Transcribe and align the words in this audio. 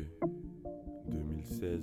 janvier 0.00 0.06
2016. 1.08 1.80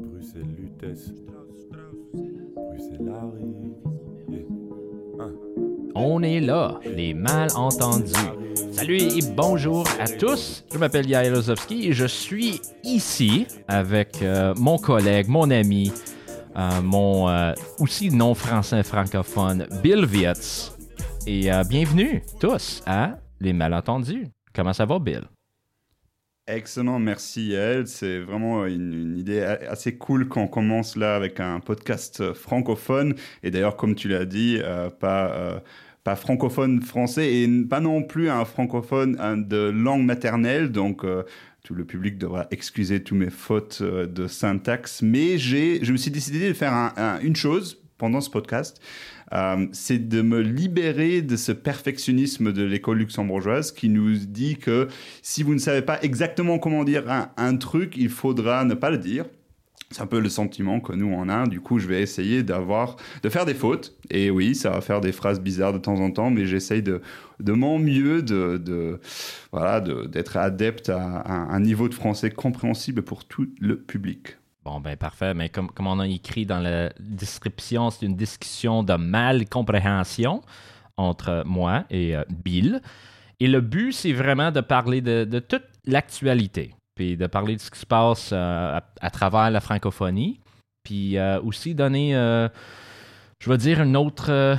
Bruxelles 0.00 0.46
Lutèce. 0.58 1.12
Bruxelles. 2.54 3.00
Un. 5.18 5.32
On 5.94 6.22
est 6.22 6.40
là, 6.40 6.78
les 6.84 7.14
malentendus. 7.14 8.12
Salut 8.72 8.98
et 8.98 9.20
bonjour 9.34 9.86
à 9.98 10.06
tous. 10.06 10.64
Je 10.72 10.78
m'appelle 10.78 11.08
Yael 11.08 11.34
Ozovski 11.34 11.88
et 11.88 11.92
je 11.92 12.06
suis 12.06 12.60
ici 12.84 13.46
avec 13.68 14.22
euh, 14.22 14.54
mon 14.58 14.76
collègue, 14.76 15.28
mon 15.28 15.50
ami, 15.50 15.90
euh, 16.56 16.82
mon 16.82 17.28
euh, 17.28 17.54
aussi 17.78 18.10
non 18.10 18.34
français 18.34 18.82
francophone, 18.82 19.66
Bill 19.82 20.04
Vietz. 20.04 20.76
Et 21.26 21.52
euh, 21.52 21.64
bienvenue 21.64 22.22
tous 22.38 22.82
à 22.86 23.18
Les 23.40 23.52
malentendus. 23.52 24.35
Comment 24.56 24.72
ça 24.72 24.86
va, 24.86 24.98
Bill? 24.98 25.20
Excellent, 26.46 26.98
merci 26.98 27.48
Yael. 27.48 27.86
C'est 27.86 28.20
vraiment 28.20 28.64
une, 28.64 29.18
idée 29.18 29.40
assez 29.42 29.98
cool 29.98 30.28
qu'on 30.28 30.48
commence 30.48 30.96
là 30.96 31.14
avec 31.14 31.40
un 31.40 31.60
podcast 31.60 32.22
euh, 32.22 32.32
francophone. 32.32 33.14
Et 33.42 33.50
d'ailleurs, 33.50 33.76
comme 33.76 33.94
tu 33.94 34.08
l'as 34.08 34.24
dit, 34.24 34.58
euh, 34.62 34.88
pas, 34.88 35.30
euh, 35.32 35.58
pas 36.04 36.16
francophone 36.16 36.80
français 36.80 37.34
et 37.34 37.64
pas 37.68 37.80
non 37.80 38.02
plus 38.02 38.30
un 38.30 38.46
francophone 38.46 39.44
de 39.46 39.68
langue 39.68 40.04
maternelle. 40.06 40.72
Donc, 40.72 41.04
tout 41.62 41.74
le 41.74 41.84
public 41.84 42.16
devra 42.16 42.46
excuser 42.50 43.02
toutes 43.02 43.18
mes 43.18 43.30
fautes 43.30 43.82
de 43.82 44.26
syntaxe. 44.26 45.02
Mais 45.02 45.36
je 45.36 45.92
me 45.92 45.98
suis 45.98 46.10
décidé 46.10 46.48
de 46.48 46.54
faire 46.54 46.72
un- 46.72 46.94
un- 46.96 47.20
une 47.20 47.36
chose 47.36 47.82
pendant 47.98 48.22
ce 48.22 48.30
podcast. 48.30 48.80
Euh, 49.32 49.66
c'est 49.72 50.08
de 50.08 50.22
me 50.22 50.40
libérer 50.40 51.22
de 51.22 51.36
ce 51.36 51.52
perfectionnisme 51.52 52.52
de 52.52 52.62
l'école 52.62 52.98
luxembourgeoise 52.98 53.72
qui 53.72 53.88
nous 53.88 54.14
dit 54.16 54.56
que 54.56 54.88
si 55.22 55.42
vous 55.42 55.54
ne 55.54 55.58
savez 55.58 55.82
pas 55.82 56.00
exactement 56.02 56.58
comment 56.58 56.84
dire 56.84 57.04
un, 57.36 57.56
truc, 57.56 57.94
il 57.96 58.08
faudra 58.08 58.64
ne 58.64 58.74
pas 58.74 58.90
le 58.90 58.98
dire. 58.98 59.24
C'est 59.92 60.02
un 60.02 60.06
peu 60.06 60.18
le 60.18 60.28
sentiment 60.28 60.80
que 60.80 60.92
nous 60.92 61.06
on 61.06 61.28
a. 61.28 61.46
Du 61.46 61.60
coup, 61.60 61.78
je 61.78 61.86
vais 61.86 62.02
essayer 62.02 62.42
d'avoir, 62.42 62.96
de 63.22 63.28
faire 63.28 63.46
des 63.46 63.54
fautes. 63.54 63.96
Et 64.10 64.30
oui, 64.30 64.56
ça 64.56 64.70
va 64.70 64.80
faire 64.80 65.00
des 65.00 65.12
phrases 65.12 65.40
bizarres 65.40 65.72
de 65.72 65.78
temps 65.78 66.00
en 66.00 66.10
temps, 66.10 66.30
mais 66.30 66.44
j'essaye 66.46 66.82
de, 66.82 67.00
de 67.38 67.52
mon 67.52 67.78
mieux 67.78 68.22
de, 68.22 69.00
voilà, 69.52 69.80
d'être 69.80 70.36
adepte 70.36 70.88
à, 70.88 71.22
un 71.28 71.60
niveau 71.60 71.88
de 71.88 71.94
français 71.94 72.30
compréhensible 72.30 73.02
pour 73.02 73.24
tout 73.24 73.48
le 73.60 73.76
public. 73.76 74.36
Bon, 74.66 74.80
ben 74.80 74.96
parfait. 74.96 75.32
Mais 75.32 75.48
comme, 75.48 75.70
comme 75.70 75.86
on 75.86 76.00
a 76.00 76.08
écrit 76.08 76.44
dans 76.44 76.58
la 76.58 76.90
description, 76.98 77.88
c'est 77.90 78.04
une 78.04 78.16
discussion 78.16 78.82
de 78.82 78.94
mal-compréhension 78.94 80.42
entre 80.96 81.44
moi 81.46 81.84
et 81.88 82.16
euh, 82.16 82.24
Bill. 82.28 82.82
Et 83.38 83.46
le 83.46 83.60
but, 83.60 83.92
c'est 83.92 84.12
vraiment 84.12 84.50
de 84.50 84.60
parler 84.60 85.00
de, 85.00 85.38
toute 85.38 85.62
l'actualité, 85.84 86.74
puis 86.96 87.16
de 87.16 87.28
parler 87.28 87.54
de 87.54 87.60
ce 87.60 87.70
qui 87.70 87.78
se 87.78 87.86
passe 87.86 88.30
euh, 88.32 88.80
à, 89.00 89.10
travers 89.10 89.52
la 89.52 89.60
francophonie, 89.60 90.40
puis 90.82 91.16
euh, 91.16 91.40
aussi 91.42 91.76
donner, 91.76 92.14
je 92.14 93.48
vais 93.48 93.58
dire, 93.58 93.80
un 93.80 93.94
autre, 93.94 94.58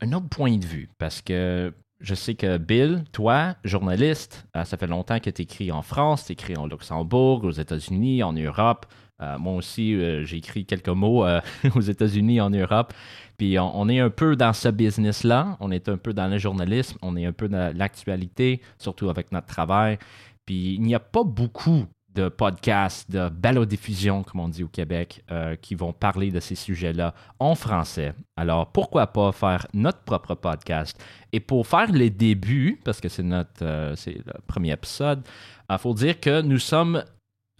un 0.00 0.12
autre 0.12 0.28
point 0.28 0.58
de 0.58 0.64
vue, 0.64 0.88
parce 0.96 1.22
que 1.22 1.74
je 1.98 2.14
sais 2.14 2.36
que 2.36 2.56
Bill, 2.56 3.02
toi, 3.10 3.56
journaliste, 3.64 4.46
ça 4.54 4.76
fait 4.76 4.86
longtemps 4.86 5.18
que 5.18 5.30
tu 5.30 5.42
écris 5.42 5.72
en 5.72 5.82
France, 5.82 6.26
tu 6.26 6.34
écris 6.34 6.56
en 6.56 6.68
Luxembourg, 6.68 7.42
aux 7.42 7.50
États-Unis, 7.50 8.22
en 8.22 8.32
Europe. 8.32 8.86
Euh, 9.20 9.38
moi 9.38 9.54
aussi, 9.54 9.94
euh, 9.94 10.24
j'ai 10.24 10.38
écrit 10.38 10.64
quelques 10.64 10.88
mots 10.88 11.24
euh, 11.24 11.40
aux 11.74 11.80
États-Unis, 11.80 12.40
en 12.40 12.50
Europe. 12.50 12.92
Puis 13.36 13.58
on, 13.58 13.88
est 13.88 14.00
un 14.00 14.10
peu 14.10 14.36
dans 14.36 14.52
ce 14.52 14.68
business-là, 14.68 15.56
on 15.60 15.70
est 15.70 15.88
un 15.88 15.96
peu 15.96 16.12
dans 16.12 16.28
le 16.28 16.36
journalisme, 16.36 16.98
on 17.00 17.16
est 17.16 17.24
un 17.24 17.32
peu 17.32 17.48
dans 17.48 17.74
l'actualité, 17.74 18.60
surtout 18.78 19.08
avec 19.08 19.32
notre 19.32 19.46
travail. 19.46 19.98
Puis 20.44 20.74
il 20.74 20.82
n'y 20.82 20.94
a 20.94 21.00
pas 21.00 21.24
beaucoup 21.24 21.86
de 22.14 22.28
podcasts, 22.28 23.10
de 23.10 23.30
balodiffusion, 23.30 24.24
comme 24.24 24.40
on 24.40 24.48
dit 24.48 24.62
au 24.62 24.68
Québec, 24.68 25.24
euh, 25.30 25.56
qui 25.56 25.74
vont 25.74 25.94
parler 25.94 26.30
de 26.30 26.40
ces 26.40 26.54
sujets-là 26.54 27.14
en 27.38 27.54
français. 27.54 28.12
Alors 28.36 28.66
pourquoi 28.72 29.06
pas 29.06 29.32
faire 29.32 29.66
notre 29.72 30.00
propre 30.00 30.34
podcast? 30.34 31.02
Et 31.32 31.40
pour 31.40 31.66
faire 31.66 31.90
les 31.92 32.10
débuts, 32.10 32.78
parce 32.84 33.00
que 33.00 33.08
c'est 33.08 33.22
notre 33.22 33.94
c'est 33.96 34.18
le 34.18 34.34
premier 34.46 34.72
épisode, 34.72 35.26
il 35.70 35.78
faut 35.78 35.94
dire 35.94 36.20
que 36.20 36.42
nous 36.42 36.58
sommes 36.58 37.02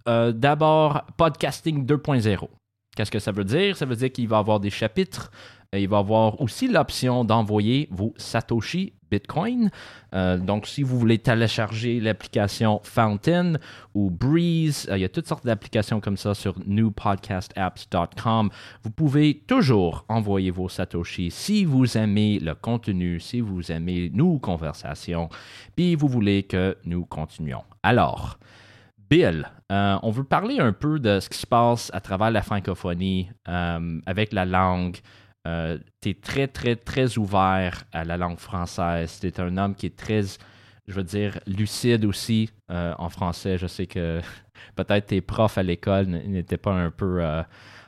euh, 0.08 0.32
d'abord 0.32 1.02
podcasting 1.16 1.86
2.0. 1.86 2.48
Qu'est-ce 2.96 3.10
que 3.10 3.18
ça 3.18 3.32
veut 3.32 3.44
dire? 3.44 3.76
Ça 3.76 3.86
veut 3.86 3.96
dire 3.96 4.10
qu'il 4.12 4.28
va 4.28 4.38
avoir 4.38 4.60
des 4.60 4.70
chapitres. 4.70 5.30
Euh, 5.74 5.78
Il 5.78 5.88
va 5.88 5.98
avoir 5.98 6.40
aussi 6.40 6.68
l'option 6.68 7.24
d'envoyer 7.24 7.88
vos 7.90 8.12
Satoshi 8.16 8.92
Bitcoin. 9.10 9.70
Euh, 10.14 10.38
donc, 10.38 10.66
si 10.66 10.82
vous 10.82 10.98
voulez 10.98 11.18
télécharger 11.18 12.00
l'application 12.00 12.80
Fountain 12.82 13.54
ou 13.94 14.10
Breeze, 14.10 14.88
il 14.90 14.98
y 14.98 15.04
a 15.04 15.08
toutes 15.08 15.26
sortes 15.26 15.44
d'applications 15.44 16.00
comme 16.00 16.16
ça 16.16 16.34
sur 16.34 16.54
newpodcastapps.com. 16.66 18.50
Vous 18.82 18.90
pouvez 18.90 19.42
toujours 19.46 20.04
envoyer 20.08 20.50
vos 20.50 20.68
Satoshi 20.68 21.30
si 21.30 21.64
vous 21.64 21.96
aimez 21.96 22.38
le 22.38 22.54
contenu, 22.54 23.20
si 23.20 23.40
vous 23.40 23.70
aimez 23.70 24.10
nos 24.12 24.38
conversations, 24.38 25.28
puis 25.76 25.94
vous 25.94 26.08
voulez 26.08 26.44
que 26.44 26.76
nous 26.84 27.04
continuions. 27.04 27.64
Alors, 27.82 28.38
Bill, 29.10 29.50
euh, 29.72 29.98
on 30.02 30.10
veut 30.10 30.24
parler 30.24 30.60
un 30.60 30.72
peu 30.72 31.00
de 31.00 31.18
ce 31.18 31.28
qui 31.28 31.38
se 31.38 31.46
passe 31.46 31.90
à 31.92 32.00
travers 32.00 32.30
la 32.30 32.42
francophonie 32.42 33.28
euh, 33.48 34.00
avec 34.06 34.32
la 34.32 34.44
langue. 34.44 34.98
tu 35.44 36.08
es 36.08 36.14
très, 36.14 36.46
très, 36.46 36.76
très 36.76 37.18
ouvert 37.18 37.84
à 37.92 38.04
la 38.04 38.16
langue 38.16 38.38
française. 38.38 39.18
Tu 39.20 39.26
es 39.26 39.40
un 39.40 39.56
homme 39.58 39.74
qui 39.74 39.86
est 39.86 39.96
très, 39.96 40.22
je 40.86 40.94
veux 40.94 41.02
dire, 41.02 41.40
lucide 41.46 42.04
aussi 42.04 42.50
euh, 42.70 42.94
en 42.98 43.08
français. 43.08 43.58
Je 43.58 43.66
sais 43.66 43.86
que 43.86 44.20
peut-être 44.76 45.06
tes 45.06 45.20
profs 45.20 45.58
à 45.58 45.62
l'école 45.62 46.06
n'étaient 46.06 46.56
pas 46.56 46.72
un 46.72 46.90
peu, 46.90 47.18
euh, 47.20 47.42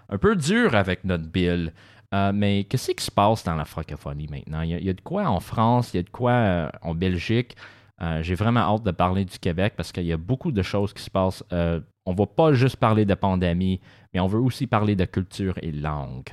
un 0.08 0.18
peu 0.18 0.34
durs 0.34 0.74
avec 0.74 1.04
notre 1.04 1.28
Bill. 1.28 1.72
Euh, 2.14 2.32
mais 2.34 2.64
qu'est-ce 2.64 2.92
qui 2.92 3.04
se 3.04 3.10
passe 3.10 3.44
dans 3.44 3.54
la 3.54 3.64
francophonie 3.64 4.28
maintenant? 4.28 4.60
Il 4.62 4.84
y 4.84 4.90
a, 4.90 4.92
de 4.92 5.00
quoi 5.00 5.24
en 5.28 5.40
France, 5.40 5.94
il 5.94 5.96
y 5.96 6.00
a 6.00 6.02
de 6.02 6.10
quoi 6.10 6.32
euh, 6.32 6.68
en 6.82 6.94
Belgique? 6.94 7.56
Euh, 8.02 8.22
J'ai 8.22 8.34
vraiment 8.34 8.60
hâte 8.60 8.82
de 8.82 8.90
parler 8.90 9.24
du 9.24 9.38
Québec 9.38 9.74
parce 9.76 9.92
qu'il 9.92 10.04
y 10.04 10.12
a 10.12 10.16
beaucoup 10.16 10.52
de 10.52 10.62
choses 10.62 10.92
qui 10.92 11.02
se 11.02 11.10
passent. 11.10 11.44
Euh, 11.52 11.80
on 12.04 12.14
va 12.14 12.26
pas 12.26 12.52
juste 12.52 12.76
parler 12.76 13.04
de 13.04 13.14
pandémie, 13.14 13.80
mais 14.12 14.20
on 14.20 14.26
veut 14.26 14.40
aussi 14.40 14.66
parler 14.66 14.96
de 14.96 15.04
culture 15.04 15.54
et 15.62 15.70
langue. 15.70 16.28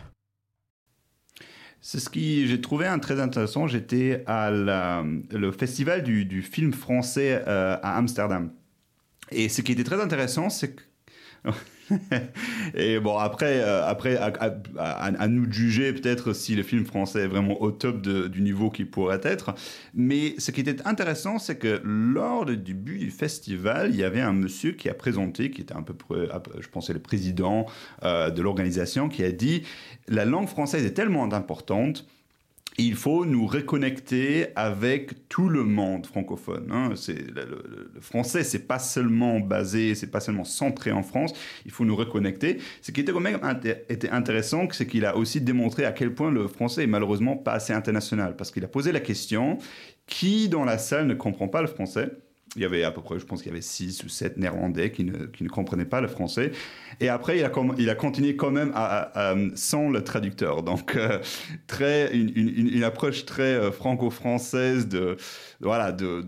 C'est 1.81 1.99
ce 1.99 2.09
qui 2.09 2.47
j'ai 2.47 2.59
trouvé 2.59 2.89
très 3.01 3.19
intéressant. 3.19 3.67
J'étais 3.67 4.23
à 4.27 4.51
le 4.51 5.51
festival 5.51 6.03
du, 6.03 6.25
du 6.25 6.41
film 6.41 6.73
français 6.73 7.43
euh, 7.47 7.77
à 7.81 7.97
Amsterdam. 7.97 8.51
Et 9.31 9.47
ce 9.47 9.61
qui 9.61 9.71
était 9.71 9.83
très 9.83 10.01
intéressant, 10.01 10.49
c'est 10.49 10.75
que. 10.75 10.88
Et 12.75 12.99
bon, 12.99 13.17
après, 13.17 13.61
euh, 13.61 13.85
après 13.85 14.17
à, 14.17 15.27
nous 15.27 15.51
juger 15.51 15.93
peut-être 15.93 16.33
si 16.33 16.55
le 16.55 16.63
film 16.63 16.85
français 16.85 17.21
est 17.21 17.27
vraiment 17.27 17.61
au 17.61 17.71
top 17.71 18.01
du 18.01 18.41
niveau 18.41 18.69
qu'il 18.69 18.89
pourrait 18.89 19.21
être. 19.23 19.53
Mais 19.93 20.35
ce 20.37 20.51
qui 20.51 20.61
était 20.61 20.85
intéressant, 20.85 21.39
c'est 21.39 21.57
que 21.57 21.81
lors 21.83 22.45
du 22.45 22.57
début 22.57 22.97
du 22.97 23.11
festival, 23.11 23.89
il 23.91 23.97
y 23.97 24.03
avait 24.03 24.21
un 24.21 24.33
monsieur 24.33 24.73
qui 24.73 24.89
a 24.89 24.93
présenté, 24.93 25.51
qui 25.51 25.61
était 25.61 25.75
un 25.75 25.83
peu, 25.83 25.95
je 26.59 26.67
pensais, 26.67 26.93
le 26.93 26.99
président 26.99 27.65
euh, 28.03 28.29
de 28.29 28.41
l'organisation, 28.41 29.09
qui 29.09 29.23
a 29.23 29.31
dit 29.31 29.63
la 30.07 30.25
langue 30.25 30.47
française 30.47 30.85
est 30.85 30.93
tellement 30.93 31.31
importante 31.33 32.05
il 32.81 32.95
faut 32.95 33.25
nous 33.25 33.45
reconnecter 33.47 34.47
avec 34.55 35.27
tout 35.29 35.49
le 35.49 35.63
monde 35.63 36.05
francophone. 36.05 36.67
hein. 36.71 36.89
Le, 37.07 37.13
le- 37.45 37.91
le 37.93 38.01
français, 38.01 38.43
c'est 38.43 38.67
pas 38.67 38.79
seulement 38.79 39.39
basé, 39.39 39.95
c'est 39.95 40.11
pas 40.11 40.19
seulement 40.19 40.43
centré 40.43 40.91
en 40.91 41.03
France. 41.03 41.33
Il 41.65 41.71
faut 41.71 41.85
nous 41.85 41.95
reconnecter. 41.95 42.57
Ce 42.81 42.91
qui 42.91 43.01
était 43.01 43.11
quand 43.11 43.19
même 43.19 43.39
était 43.89 44.09
intéressant, 44.09 44.67
c'est 44.71 44.87
qu'il 44.87 45.05
a 45.05 45.15
aussi 45.17 45.41
démontré 45.41 45.85
à 45.85 45.91
quel 45.91 46.13
point 46.13 46.31
le 46.31 46.47
français 46.47 46.83
est 46.83 46.87
malheureusement 46.87 47.35
pas 47.37 47.53
assez 47.53 47.73
international. 47.73 48.35
Parce 48.37 48.51
qu'il 48.51 48.63
a 48.63 48.67
posé 48.67 48.91
la 48.91 48.99
question 48.99 49.57
qui 50.07 50.49
dans 50.49 50.65
la 50.65 50.77
salle 50.77 51.07
ne 51.07 51.13
comprend 51.13 51.47
pas 51.47 51.61
le 51.61 51.67
français? 51.67 52.09
Il 52.55 52.61
y 52.61 52.65
avait 52.65 52.83
à 52.83 52.91
peu 52.91 53.01
près, 53.01 53.19
je 53.19 53.25
pense 53.25 53.41
qu'il 53.41 53.49
y 53.49 53.53
avait 53.53 53.61
six 53.61 54.03
ou 54.03 54.09
sept 54.09 54.37
néerlandais 54.37 54.91
qui 54.91 55.03
ne, 55.03 55.25
qui 55.25 55.43
ne 55.43 55.49
comprenaient 55.49 55.85
pas 55.85 56.01
le 56.01 56.07
français. 56.07 56.51
Et 56.99 57.09
après, 57.09 57.39
il 57.39 57.45
a, 57.45 57.51
il 57.77 57.89
a 57.89 57.95
continué 57.95 58.35
quand 58.35 58.51
même 58.51 58.73
sans 59.55 59.89
le 59.89 60.03
traducteur. 60.03 60.63
Donc, 60.63 60.95
euh, 60.95 61.19
très, 61.67 62.15
une, 62.15 62.29
une- 62.35 62.83
approche 62.83 63.25
très 63.25 63.55
euh, 63.55 63.71
franco-française 63.71 64.87
de, 64.87 65.17
voilà, 65.59 65.91
de, 65.91 66.23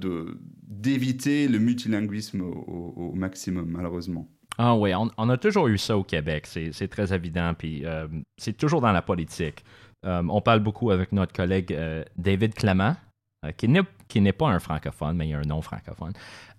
d'éviter 0.68 1.47
le 1.47 1.59
multilinguisme 1.59 2.41
au, 2.41 3.13
maximum, 3.13 3.69
malheureusement. 3.69 4.27
Ah 4.57 4.75
oui, 4.75 4.91
on, 4.95 5.29
a 5.29 5.38
toujours 5.38 5.68
eu 5.68 5.77
ça 5.77 5.97
au 5.97 6.03
Québec, 6.03 6.45
c'est 6.45 6.88
très 6.89 7.13
évident, 7.13 7.53
puis 7.57 7.85
euh, 7.85 8.07
c'est 8.38 8.56
toujours 8.56 8.81
dans 8.81 8.91
la 8.91 9.01
politique. 9.01 9.63
On 10.03 10.41
parle 10.41 10.59
beaucoup 10.59 10.91
avec 10.91 11.12
notre 11.12 11.33
collègue 11.33 11.75
David 12.18 12.53
Clement, 12.53 12.95
euh, 12.95 13.10
qui 13.57 13.67
n'est 13.67 13.81
qui 14.07 14.21
n'est 14.21 14.33
pas 14.33 14.49
un 14.49 14.59
francophone, 14.59 15.15
mais 15.15 15.27
il 15.27 15.29
y 15.31 15.33
a 15.33 15.39
un 15.39 15.43
non 15.43 15.61
francophone. 15.61 16.13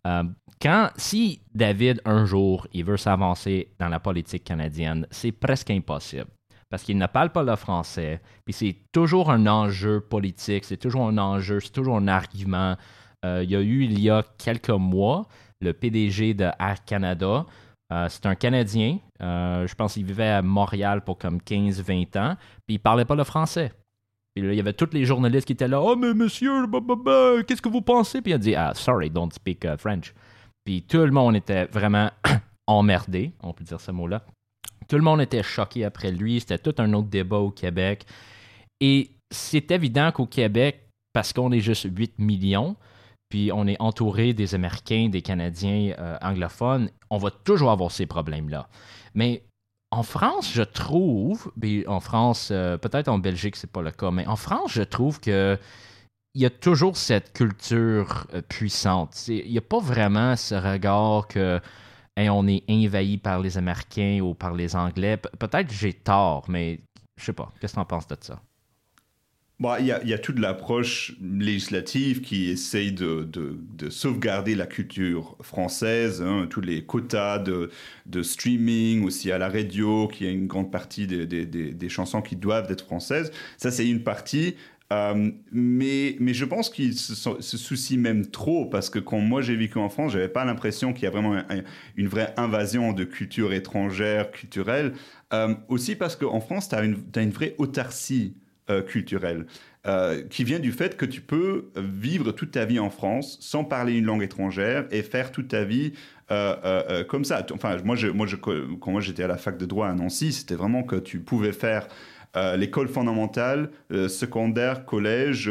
Euh, 0.06 0.24
quand, 0.60 0.90
si 0.96 1.42
David, 1.54 2.00
un 2.04 2.24
jour, 2.24 2.66
il 2.72 2.84
veut 2.84 2.96
s'avancer 2.96 3.72
dans 3.78 3.88
la 3.88 4.00
politique 4.00 4.44
canadienne, 4.44 5.06
c'est 5.10 5.32
presque 5.32 5.70
impossible. 5.70 6.26
Parce 6.70 6.82
qu'il 6.82 6.96
ne 6.96 7.06
parle 7.06 7.30
pas 7.30 7.42
le 7.42 7.54
français, 7.56 8.22
puis 8.44 8.54
c'est 8.54 8.76
toujours 8.92 9.30
un 9.30 9.46
enjeu 9.46 10.00
politique, 10.00 10.64
c'est 10.64 10.78
toujours 10.78 11.06
un 11.06 11.18
enjeu, 11.18 11.60
c'est 11.60 11.72
toujours 11.72 11.96
un 11.96 12.08
argument 12.08 12.76
il 13.24 13.50
y 13.50 13.54
a 13.54 13.60
eu 13.60 13.84
il 13.84 14.00
y 14.00 14.10
a 14.10 14.24
quelques 14.36 14.70
mois 14.70 15.28
le 15.60 15.72
PDG 15.72 16.34
de 16.34 16.50
Air 16.58 16.84
Canada. 16.84 17.46
c'est 18.08 18.26
un 18.26 18.34
Canadien. 18.34 18.98
je 19.20 19.74
pense 19.74 19.94
qu'il 19.94 20.04
vivait 20.04 20.30
à 20.30 20.42
Montréal 20.42 21.04
pour 21.04 21.18
comme 21.18 21.38
15-20 21.38 22.18
ans. 22.18 22.36
Puis 22.66 22.76
il 22.76 22.78
parlait 22.80 23.04
pas 23.04 23.14
le 23.14 23.22
français. 23.22 23.70
Puis 24.34 24.44
il 24.44 24.54
y 24.54 24.60
avait 24.60 24.72
tous 24.72 24.90
les 24.92 25.04
journalistes 25.04 25.46
qui 25.46 25.52
étaient 25.52 25.68
là. 25.68 25.80
Oh, 25.82 25.94
mais 25.94 26.14
monsieur, 26.14 26.66
qu'est-ce 27.46 27.60
que 27.60 27.68
vous 27.68 27.82
pensez? 27.82 28.22
Puis 28.22 28.32
il 28.32 28.34
a 28.34 28.38
dit, 28.38 28.54
ah, 28.54 28.72
sorry, 28.74 29.10
don't 29.10 29.30
speak 29.30 29.64
uh, 29.64 29.76
French. 29.76 30.14
Puis 30.64 30.82
tout 30.82 30.98
le 30.98 31.10
monde 31.10 31.36
était 31.36 31.66
vraiment 31.66 32.10
emmerdé, 32.66 33.32
on 33.42 33.52
peut 33.52 33.64
dire 33.64 33.80
ce 33.80 33.90
mot-là. 33.90 34.24
Tout 34.88 34.96
le 34.96 35.02
monde 35.02 35.20
était 35.20 35.42
choqué 35.42 35.84
après 35.84 36.10
lui. 36.10 36.40
C'était 36.40 36.58
tout 36.58 36.74
un 36.78 36.92
autre 36.94 37.08
débat 37.08 37.38
au 37.38 37.50
Québec. 37.50 38.06
Et 38.80 39.10
c'est 39.30 39.70
évident 39.70 40.10
qu'au 40.12 40.26
Québec, 40.26 40.88
parce 41.12 41.32
qu'on 41.32 41.52
est 41.52 41.60
juste 41.60 41.86
8 41.90 42.18
millions, 42.18 42.76
puis 43.28 43.50
on 43.52 43.66
est 43.66 43.80
entouré 43.80 44.34
des 44.34 44.54
Américains, 44.54 45.08
des 45.08 45.22
Canadiens 45.22 45.94
euh, 45.98 46.16
anglophones, 46.20 46.90
on 47.10 47.18
va 47.18 47.30
toujours 47.30 47.70
avoir 47.70 47.90
ces 47.90 48.06
problèmes-là. 48.06 48.68
Mais 49.14 49.42
en 49.92 50.02
France, 50.02 50.50
je 50.52 50.62
trouve, 50.62 51.52
en 51.86 52.00
France, 52.00 52.48
euh, 52.50 52.78
peut-être 52.78 53.08
en 53.08 53.18
Belgique, 53.18 53.56
c'est 53.56 53.70
pas 53.70 53.82
le 53.82 53.90
cas, 53.90 54.10
mais 54.10 54.26
en 54.26 54.36
France, 54.36 54.72
je 54.72 54.82
trouve 54.82 55.20
que 55.20 55.58
il 56.34 56.40
y 56.40 56.46
a 56.46 56.50
toujours 56.50 56.96
cette 56.96 57.34
culture 57.34 58.26
euh, 58.32 58.40
puissante. 58.40 59.28
Il 59.28 59.50
n'y 59.50 59.58
a 59.58 59.62
pas 59.62 59.80
vraiment 59.80 60.34
ce 60.34 60.54
regard 60.54 61.28
que 61.28 61.60
on 62.16 62.46
est 62.48 62.64
envahi 62.70 63.18
par 63.18 63.40
les 63.40 63.58
Américains 63.58 64.20
ou 64.22 64.34
par 64.34 64.54
les 64.54 64.74
Anglais. 64.76 65.18
peut-être 65.18 65.70
j'ai 65.70 65.92
tort, 65.92 66.44
mais 66.48 66.80
je 67.18 67.26
sais 67.26 67.32
pas. 67.34 67.52
Qu'est-ce 67.60 67.74
que 67.74 67.76
tu 67.76 67.82
en 67.82 67.84
penses 67.84 68.06
de 68.08 68.16
ça? 68.20 68.40
Il, 69.78 69.86
y 69.86 70.12
a, 70.12 70.18
toute 70.18 70.38
l'approche 70.38 71.14
législative 71.20 72.20
qui 72.20 72.50
essaye 72.50 72.92
de, 72.92 73.28
de, 73.30 73.90
sauvegarder 73.90 74.54
la 74.54 74.66
culture 74.66 75.36
française, 75.40 76.22
hein, 76.22 76.46
tous 76.48 76.60
les 76.60 76.84
quotas 76.84 77.38
de, 77.38 78.22
streaming, 78.22 79.04
aussi 79.04 79.30
à 79.30 79.38
la 79.38 79.48
radio, 79.48 80.08
qui 80.08 80.26
a 80.26 80.30
une 80.30 80.46
grande 80.46 80.72
partie 80.72 81.06
des, 81.06 81.88
chansons 81.88 82.22
qui 82.22 82.36
doivent 82.36 82.70
être 82.70 82.84
françaises. 82.84 83.30
Ça, 83.56 83.70
c'est 83.70 83.88
une 83.88 84.02
partie. 84.02 84.56
Euh, 84.92 85.30
mais, 85.52 86.16
mais 86.20 86.34
je 86.34 86.44
pense 86.44 86.68
qu'ils 86.68 86.98
se, 86.98 87.14
se, 87.14 87.56
soucient 87.56 87.98
même 87.98 88.26
trop 88.26 88.66
parce 88.66 88.90
que 88.90 88.98
quand 88.98 89.20
moi 89.20 89.40
j'ai 89.40 89.56
vécu 89.56 89.78
en 89.78 89.88
France, 89.88 90.12
j'avais 90.12 90.28
pas 90.28 90.44
l'impression 90.44 90.92
qu'il 90.92 91.04
y 91.04 91.06
a 91.06 91.10
vraiment 91.10 91.42
une 91.96 92.08
vraie 92.08 92.34
invasion 92.36 92.92
de 92.92 93.04
culture 93.04 93.54
étrangère, 93.54 94.30
culturelle. 94.30 94.92
Euh, 95.32 95.54
aussi 95.68 95.96
parce 95.96 96.14
qu'en 96.14 96.40
France, 96.40 96.68
tu 96.68 96.74
as, 96.74 96.80
as, 96.80 97.22
une 97.22 97.30
vraie 97.30 97.54
autarcie 97.56 98.34
euh, 98.72 98.82
culturel, 98.82 99.46
euh, 99.86 100.22
qui 100.28 100.44
vient 100.44 100.58
du 100.58 100.72
fait 100.72 100.96
que 100.96 101.04
tu 101.04 101.20
peux 101.20 101.70
vivre 101.76 102.32
toute 102.32 102.52
ta 102.52 102.64
vie 102.64 102.78
en 102.78 102.90
France 102.90 103.38
sans 103.40 103.64
parler 103.64 103.94
une 103.94 104.04
langue 104.04 104.22
étrangère 104.22 104.86
et 104.90 105.02
faire 105.02 105.30
toute 105.30 105.48
ta 105.48 105.64
vie 105.64 105.92
euh, 106.30 107.04
comme 107.04 107.24
ça. 107.24 107.44
Enfin, 107.52 107.76
moi, 107.84 107.96
moi 108.14 108.26
quand 108.80 108.90
moi 108.90 109.00
j'étais 109.00 109.22
à 109.22 109.26
la 109.28 109.36
fac 109.36 109.58
de 109.58 109.66
droit 109.66 109.88
à 109.88 109.94
Nancy, 109.94 110.32
c'était 110.32 110.54
vraiment 110.54 110.82
que 110.82 110.96
tu 110.96 111.20
pouvais 111.20 111.52
faire 111.52 111.88
l'école 112.56 112.88
fondamentale, 112.88 113.68
secondaire, 113.90 114.86
collège, 114.86 115.50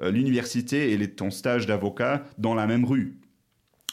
l'université 0.00 0.92
et 0.92 0.96
les, 0.96 1.10
ton 1.10 1.32
stage 1.32 1.66
d'avocat 1.66 2.22
dans 2.38 2.54
la 2.54 2.68
même 2.68 2.84
rue. 2.84 3.19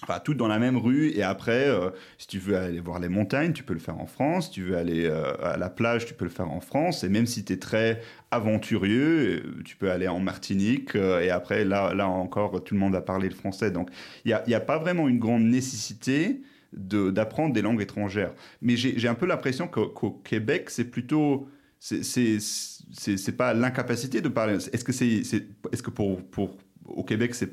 Enfin, 0.04 0.20
tout 0.20 0.36
dans 0.36 0.48
la 0.48 0.60
même 0.60 0.78
rue. 0.78 1.10
Et 1.10 1.24
après, 1.24 1.68
euh, 1.68 1.90
si 2.18 2.28
tu 2.28 2.38
veux 2.40 2.56
aller 2.56 2.80
voir 2.80 3.00
les 3.00 3.10
montagnes, 3.10 3.54
tu 3.54 3.64
peux 3.64 3.74
le 3.74 3.80
faire 3.80 4.00
en 4.00 4.06
France. 4.06 4.46
Si 4.46 4.52
tu 4.52 4.64
veux 4.64 4.78
aller 4.78 5.06
euh, 5.06 5.34
à 5.44 5.58
la 5.58 5.70
plage, 5.70 6.06
tu 6.06 6.14
peux 6.14 6.26
le 6.26 6.32
faire 6.32 6.52
en 6.52 6.60
France. 6.60 7.04
Et 7.04 7.10
même 7.10 7.26
si 7.26 7.44
tu 7.44 7.54
es 7.54 7.58
très 7.58 8.02
aventurieux, 8.30 9.42
euh, 9.44 9.64
tu 9.66 9.76
peux 9.76 9.90
aller 9.90 10.08
en 10.08 10.20
Martinique. 10.20 10.96
et 10.96 11.30
après, 11.32 11.66
là, 11.66 11.94
là 11.94 12.08
encore, 12.08 12.64
tout 12.64 12.76
le 12.76 12.80
monde 12.80 12.96
a 12.96 13.02
parlé 13.02 13.28
le 13.28 13.36
français. 13.36 13.72
Donc, 13.72 13.90
il 14.24 14.38
n'y 14.48 14.54
a, 14.54 14.58
a, 14.58 14.62
pas 14.62 14.78
vraiment 14.78 15.08
une 15.08 15.20
grande 15.20 15.44
nécessité 15.44 16.42
d'apprendre 16.74 17.54
des 17.54 17.62
langues 17.62 17.82
étrangères. 17.82 18.34
Mais 18.62 18.76
j'ai 18.76 19.08
un 19.08 19.16
peu 19.16 19.26
l'impression 19.26 19.68
qu'au 19.68 20.12
Québec, 20.24 20.70
c'est 20.70 20.86
plutôt... 20.92 21.48
C'est 21.80 23.38
pas 23.38 23.54
l'incapacité 23.54 24.22
de 24.22 24.30
parler. 24.30 24.56
Est-ce 24.56 24.84
que, 24.84 24.92
c'est 24.92 25.08
est, 25.08 25.34
est, 25.34 25.76
-ce 25.76 25.82
que 25.82 25.92
pour, 25.92 26.22
pour, 26.24 26.58
au 26.86 27.04
Québec, 27.04 27.36
c'est. 27.36 27.52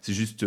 C'est 0.00 0.12
juste 0.12 0.44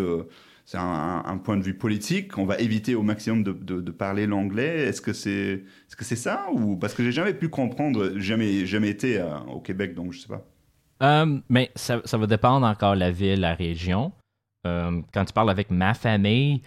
c'est 0.66 0.78
un, 0.80 1.38
point 1.44 1.58
de 1.58 1.64
vue 1.64 1.76
politique. 1.76 2.38
On 2.40 2.46
va 2.46 2.58
éviter 2.58 2.96
au 2.96 3.04
maximum 3.04 3.44
de, 3.44 3.92
parler 3.92 4.26
l'anglais. 4.26 4.88
Est-ce 4.88 5.00
que 5.00 5.14
c'est 5.14 5.32
est 5.32 5.66
-ce 5.90 6.04
c'est 6.04 6.16
ça 6.16 6.48
ou 6.52 6.76
parce 6.76 6.96
que 6.96 7.04
j'ai 7.04 7.12
jamais 7.12 7.36
pu 7.36 7.50
comprendre, 7.50 8.18
jamais 8.18 8.66
jamais 8.66 8.90
été 8.90 9.20
euh, 9.20 9.40
au 9.42 9.62
Québec, 9.62 9.94
donc 9.94 10.14
je 10.14 10.22
sais 10.22 10.28
pas. 10.28 10.44
Euh, 11.04 11.40
mais 11.50 11.72
ça, 11.76 12.02
va 12.14 12.28
dépendre 12.28 12.66
encore 12.66 12.96
la 12.96 13.12
ville, 13.12 13.42
la 13.42 13.54
région. 13.54 14.12
Euh, 14.66 15.02
quand 15.14 15.26
tu 15.26 15.34
parles 15.34 15.52
avec 15.52 15.70
ma 15.70 15.94
famille, 15.94 16.62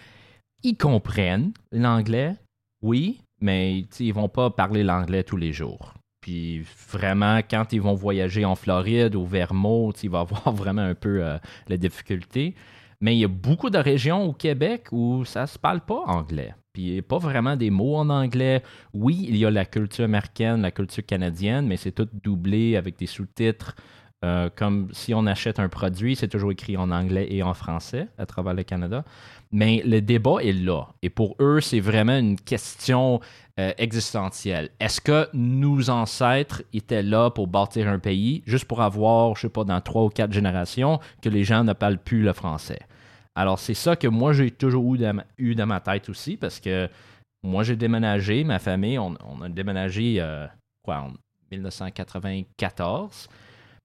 ils 0.63 0.77
comprennent 0.77 1.51
l'anglais, 1.73 2.35
oui, 2.81 3.21
mais 3.41 3.85
ils 3.99 4.13
vont 4.13 4.29
pas 4.29 4.49
parler 4.49 4.83
l'anglais 4.83 5.23
tous 5.23 5.37
les 5.37 5.51
jours. 5.51 5.93
Puis 6.21 6.63
vraiment, 6.89 7.39
quand 7.39 7.73
ils 7.73 7.81
vont 7.81 7.95
voyager 7.95 8.45
en 8.45 8.55
Floride 8.55 9.15
ou 9.15 9.25
Vermont, 9.25 9.91
il 9.91 10.09
va 10.09 10.21
avoir 10.21 10.53
vraiment 10.61 10.83
un 10.83 10.95
peu 10.95 11.21
la 11.67 11.77
difficulté. 11.77 12.55
Mais 13.01 13.15
il 13.15 13.19
y 13.19 13.25
a 13.25 13.29
beaucoup 13.29 13.69
de 13.69 13.77
régions 13.77 14.25
au 14.25 14.33
Québec 14.33 14.87
où 14.91 15.23
ça 15.23 15.47
se 15.47 15.57
parle 15.57 15.81
pas 15.81 16.01
anglais. 16.05 16.53
Puis 16.73 16.83
il 16.83 16.93
n'y 16.93 16.99
a 16.99 17.01
pas 17.01 17.17
vraiment 17.17 17.55
des 17.55 17.69
mots 17.69 17.95
en 17.95 18.09
anglais. 18.09 18.61
Oui, 18.93 19.25
il 19.29 19.37
y 19.37 19.45
a 19.45 19.51
la 19.51 19.65
culture 19.65 20.03
américaine, 20.03 20.61
la 20.61 20.71
culture 20.71 21.05
canadienne, 21.05 21.65
mais 21.65 21.77
c'est 21.77 21.93
tout 21.93 22.09
doublé 22.11 22.75
avec 22.75 22.97
des 22.97 23.05
sous-titres. 23.05 23.75
Euh, 24.25 24.49
comme 24.53 24.89
si 24.91 25.13
on 25.13 25.25
achète 25.25 25.59
un 25.59 25.69
produit, 25.69 26.17
c'est 26.17 26.27
toujours 26.27 26.51
écrit 26.51 26.75
en 26.75 26.91
anglais 26.91 27.27
et 27.29 27.41
en 27.41 27.53
français 27.53 28.09
à 28.17 28.25
travers 28.25 28.53
le 28.53 28.63
Canada. 28.63 29.05
Mais 29.51 29.81
le 29.85 30.01
débat 30.01 30.43
est 30.43 30.51
là. 30.51 30.87
Et 31.01 31.09
pour 31.09 31.37
eux, 31.39 31.61
c'est 31.61 31.79
vraiment 31.79 32.17
une 32.17 32.37
question 32.37 33.21
euh, 33.59 33.71
existentielle. 33.77 34.69
Est-ce 34.81 34.99
que 34.99 35.29
nos 35.33 35.89
ancêtres 35.89 36.63
étaient 36.73 37.01
là 37.01 37.29
pour 37.29 37.47
bâtir 37.47 37.87
un 37.87 37.99
pays 37.99 38.43
juste 38.45 38.65
pour 38.65 38.81
avoir, 38.81 39.35
je 39.37 39.43
sais 39.43 39.49
pas, 39.49 39.63
dans 39.63 39.79
trois 39.79 40.03
ou 40.03 40.09
quatre 40.09 40.33
générations, 40.33 40.99
que 41.21 41.29
les 41.29 41.45
gens 41.45 41.63
ne 41.63 41.71
parlent 41.71 41.97
plus 41.97 42.21
le 42.21 42.33
français? 42.33 42.79
Alors, 43.35 43.57
c'est 43.57 43.73
ça 43.73 43.95
que 43.95 44.07
moi, 44.09 44.33
j'ai 44.33 44.51
toujours 44.51 44.95
eu 44.95 44.97
dans, 44.97 45.65
ma, 45.65 45.79
tête 45.79 46.09
aussi, 46.09 46.35
parce 46.35 46.59
que 46.59 46.89
moi, 47.41 47.63
j'ai 47.63 47.77
déménagé, 47.77 48.43
ma 48.43 48.59
famille, 48.59 48.99
on, 48.99 49.15
a 49.15 49.47
déménagé, 49.47 50.17
euh, 50.19 50.45
en 50.87 51.13
1994. 51.51 53.29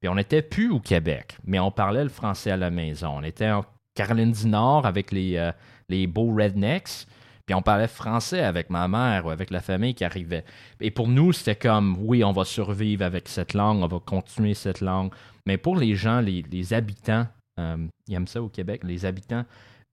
Puis 0.04 0.10
on 0.10 0.16
n'était 0.16 0.42
plus 0.42 0.70
au 0.70 0.80
Québec, 0.80 1.38
mais 1.46 1.58
on 1.58 1.70
parlait 1.70 2.02
le 2.02 2.10
français 2.10 2.50
à 2.50 2.58
la 2.58 2.70
maison. 2.70 3.08
On 3.16 3.22
était 3.22 3.50
en 3.50 3.64
Caroline 3.94 4.32
du 4.32 4.46
Nord 4.46 4.84
avec 4.84 5.10
les, 5.10 5.38
euh, 5.38 5.50
les 5.88 6.06
beaux 6.06 6.34
rednecks. 6.34 7.06
Puis 7.46 7.54
on 7.54 7.62
parlait 7.62 7.88
français 7.88 8.42
avec 8.42 8.68
ma 8.68 8.87
mère 8.87 9.25
ou 9.25 9.30
avec 9.30 9.50
la 9.50 9.61
famille 9.61 9.94
qui 9.94 10.04
arrivait. 10.04 10.44
Et 10.78 10.90
pour 10.90 11.08
nous, 11.08 11.32
c'était 11.32 11.56
comme, 11.56 11.96
oui, 12.00 12.23
on 12.23 12.32
va 12.32 12.44
survivre 12.44 13.02
avec 13.02 13.28
cette 13.28 13.54
langue, 13.54 13.82
on 13.82 13.87
va 13.87 13.99
continuer 13.99 14.52
cette 14.52 14.82
langue. 14.82 15.11
Mais 15.46 15.56
pour 15.56 15.75
les 15.75 15.94
gens, 15.94 16.20
les 16.20 16.75
habitants 16.75 17.26
euh, 17.58 17.87
ils 18.06 18.14
aiment 18.14 18.26
ça 18.26 18.42
au 18.42 18.49
Québec, 18.49 18.82
les 18.84 19.06
habitants. 19.06 19.44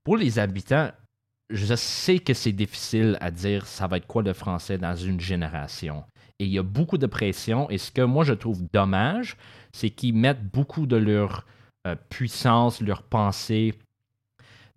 Pour 0.04 0.16
les 0.16 0.38
habitants, 0.38 0.90
je 1.50 1.74
sais 1.74 2.18
que 2.18 2.34
c'est 2.34 2.52
difficile 2.52 3.16
à 3.20 3.30
dire 3.30 3.66
ça 3.66 3.86
va 3.86 3.98
être 3.98 4.06
quoi 4.06 4.22
le 4.22 4.32
français 4.32 4.78
dans 4.78 4.96
une 4.96 5.20
génération. 5.20 6.04
Et 6.38 6.46
il 6.46 6.50
y 6.50 6.58
a 6.58 6.62
beaucoup 6.62 6.98
de 6.98 7.06
pression. 7.06 7.70
Et 7.70 7.78
ce 7.78 7.90
que 7.90 8.02
moi 8.02 8.24
je 8.24 8.32
trouve 8.32 8.62
dommage, 8.72 9.36
c'est 9.72 9.90
qu'ils 9.90 10.14
mettent 10.14 10.44
beaucoup 10.44 10.86
de 10.86 10.96
leur 10.96 11.46
euh, 11.86 11.96
puissance, 12.08 12.80
leur 12.80 13.02
pensée 13.02 13.74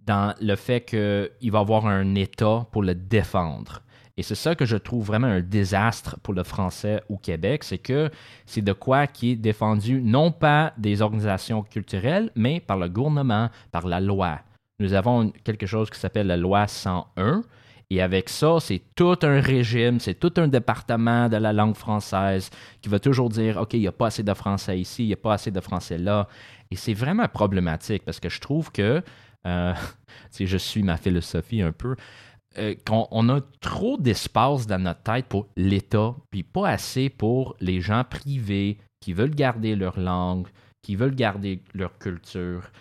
dans 0.06 0.36
le 0.40 0.56
fait 0.56 0.82
qu'il 0.82 1.52
va 1.52 1.60
avoir 1.60 1.88
un 1.88 2.16
État 2.16 2.68
pour 2.72 2.84
le 2.84 2.96
défendre. 2.96 3.82
Et 4.18 4.24
c'est 4.24 4.36
ça 4.36 4.56
que 4.56 4.66
je 4.66 4.78
trouve 4.78 5.06
vraiment 5.06 5.28
un 5.28 5.42
désastre 5.42 6.18
pour 6.22 6.34
le 6.34 6.44
français 6.44 7.04
au 7.10 7.18
Québec, 7.18 7.66
c'est 7.66 7.78
que 7.78 8.10
c'est 8.46 8.62
de 8.62 8.72
quoi 8.72 9.08
qui 9.08 9.32
est 9.32 9.36
défendu 9.36 10.02
non 10.02 10.32
pas 10.32 10.74
des 10.78 11.02
organisations 11.02 11.64
culturelles, 11.64 12.32
mais 12.36 12.62
par 12.62 12.78
le 12.78 12.88
gouvernement, 12.88 13.50
par 13.72 13.88
la 13.88 14.00
loi. 14.00 14.40
Nous 14.80 14.94
avons 14.94 15.32
quelque 15.44 15.66
chose 15.66 15.90
qui 15.90 16.00
s'appelle 16.00 16.28
la 16.28 16.38
loi 16.38 16.68
101. 16.68 17.44
Et 17.90 18.02
avec 18.02 18.30
ça, 18.30 18.58
c'est 18.60 18.82
tout 18.96 19.18
un 19.22 19.40
régime, 19.40 20.00
c'est 20.00 20.16
tout 20.16 20.34
un 20.38 20.48
département 20.48 21.30
de 21.30 21.38
la 21.38 21.54
langue 21.54 21.76
française 21.76 22.50
qui 22.82 22.90
va 22.90 23.00
toujours 23.00 23.30
dire, 23.30 23.58
OK, 23.58 23.74
il 23.74 23.82
n'y 23.82 23.88
a 23.88 23.92
pas 23.92 24.08
assez 24.08 24.24
de 24.24 24.34
français 24.34 24.80
ici, 24.80 25.04
il 25.04 25.08
n'y 25.08 25.14
a 25.14 25.18
pas 25.18 25.34
assez 25.34 25.52
de 25.52 25.60
français 25.60 25.98
là. 25.98 26.28
Et 26.72 26.76
c'est 26.76 26.94
vraiment 26.94 27.28
problématique 27.28 28.04
parce 28.04 28.20
que 28.20 28.30
je 28.30 28.40
trouve 28.40 28.72
que, 28.72 29.04
euh, 29.46 29.74
je 30.40 30.58
suis 30.58 30.82
ma 30.82 30.98
philosophie 30.98 31.62
un 31.62 31.72
peu, 31.72 31.96
euh, 32.58 32.74
qu'on 32.88 33.30
a 33.30 33.42
trop 33.60 33.98
d'espace 33.98 34.66
dans 34.66 34.82
notre 34.82 35.04
tête 35.04 35.26
pour 35.28 35.48
l'État, 35.56 36.16
puis 36.32 36.44
pas 36.44 36.70
assez 36.70 37.10
pour 37.10 37.56
les 37.60 37.82
gens 37.82 38.04
privés 38.04 38.78
qui 39.02 39.14
veulent 39.14 39.36
garder 39.36 39.76
leur 39.76 40.00
langue, 40.00 40.48
qui 40.82 40.96
veulent 40.96 41.16
garder 41.16 41.62
leur 41.74 41.98
culture. 42.00 42.72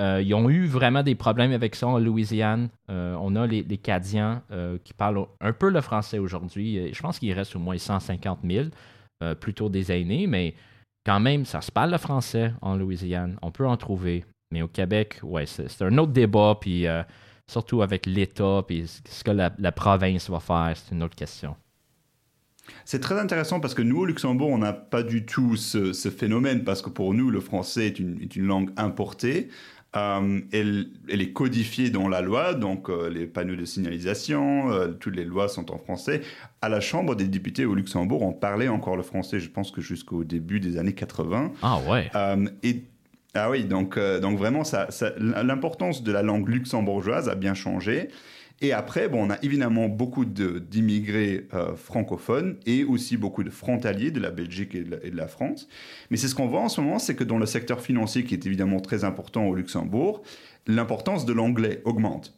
Euh, 0.00 0.22
ils 0.22 0.34
ont 0.34 0.48
eu 0.48 0.66
vraiment 0.66 1.02
des 1.02 1.14
problèmes 1.14 1.52
avec 1.52 1.74
ça 1.74 1.86
en 1.86 1.98
Louisiane. 1.98 2.70
Euh, 2.90 3.14
on 3.20 3.36
a 3.36 3.46
les, 3.46 3.62
les 3.62 3.78
Cadiens 3.78 4.42
qui 4.82 4.94
parlent 4.94 5.26
un 5.40 5.52
peu 5.52 5.68
le 5.70 5.80
français 5.80 6.18
aujourd'hui. 6.18 6.92
Je 6.92 7.00
pense 7.02 7.18
qu'il 7.18 7.32
reste 7.32 7.54
au 7.54 7.58
moins 7.58 7.78
150 7.78 8.40
000, 8.44 8.66
plutôt 9.40 9.68
des 9.68 9.92
aînés, 9.92 10.26
mais 10.26 10.54
quand 11.04 11.20
même, 11.20 11.44
ça 11.44 11.60
se 11.60 11.72
parle 11.72 11.90
le 11.90 11.98
français 11.98 12.52
en 12.60 12.76
Louisiane. 12.76 13.38
On 13.42 13.50
peut 13.50 13.66
en 13.66 13.76
trouver. 13.76 14.24
Mais 14.52 14.62
au 14.62 14.68
Québec, 14.68 15.20
ouais, 15.22 15.46
c'est 15.46 15.82
un 15.82 15.96
autre 15.98 16.12
débat, 16.12 16.58
puis 16.60 16.86
euh, 16.86 17.02
surtout 17.46 17.82
avec 17.82 18.06
l'État, 18.06 18.62
puis 18.66 18.86
ce 18.86 19.22
que 19.24 19.30
la, 19.30 19.72
province 19.72 20.28
va 20.28 20.40
faire, 20.40 20.72
c'est 20.74 20.94
une 20.94 21.02
autre 21.02 21.14
question. 21.14 21.54
C'est 22.84 23.00
très 23.00 23.18
intéressant 23.18 23.60
parce 23.60 23.74
que 23.74 23.82
nous, 23.82 24.00
au 24.00 24.06
Luxembourg, 24.06 24.50
on 24.50 24.58
n'a 24.58 24.72
pas 24.72 25.02
du 25.02 25.24
tout 25.24 25.56
ce, 25.56 25.92
phénomène 26.10 26.64
parce 26.64 26.82
que 26.82 26.90
pour 26.90 27.14
nous, 27.14 27.30
le 27.30 27.40
français 27.40 27.86
est 27.88 27.98
une 27.98 28.46
langue 28.46 28.70
importée. 28.76 29.48
Euh, 29.96 30.40
elle, 30.52 30.86
elle 31.08 31.20
est 31.20 31.32
codifiée 31.32 31.90
dans 31.90 32.06
la 32.06 32.20
loi, 32.20 32.54
donc 32.54 32.88
euh, 32.88 33.10
les 33.10 33.26
panneaux 33.26 33.56
de 33.56 33.64
signalisation, 33.64 34.70
euh, 34.70 34.88
toutes 34.92 35.16
les 35.16 35.24
lois 35.24 35.48
sont 35.48 35.72
en 35.72 35.78
français. 35.78 36.20
À 36.62 36.68
la 36.68 36.80
Chambre 36.80 37.16
des 37.16 37.26
députés 37.26 37.64
au 37.64 37.74
Luxembourg, 37.74 38.22
on 38.22 38.32
parlait 38.32 38.68
encore 38.68 38.96
le 38.96 39.02
français, 39.02 39.40
je 39.40 39.50
pense 39.50 39.72
que 39.72 39.80
jusqu'au 39.80 40.22
début 40.22 40.60
des 40.60 40.78
années 40.78 40.94
80. 40.94 41.52
Ah 41.62 41.80
ouais. 41.88 42.08
Et 42.62 42.84
ah 43.34 43.48
oui, 43.50 43.64
donc, 43.64 43.96
euh, 43.96 44.18
donc 44.18 44.38
vraiment, 44.38 44.64
ça, 44.64 44.90
ça- 44.90 45.12
l'importance 45.18 46.02
de 46.02 46.10
la 46.10 46.22
langue 46.22 46.48
luxembourgeoise 46.48 47.28
a 47.28 47.36
bien 47.36 47.54
changé. 47.54 48.08
Et 48.60 48.72
après, 48.72 49.08
bon, 49.08 49.26
on 49.26 49.30
a 49.30 49.38
évidemment 49.42 49.88
beaucoup 49.88 50.24
d'immigrés 50.26 51.46
euh, 51.54 51.74
francophones 51.76 52.58
et 52.66 52.84
aussi 52.84 53.16
beaucoup 53.16 53.42
de 53.42 53.48
frontaliers 53.48 54.10
de 54.10 54.20
la 54.20 54.30
Belgique 54.30 54.74
et 54.74 54.82
de 54.82 55.16
la, 55.16 55.28
France. 55.28 55.66
Mais 56.10 56.18
c'est 56.18 56.28
ce 56.28 56.34
qu'on 56.34 56.46
voit 56.46 56.60
en 56.60 56.68
ce 56.68 56.80
moment, 56.80 56.98
c'est 56.98 57.14
que 57.14 57.24
dans 57.24 57.38
le 57.38 57.46
secteur 57.46 57.80
financier, 57.80 58.24
qui 58.24 58.34
est 58.34 58.44
évidemment 58.44 58.80
très 58.80 59.04
important 59.04 59.46
au 59.46 59.54
Luxembourg, 59.54 60.22
l'importance 60.66 61.24
de 61.24 61.32
l'anglais 61.32 61.80
augmente. 61.84 62.36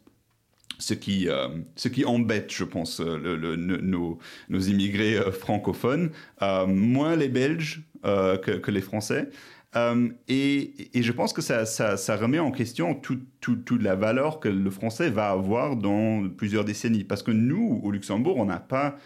Ce 0.79 0.95
qui, 0.95 1.29
euh, 1.29 1.49
ce 1.75 1.89
qui 1.89 2.05
embête, 2.05 2.53
je 2.53 2.65
pense, 2.65 3.01
nos, 3.01 4.19
nos 4.49 4.61
immigrés 4.61 5.17
francophones, 5.33 6.11
moins 6.41 7.17
les 7.17 7.29
Belges 7.29 7.83
que 8.05 8.71
les 8.71 8.81
Français. 8.81 9.29
Euh, 9.75 10.11
et, 10.29 10.91
je 10.95 11.13
pense 11.13 11.33
que 11.33 11.41
ça, 11.41 12.17
remet 12.17 12.39
en 12.39 12.51
question 12.51 12.95
toute 12.95 13.23
tout, 13.41 13.57
toute 13.57 13.83
la 13.83 13.97
valeur 13.97 14.39
que 14.39 14.49
le 14.49 14.71
français 14.71 15.11
va 15.11 15.31
avoir 15.31 15.77
dans 15.77 16.29
plusieurs 16.29 16.65
décennies. 16.65 17.05
Parce 17.05 17.23
que 17.23 17.31
nous, 17.31 17.81
au 17.83 17.91
Luxembourg, 17.91 18.37
on 18.37 18.45
n'a 18.45 18.61
pas, 18.61 18.97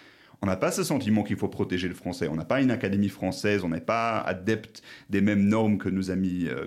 ce 0.73 0.83
sentiment 0.83 1.23
qu'il 1.23 1.37
faut 1.37 1.49
protéger 1.49 1.89
le 1.89 1.95
français. 1.95 2.29
On 2.29 2.35
n'a 2.35 2.45
pas 2.45 2.61
une 2.61 2.71
académie 2.71 3.09
française, 3.09 3.63
on 3.65 3.69
n'est 3.69 3.81
pas 3.81 4.19
adepte 4.21 4.83
des 5.09 5.21
mêmes 5.21 5.45
normes 5.45 5.79
que 5.79 5.89
nos 5.89 6.11
amis, 6.11 6.49
euh, 6.49 6.67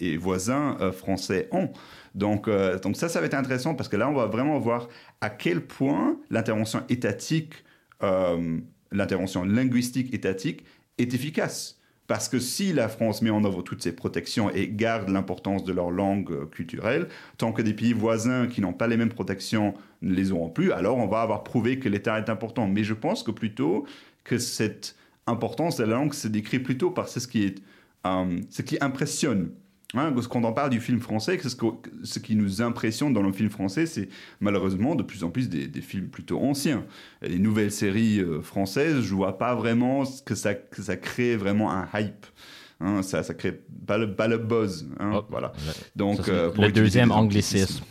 et, 0.00 0.16
voisins 0.16 0.76
euh, 0.80 0.92
français 0.92 1.48
ont. 1.52 1.70
Donc, 2.14 2.50
donc 2.82 2.96
ça, 2.96 3.08
ça 3.08 3.20
va 3.20 3.26
être 3.26 3.34
intéressant 3.34 3.76
parce 3.76 3.88
que 3.88 3.96
là, 3.96 4.10
on 4.10 4.14
va 4.14 4.26
vraiment 4.26 4.58
voir 4.58 4.88
à 5.20 5.30
quel 5.30 5.60
point 5.60 6.18
l'intervention 6.28 6.82
étatique, 6.88 7.54
l'intervention 8.90 9.44
linguistique 9.44 10.12
étatique 10.12 10.64
est 10.98 11.14
efficace. 11.14 11.79
Parce 12.10 12.28
que 12.28 12.40
si 12.40 12.72
la 12.72 12.88
France 12.88 13.22
met 13.22 13.30
en 13.30 13.44
œuvre 13.44 13.62
toutes 13.62 13.84
ces 13.84 13.92
protections 13.92 14.50
et 14.50 14.66
garde 14.66 15.10
l'importance 15.10 15.62
de 15.62 15.72
leur 15.72 15.92
langue 15.92 16.32
euh, 16.32 16.44
culturelle, 16.44 17.06
tant 17.38 17.52
que 17.52 17.62
des 17.62 17.72
pays 17.72 17.92
voisins 17.92 18.48
qui 18.48 18.60
n'ont 18.60 18.72
pas 18.72 18.88
les 18.88 18.96
mêmes 18.96 19.10
protections 19.10 19.74
ne 20.02 20.12
les 20.12 20.32
auront 20.32 20.48
plus, 20.48 20.72
alors 20.72 20.98
on 20.98 21.06
va 21.06 21.20
avoir 21.20 21.44
prouvé 21.44 21.78
que 21.78 21.88
l'État 21.88 22.18
est 22.18 22.28
important. 22.28 22.66
Mais 22.66 22.82
je 22.82 22.94
pense 22.94 23.22
que 23.22 23.30
plutôt 23.30 23.86
que 24.24 24.38
cette 24.38 24.96
importance 25.28 25.76
de 25.76 25.84
la 25.84 25.94
langue 25.94 26.12
se 26.12 26.26
décrit 26.26 26.58
plutôt 26.58 26.90
par 26.90 27.06
ce 27.06 27.24
qui, 27.28 27.44
est, 27.44 27.62
euh, 28.04 28.40
ce 28.50 28.62
qui 28.62 28.76
impressionne. 28.80 29.50
Hein, 29.94 30.12
parce 30.14 30.28
qu'on 30.28 30.44
en 30.44 30.52
parle 30.52 30.70
du 30.70 30.78
film 30.80 31.00
français, 31.00 31.36
que 31.36 31.48
ce, 31.48 31.56
que- 31.56 31.66
ce 32.04 32.20
qui 32.20 32.36
nous 32.36 32.62
impressionne 32.62 33.12
dans 33.12 33.22
le 33.22 33.32
film 33.32 33.50
français, 33.50 33.86
c'est 33.86 34.08
malheureusement 34.40 34.94
de 34.94 35.02
plus 35.02 35.24
en 35.24 35.30
plus 35.30 35.48
des, 35.48 35.66
des 35.66 35.80
films 35.80 36.06
plutôt 36.08 36.38
anciens. 36.40 36.84
Les 37.22 37.40
nouvelles 37.40 37.72
séries 37.72 38.20
euh, 38.20 38.40
françaises, 38.40 39.00
je 39.02 39.12
vois 39.14 39.36
pas 39.36 39.56
vraiment 39.56 40.04
que 40.24 40.36
ça, 40.36 40.54
que 40.54 40.80
ça 40.82 40.96
crée 40.96 41.34
vraiment 41.36 41.72
un 41.72 41.88
hype. 41.94 42.24
Hein, 42.82 43.02
ça, 43.02 43.24
ça 43.24 43.34
crée 43.34 43.60
pas 43.86 43.98
le, 43.98 44.14
pas 44.14 44.28
le 44.28 44.38
buzz. 44.38 44.86
hein, 45.00 45.10
Oh, 45.16 45.24
voilà. 45.28 45.52
Donc, 45.96 46.18
ça, 46.24 46.30
euh, 46.30 46.50
pour 46.50 46.62
le 46.62 46.70
utiliser 46.70 46.84
deuxième 47.00 47.10
anglicisme 47.10 47.82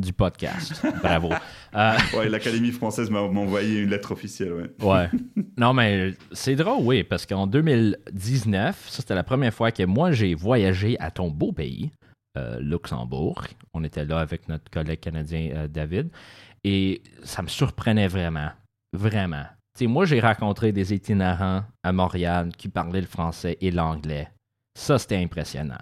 du 0.00 0.12
podcast. 0.12 0.84
Bravo. 1.02 1.30
Euh, 1.72 1.92
Ouais, 2.16 2.28
l'Académie 2.28 2.72
française 2.72 3.10
m'a 3.10 3.20
envoyé 3.20 3.78
une 3.78 3.90
lettre 3.90 4.10
officielle. 4.10 4.52
Ouais. 4.52 4.70
Ouais. 4.82 5.08
Non, 5.56 5.72
mais 5.72 6.14
c'est 6.32 6.56
drôle, 6.56 6.80
oui, 6.84 7.04
parce 7.04 7.26
qu'en 7.26 7.46
2019, 7.46 8.88
ça 8.88 8.96
c'était 9.02 9.14
la 9.14 9.22
première 9.22 9.54
fois 9.54 9.70
que 9.70 9.84
moi 9.84 10.10
j'ai 10.10 10.34
voyagé 10.34 10.98
à 10.98 11.12
ton 11.12 11.28
beau 11.30 11.52
pays, 11.52 11.92
euh, 12.36 12.58
Luxembourg. 12.60 13.44
On 13.72 13.84
était 13.84 14.04
là 14.04 14.18
avec 14.18 14.48
notre 14.48 14.68
collègue 14.70 14.98
canadien 15.00 15.50
euh, 15.54 15.68
David. 15.68 16.08
Et 16.64 17.02
ça 17.22 17.42
me 17.42 17.48
surprenait 17.48 18.08
vraiment. 18.08 18.50
Vraiment. 18.92 19.44
Tu 19.78 19.84
sais, 19.84 19.86
moi 19.86 20.04
j'ai 20.04 20.18
rencontré 20.20 20.72
des 20.72 20.92
itinérants 20.92 21.62
à 21.84 21.92
Montréal 21.92 22.50
qui 22.58 22.68
parlaient 22.68 23.00
le 23.00 23.06
français 23.06 23.56
et 23.60 23.70
l'anglais. 23.70 24.28
Ça 24.76 24.98
c'était 24.98 25.16
impressionnant. 25.22 25.78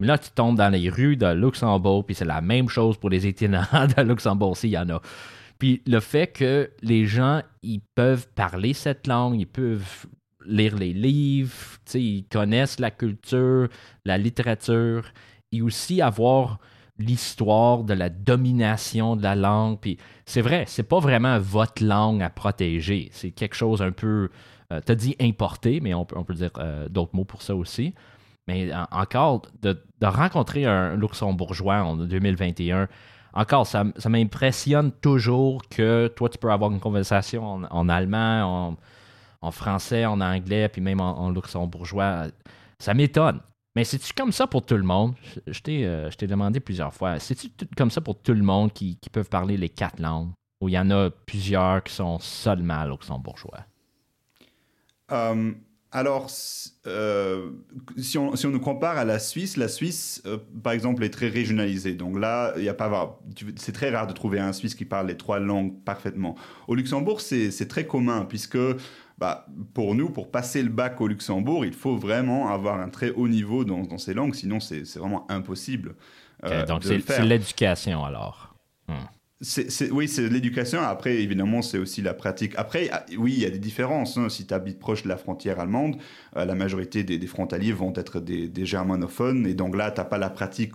Mais 0.00 0.06
là, 0.06 0.16
tu 0.16 0.30
tombes 0.30 0.56
dans 0.56 0.68
les 0.68 0.88
rues 0.90 1.16
de 1.16 1.26
Luxembourg, 1.26 2.06
puis 2.06 2.14
c'est 2.14 2.24
la 2.24 2.40
même 2.40 2.68
chose 2.68 2.96
pour 2.96 3.10
les 3.10 3.26
itinérants 3.26 3.86
de 3.96 4.02
Luxembourg, 4.02 4.56
s'il 4.56 4.70
y 4.70 4.78
en 4.78 4.88
a. 4.90 5.00
Puis 5.58 5.82
le 5.86 5.98
fait 5.98 6.28
que 6.28 6.70
les 6.82 7.06
gens, 7.06 7.42
ils 7.62 7.80
peuvent 7.94 8.28
parler 8.34 8.74
cette 8.74 9.08
langue, 9.08 9.40
ils 9.40 9.46
peuvent 9.46 10.06
lire 10.46 10.76
les 10.76 10.92
livres, 10.92 11.52
ils 11.94 12.24
connaissent 12.24 12.78
la 12.78 12.92
culture, 12.92 13.68
la 14.04 14.18
littérature, 14.18 15.04
et 15.50 15.62
aussi 15.62 16.00
avoir 16.00 16.60
l'histoire 16.98 17.84
de 17.84 17.94
la 17.94 18.08
domination 18.08 19.16
de 19.16 19.22
la 19.22 19.34
langue. 19.34 19.78
Puis 19.80 19.98
c'est 20.26 20.40
vrai, 20.40 20.64
c'est 20.66 20.82
pas 20.84 21.00
vraiment 21.00 21.38
votre 21.38 21.84
langue 21.84 22.22
à 22.22 22.30
protéger. 22.30 23.08
C'est 23.12 23.30
quelque 23.30 23.54
chose 23.54 23.82
un 23.82 23.92
peu, 23.92 24.30
euh, 24.72 24.80
t'as 24.84 24.94
dit 24.94 25.16
importé, 25.20 25.80
mais 25.80 25.92
on 25.94 26.04
peut, 26.04 26.16
on 26.16 26.24
peut 26.24 26.34
dire 26.34 26.50
euh, 26.58 26.88
d'autres 26.88 27.14
mots 27.14 27.24
pour 27.24 27.42
ça 27.42 27.54
aussi. 27.54 27.94
Mais 28.48 28.72
en- 28.74 28.86
encore, 28.90 29.42
de, 29.62 29.78
rencontrer 30.02 30.64
un 30.64 30.96
luxembourgeois 30.96 31.82
en 31.82 31.96
2021, 31.96 32.88
encore, 33.34 33.66
ça, 33.66 33.84
ça 33.96 34.08
m'impressionne 34.08 34.90
toujours 34.90 35.62
que 35.68 36.08
toi, 36.08 36.30
tu 36.30 36.38
peux 36.38 36.50
avoir 36.50 36.72
une 36.72 36.80
conversation 36.80 37.62
en, 37.70 37.88
allemand, 37.90 38.76
en, 39.42 39.50
français, 39.50 40.06
en 40.06 40.20
anglais, 40.20 40.68
puis 40.70 40.80
même 40.80 41.00
en, 41.00 41.30
luxembourgeois. 41.30 42.28
Ça 42.78 42.94
m'étonne. 42.94 43.40
Mais 43.76 43.84
c'est-tu 43.84 44.12
comme 44.14 44.32
ça 44.32 44.46
pour 44.46 44.64
tout 44.64 44.76
le 44.76 44.82
monde? 44.82 45.14
Je, 45.46 45.60
t'ai, 45.60 45.86
euh, 45.86 46.08
demandé 46.22 46.58
plusieurs 46.58 46.92
fois. 46.92 47.18
C'est-tu 47.18 47.50
comme 47.76 47.90
ça 47.90 48.00
pour 48.00 48.20
tout 48.20 48.32
le 48.32 48.42
monde 48.42 48.72
qui, 48.72 48.96
qui 48.96 49.10
peuvent 49.10 49.28
parler 49.28 49.56
les 49.58 49.68
quatre 49.68 50.00
langues? 50.00 50.30
Ou 50.60 50.68
il 50.68 50.72
y 50.72 50.78
en 50.78 50.90
a 50.90 51.10
plusieurs 51.10 51.84
qui 51.84 51.92
sont 51.92 52.18
seulement 52.18 52.84
luxembourgeois? 52.86 53.60
Euh, 55.12 55.52
alors, 55.90 56.30
euh, 56.86 57.50
si, 57.96 58.18
on, 58.18 58.36
si 58.36 58.46
on 58.46 58.50
nous 58.50 58.60
compare 58.60 58.98
à 58.98 59.04
la 59.04 59.18
Suisse, 59.18 59.56
la 59.56 59.68
Suisse, 59.68 60.22
euh, 60.26 60.36
par 60.62 60.74
exemple, 60.74 61.02
est 61.02 61.10
très 61.10 61.28
régionalisée. 61.28 61.94
Donc 61.94 62.18
là, 62.18 62.52
il 62.58 62.64
y 62.64 62.68
a 62.68 62.74
pas, 62.74 63.18
c'est 63.56 63.72
très 63.72 63.90
rare 63.90 64.06
de 64.06 64.12
trouver 64.12 64.38
un 64.38 64.52
Suisse 64.52 64.74
qui 64.74 64.84
parle 64.84 65.06
les 65.06 65.16
trois 65.16 65.38
langues 65.38 65.72
parfaitement. 65.84 66.36
Au 66.66 66.74
Luxembourg, 66.74 67.20
c'est 67.22 67.68
très 67.68 67.86
commun, 67.86 68.26
puisque 68.28 68.58
bah, 69.18 69.46
pour 69.72 69.94
nous, 69.94 70.10
pour 70.10 70.30
passer 70.30 70.62
le 70.62 70.68
bac 70.68 71.00
au 71.00 71.08
Luxembourg, 71.08 71.64
il 71.64 71.72
faut 71.72 71.96
vraiment 71.96 72.52
avoir 72.52 72.78
un 72.78 72.88
très 72.88 73.10
haut 73.10 73.28
niveau 73.28 73.64
dans, 73.64 73.82
dans 73.82 73.98
ces 73.98 74.14
langues, 74.14 74.34
sinon 74.34 74.60
c'est 74.60 74.84
vraiment 74.96 75.26
impossible. 75.30 75.94
euh, 76.44 76.66
donc 76.66 76.84
c'est, 76.84 77.00
faire. 77.00 77.16
c'est 77.16 78.47
oui, 79.92 80.08
c'est 80.08 80.28
l'éducation. 80.28 80.80
Après, 80.80 81.16
évidemment, 81.22 81.62
c'est 81.62 81.78
aussi 81.78 82.02
la 82.02 82.12
pratique. 82.12 82.54
Après, 82.56 82.88
ah, 82.92 83.06
oui, 83.16 83.34
il 83.34 83.40
y 83.40 83.44
a 83.46 83.50
des 83.50 83.58
différences. 83.60 84.16
hein. 84.16 84.28
Si 84.28 84.46
tu 84.46 84.52
habites 84.54 84.80
proche 84.80 85.04
de 85.04 85.08
la 85.08 85.16
frontière 85.16 85.60
allemande, 85.60 85.96
euh, 86.36 86.44
la 86.44 86.54
majorité 86.56 87.04
des, 87.04 87.18
des 87.18 87.26
frontaliers 87.28 87.72
vont 87.72 87.92
être 87.94 88.18
des, 88.18 88.48
des 88.48 88.66
germanophones. 88.66 89.46
Et 89.46 89.54
donc 89.54 89.76
là, 89.76 89.92
tu 89.92 90.00
n'as 90.00 90.04
pas 90.06 90.18
la 90.18 90.30
pratique. 90.30 90.72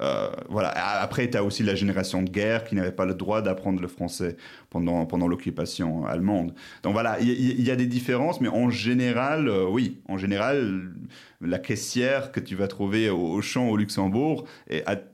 Euh, 0.00 0.30
voilà. 0.48 0.70
Après, 1.00 1.28
tu 1.28 1.36
as 1.36 1.44
aussi 1.44 1.62
la 1.62 1.74
génération 1.74 2.22
de 2.22 2.30
guerre 2.30 2.64
qui 2.64 2.74
n'avait 2.74 2.92
pas 2.92 3.06
le 3.06 3.14
droit 3.14 3.42
d'apprendre 3.42 3.80
le 3.80 3.88
français 3.88 4.36
pendant, 4.70 5.04
pendant 5.06 5.28
l'occupation 5.28 6.06
allemande. 6.06 6.54
Donc 6.82 6.92
voilà, 6.92 7.20
il 7.20 7.62
y, 7.62 7.70
a 7.70 7.76
des 7.76 7.86
différences, 7.86 8.40
mais 8.40 8.48
en 8.48 8.70
général, 8.70 9.48
euh, 9.48 9.66
oui, 9.68 10.00
en 10.08 10.18
général, 10.18 10.92
la 11.40 11.58
caissière 11.58 12.32
que 12.32 12.40
tu 12.40 12.54
vas 12.54 12.68
trouver 12.68 13.10
au, 13.10 13.18
au 13.18 13.42
champ 13.42 13.68
au 13.68 13.76
Luxembourg 13.76 14.46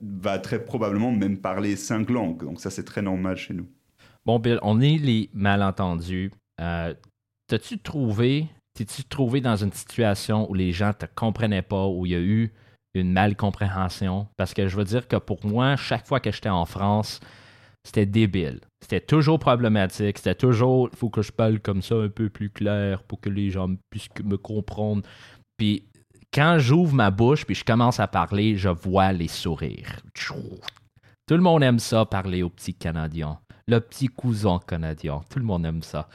va 0.01 0.39
très 0.39 0.63
probablement 0.63 1.11
même 1.11 1.37
parler 1.37 1.75
cinq 1.75 2.09
langues. 2.09 2.43
Donc 2.43 2.59
ça, 2.59 2.69
c'est 2.69 2.85
très 2.85 3.01
normal 3.01 3.37
chez 3.37 3.53
nous. 3.53 3.67
Bon, 4.25 4.39
Bill, 4.39 4.59
on 4.61 4.81
est 4.81 4.97
les 4.97 5.29
malentendus. 5.33 6.31
Euh, 6.59 6.93
T'as-tu 7.47 7.79
trouvé, 7.79 8.47
t'es-tu 8.73 9.05
trouvé 9.05 9.39
dans 9.39 9.55
une 9.55 9.71
situation 9.71 10.51
où 10.51 10.53
les 10.53 10.73
gens 10.73 10.91
te 10.91 11.05
comprenaient 11.05 11.61
pas, 11.61 11.87
où 11.87 12.05
il 12.05 12.11
y 12.11 12.15
a 12.15 12.19
eu 12.19 12.51
une 12.99 13.11
malcompréhension? 13.11 14.27
Parce 14.37 14.53
que 14.53 14.67
je 14.67 14.75
veux 14.75 14.83
dire 14.83 15.07
que 15.07 15.15
pour 15.17 15.45
moi, 15.45 15.75
chaque 15.75 16.05
fois 16.05 16.19
que 16.19 16.31
j'étais 16.31 16.49
en 16.49 16.65
France, 16.65 17.19
c'était 17.83 18.05
débile. 18.05 18.59
C'était 18.81 19.01
toujours 19.01 19.39
problématique. 19.39 20.17
C'était 20.17 20.35
toujours, 20.35 20.89
il 20.91 20.97
faut 20.97 21.09
que 21.09 21.21
je 21.21 21.31
parle 21.31 21.59
comme 21.59 21.81
ça 21.81 21.95
un 21.95 22.09
peu 22.09 22.29
plus 22.29 22.49
clair 22.49 23.03
pour 23.03 23.19
que 23.21 23.29
les 23.29 23.49
gens 23.49 23.69
puissent 23.89 24.09
me 24.23 24.37
comprendre. 24.37 25.03
Puis 25.57 25.85
quand 26.33 26.57
j'ouvre 26.59 26.93
ma 26.93 27.11
bouche 27.11 27.45
puis 27.45 27.55
je 27.55 27.63
commence 27.63 27.99
à 27.99 28.07
parler, 28.07 28.57
je 28.57 28.69
vois 28.69 29.13
les 29.13 29.27
sourires. 29.27 30.01
Tout 31.27 31.35
le 31.35 31.41
monde 31.41 31.63
aime 31.63 31.79
ça, 31.79 32.05
parler 32.05 32.43
aux 32.43 32.49
petits 32.49 32.73
Canadiens. 32.75 33.39
Le 33.69 33.81
petit 33.81 34.07
cousin 34.07 34.59
canadien. 34.65 35.19
Tout 35.29 35.39
le 35.39 35.45
monde 35.45 35.65
aime 35.65 35.81
ça. 35.81 36.07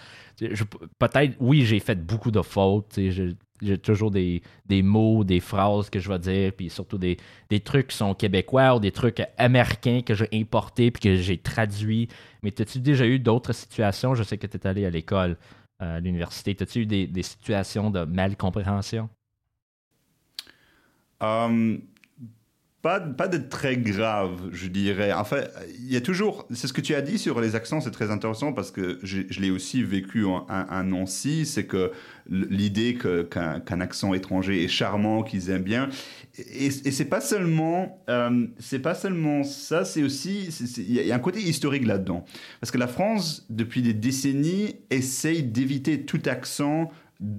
Peut-être, 0.99 1.37
oui, 1.39 1.67
j'ai 1.67 1.81
fait 1.81 2.03
beaucoup 2.03 2.31
de 2.31 2.41
fautes. 2.41 2.99
J'ai 3.62 3.78
toujours 3.78 4.11
des, 4.11 4.42
des 4.66 4.83
mots, 4.83 5.25
des 5.25 5.40
phrases 5.40 5.88
que 5.88 6.00
je 6.00 6.09
vais 6.09 6.19
dire, 6.19 6.52
puis 6.52 6.69
surtout 6.69 6.99
des, 6.99 7.16
des 7.49 7.61
trucs 7.61 7.88
qui 7.88 7.97
sont 7.97 8.14
québécois 8.14 8.76
ou 8.76 8.81
des 8.81 8.92
trucs 8.92 9.23
américains 9.38 10.02
que 10.04 10.14
j'ai 10.14 10.28
importés 10.33 10.90
puis 10.90 11.00
que 11.00 11.16
j'ai 11.16 11.38
traduits. 11.38 12.09
Mais 12.42 12.52
as-tu 12.61 12.81
déjà 12.81 13.07
eu 13.07 13.19
d'autres 13.19 13.52
situations? 13.52 14.14
Je 14.14 14.23
sais 14.23 14.38
que 14.38 14.47
tu 14.47 14.57
es 14.57 14.66
allé 14.66 14.85
à 14.85 14.90
l'école, 14.90 15.37
euh, 15.81 15.97
à 15.97 16.00
l'université. 16.00 16.57
As-tu 16.61 16.81
eu 16.81 16.87
des, 16.87 17.07
des 17.07 17.23
situations 17.23 17.90
de 17.90 18.04
mal-compréhension? 18.04 19.09
Euh, 21.23 21.78
pas, 22.83 22.99
pas 22.99 23.29
de 23.29 23.39
très 23.39 23.77
grave, 23.77 24.51
je 24.51 24.67
dirais. 24.67 25.12
En 25.12 25.23
fait, 25.23 25.49
il 25.79 25.93
y 25.93 25.97
a 25.97 26.01
toujours. 26.01 26.49
C'est 26.53 26.67
ce 26.67 26.73
que 26.73 26.81
tu 26.81 26.97
as 26.97 27.01
dit 27.01 27.17
sur 27.17 27.41
les 27.41 27.55
accents, 27.55 27.81
c'est 27.81 27.93
très 27.93 28.11
intéressant 28.11 28.53
parce 28.53 28.73
que 28.73 28.99
je, 29.05 29.21
l'ai 29.41 29.53
aussi 29.53 29.85
vécu 29.85 30.27
un, 30.49 30.83
Nancy. 30.83 31.47
C'est 31.47 31.65
que 31.65 31.93
l'idée 32.29 32.99
qu'un 33.31 33.81
accent 33.81 34.15
étranger 34.15 34.65
est 34.65 34.69
charmant, 34.69 35.23
qu'ils 35.23 35.51
aiment 35.51 35.62
bien. 35.62 35.91
Et, 36.37 36.67
et 36.67 36.71
c'est 36.91 37.05
pas 37.05 37.21
seulement, 37.21 38.03
euh, 38.11 38.49
c'est 38.59 38.81
pas 38.81 38.97
seulement 38.97 39.45
ça. 39.45 39.85
C'est 39.85 40.03
aussi, 40.03 40.49
il 40.77 40.93
y 40.93 41.12
a 41.12 41.15
un 41.15 41.21
côté 41.21 41.39
historique 41.39 41.87
là-dedans, 41.87 42.25
parce 42.61 42.73
que 42.73 42.79
la 42.79 42.89
France, 42.89 43.47
depuis 43.49 43.83
des 43.83 43.95
décennies, 43.95 44.75
essaye 44.91 45.45
d'éviter 45.45 46.03
tout 46.03 46.23
accent 46.27 46.91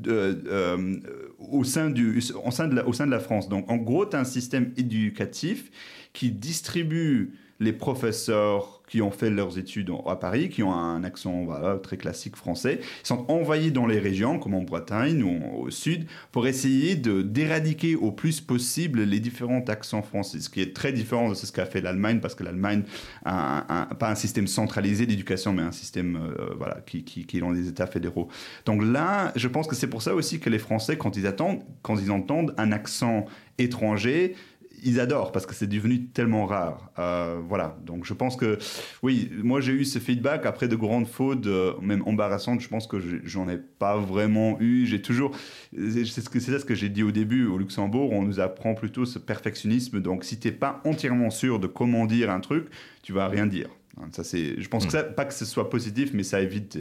euh, 0.08 1.00
au, 1.40 1.64
sein 1.64 1.90
du, 1.90 2.22
sein 2.22 2.68
de 2.68 2.76
la, 2.76 2.88
au 2.88 2.94
sein 2.94 3.06
de 3.06 3.12
la 3.12 3.20
France. 3.20 3.50
Donc, 3.50 3.70
en 3.70 3.78
gros, 3.78 4.06
tu 4.06 4.16
as 4.16 4.20
un 4.20 4.26
système 4.26 4.72
éducatif 4.78 5.72
qui 6.14 6.32
distribue 6.32 7.34
les 7.64 7.74
professeurs 7.74 8.82
qui 8.88 9.02
ont 9.02 9.12
fait 9.12 9.30
leurs 9.30 9.58
études 9.58 9.92
à 10.06 10.16
Paris, 10.16 10.50
qui 10.50 10.62
ont 10.62 10.74
un 10.74 11.04
accent 11.04 11.48
très 11.82 11.98
classique 11.98 12.36
français, 12.36 12.80
sont 13.02 13.26
envoyés 13.28 13.72
dans 13.72 13.88
les 13.88 13.98
régions, 13.98 14.38
comme 14.38 14.54
en 14.54 14.62
Bretagne 14.62 15.24
ou 15.24 15.64
au 15.64 15.72
sud, 15.72 16.06
pour 16.32 16.46
essayer 16.46 16.96
d'éradiquer 16.96 17.96
au 17.96 18.12
plus 18.12 18.42
possible 18.42 19.02
les 19.04 19.20
différents 19.20 19.64
accents 19.68 20.02
français, 20.02 20.42
ce 20.42 20.50
qui 20.50 20.62
est 20.62 20.76
très 20.76 20.92
différent 20.92 21.30
de 21.30 21.34
ce 21.34 21.52
qu'a 21.52 21.66
fait 21.66 21.82
l'Allemagne, 21.82 22.20
parce 22.20 22.36
que 22.36 22.44
l'Allemagne 22.44 22.84
a 23.26 23.88
pas 23.98 24.12
un 24.12 24.16
système 24.16 24.48
centralisé 24.48 25.06
d'éducation, 25.06 25.54
mais 25.54 25.64
un 25.64 25.72
système 25.72 26.18
euh, 26.18 26.54
voilà, 26.58 26.82
qui, 26.86 27.04
qui, 27.04 27.26
qui, 27.26 27.38
est 27.38 27.42
dans 27.42 27.52
les 27.52 27.68
États 27.68 27.88
fédéraux. 27.88 28.28
Donc 28.66 28.84
là, 28.84 29.32
je 29.36 29.48
pense 29.48 29.66
que 29.66 29.76
c'est 29.76 29.88
pour 29.88 30.02
ça 30.02 30.14
aussi 30.14 30.40
que 30.40 30.50
les 30.50 30.60
Français, 30.60 30.98
quand 30.98 31.16
ils, 31.16 31.34
quand 31.82 31.96
ils 31.96 32.12
entendent 32.12 32.54
un 32.58 32.72
accent 32.72 33.26
étranger, 33.58 34.36
ils 34.84 35.00
adorent 35.00 35.32
parce 35.32 35.46
que 35.46 35.54
c'est 35.54 35.68
devenu 35.68 36.06
tellement 36.08 36.46
rare. 36.46 36.92
Euh, 37.00 37.40
voilà, 37.48 37.78
donc 37.86 38.06
je 38.06 38.14
pense 38.14 38.36
que, 38.36 38.58
oui, 39.02 39.32
moi 39.44 39.62
j'ai 39.62 39.74
eu 39.74 39.86
ce 39.86 40.00
feedback 40.00 40.46
après 40.46 40.68
de 40.68 40.76
grandes 40.76 41.08
fautes, 41.08 41.48
euh, 41.48 41.74
même 41.82 42.04
embarrassantes, 42.06 42.62
je 42.62 42.68
pense 42.68 42.88
que 42.88 42.98
j'en 43.24 43.48
ai 43.50 43.58
pas 43.58 43.98
vraiment 43.98 44.58
eu. 44.60 44.86
J'ai 44.86 45.02
toujours, 45.02 45.32
c'est 45.76 46.06
ce 46.06 46.30
que, 46.30 46.40
ça 46.40 46.60
ce 46.60 46.66
que 46.66 46.76
j'ai 46.76 46.90
dit 46.90 47.04
au 47.04 47.12
début, 47.12 47.46
au 47.48 47.58
Luxembourg, 47.58 48.12
on 48.12 48.24
nous 48.24 48.40
apprend 48.40 48.76
plutôt 48.76 49.06
ce 49.06 49.20
perfectionnisme, 49.20 50.02
donc 50.02 50.24
si 50.24 50.40
tu 50.40 50.48
n'es 50.48 50.54
pas 50.54 50.82
entièrement 50.86 51.30
sûr 51.30 51.60
de 51.60 51.68
comment 51.68 52.06
dire 52.06 52.30
un 52.30 52.40
truc, 52.40 52.68
tu 53.02 53.14
vas 53.14 53.28
rien 53.28 53.46
dire. 53.46 53.70
Ça, 54.12 54.24
c'est, 54.24 54.60
je 54.60 54.68
pense 54.70 54.86
que 54.86 54.92
ça, 54.92 55.04
pas 55.04 55.24
que 55.24 55.34
ce 55.34 55.46
soit 55.46 55.70
positif, 55.70 56.12
mais 56.14 56.24
ça 56.24 56.42
évite 56.42 56.80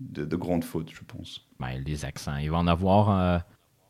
de, 0.00 0.36
grandes 0.36 0.64
fautes, 0.64 0.90
je 0.92 1.00
pense. 1.06 1.46
Ben, 1.58 1.82
les 1.84 2.04
accents, 2.04 2.36
il 2.36 2.50
va 2.50 2.58
en 2.58 2.66
avoir... 2.66 3.10
Euh, 3.10 3.38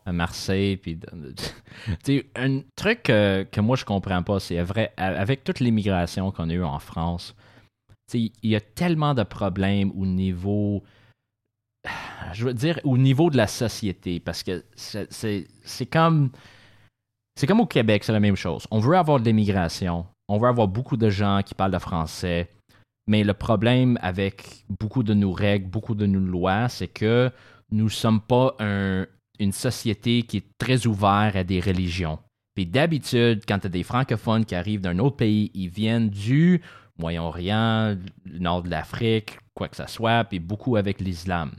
à 0.05 0.13
Marseille. 0.13 0.77
Puis, 0.77 0.99
un 2.37 2.61
truc 2.77 3.03
que 3.05 3.61
moi 3.61 3.77
je 3.77 3.85
comprends 3.85 4.23
pas, 4.23 4.41
c'est 4.41 4.63
vrai, 4.63 4.93
avec 4.97 5.45
toute 5.45 5.61
l'immigration 5.61 6.31
qu'on 6.31 6.49
a 6.51 6.53
eue 6.53 6.65
en 6.65 6.79
France, 6.79 7.35
il 8.15 8.31
y 8.43 8.57
a 8.57 8.61
tellement 8.61 9.15
de 9.15 9.23
problèmes 9.23 9.93
au 9.97 10.07
niveau. 10.07 10.83
Je 12.33 12.47
veux 12.47 12.55
dire, 12.55 12.81
au 12.85 12.97
niveau 12.97 13.29
de 13.31 13.37
la 13.37 13.47
société, 13.47 14.21
parce 14.21 14.43
que 14.43 14.65
c'est 14.77 15.87
comme. 15.91 16.31
C'est 17.35 17.47
comme 17.47 17.61
au 17.61 17.67
Québec, 17.67 18.05
c'est 18.05 18.13
la 18.13 18.21
même 18.21 18.37
chose. 18.37 18.67
On 18.71 18.79
veut 18.79 18.97
avoir 18.97 19.19
de 19.19 19.25
l'immigration, 19.25 20.05
on 20.29 20.39
veut 20.39 20.49
avoir 20.49 20.69
beaucoup 20.69 20.99
de 20.99 21.09
gens 21.09 21.41
qui 21.43 21.55
parlent 21.55 21.73
le 21.73 21.79
français, 21.79 22.51
mais 23.07 23.25
le 23.25 23.33
problème 23.33 23.99
avec 24.03 24.67
beaucoup 24.69 25.03
de 25.03 25.15
nos 25.15 25.33
règles, 25.33 25.67
beaucoup 25.67 25.95
de 25.95 26.05
nos 26.05 26.21
lois, 26.21 26.69
c'est 26.69 26.89
que 26.89 27.31
nous 27.71 27.85
ne 27.85 27.91
sommes 27.91 28.21
pas 28.21 28.55
un, 28.61 29.07
une 29.43 29.53
société 29.53 30.23
qui 30.23 30.39
est 30.39 30.59
très 30.59 30.87
ouverte 30.87 31.37
à 31.37 31.45
des 31.45 31.61
religions. 31.61 32.19
Puis 32.55 32.67
d'habitude, 32.67 33.43
quand 33.47 33.59
tu 33.59 33.67
as 33.67 33.71
des 33.71 33.83
francophones 33.83 34.45
qui 34.45 34.55
arrivent 34.55 34.81
d'un 34.81 34.99
autre 34.99 35.17
pays, 35.17 35.51
ils 35.55 35.69
viennent 35.69 36.11
du 36.11 36.61
Moyen-Orient, 36.99 37.97
le 38.25 38.39
nord 38.39 38.63
de 38.63 38.71
l'Afrique, 38.71 39.39
quoi 39.55 39.69
que 39.69 39.77
ce 39.77 39.87
soit, 39.87 40.25
puis 40.25 40.39
beaucoup 40.39 40.77
avec 40.77 41.01
l'islam. 41.01 41.53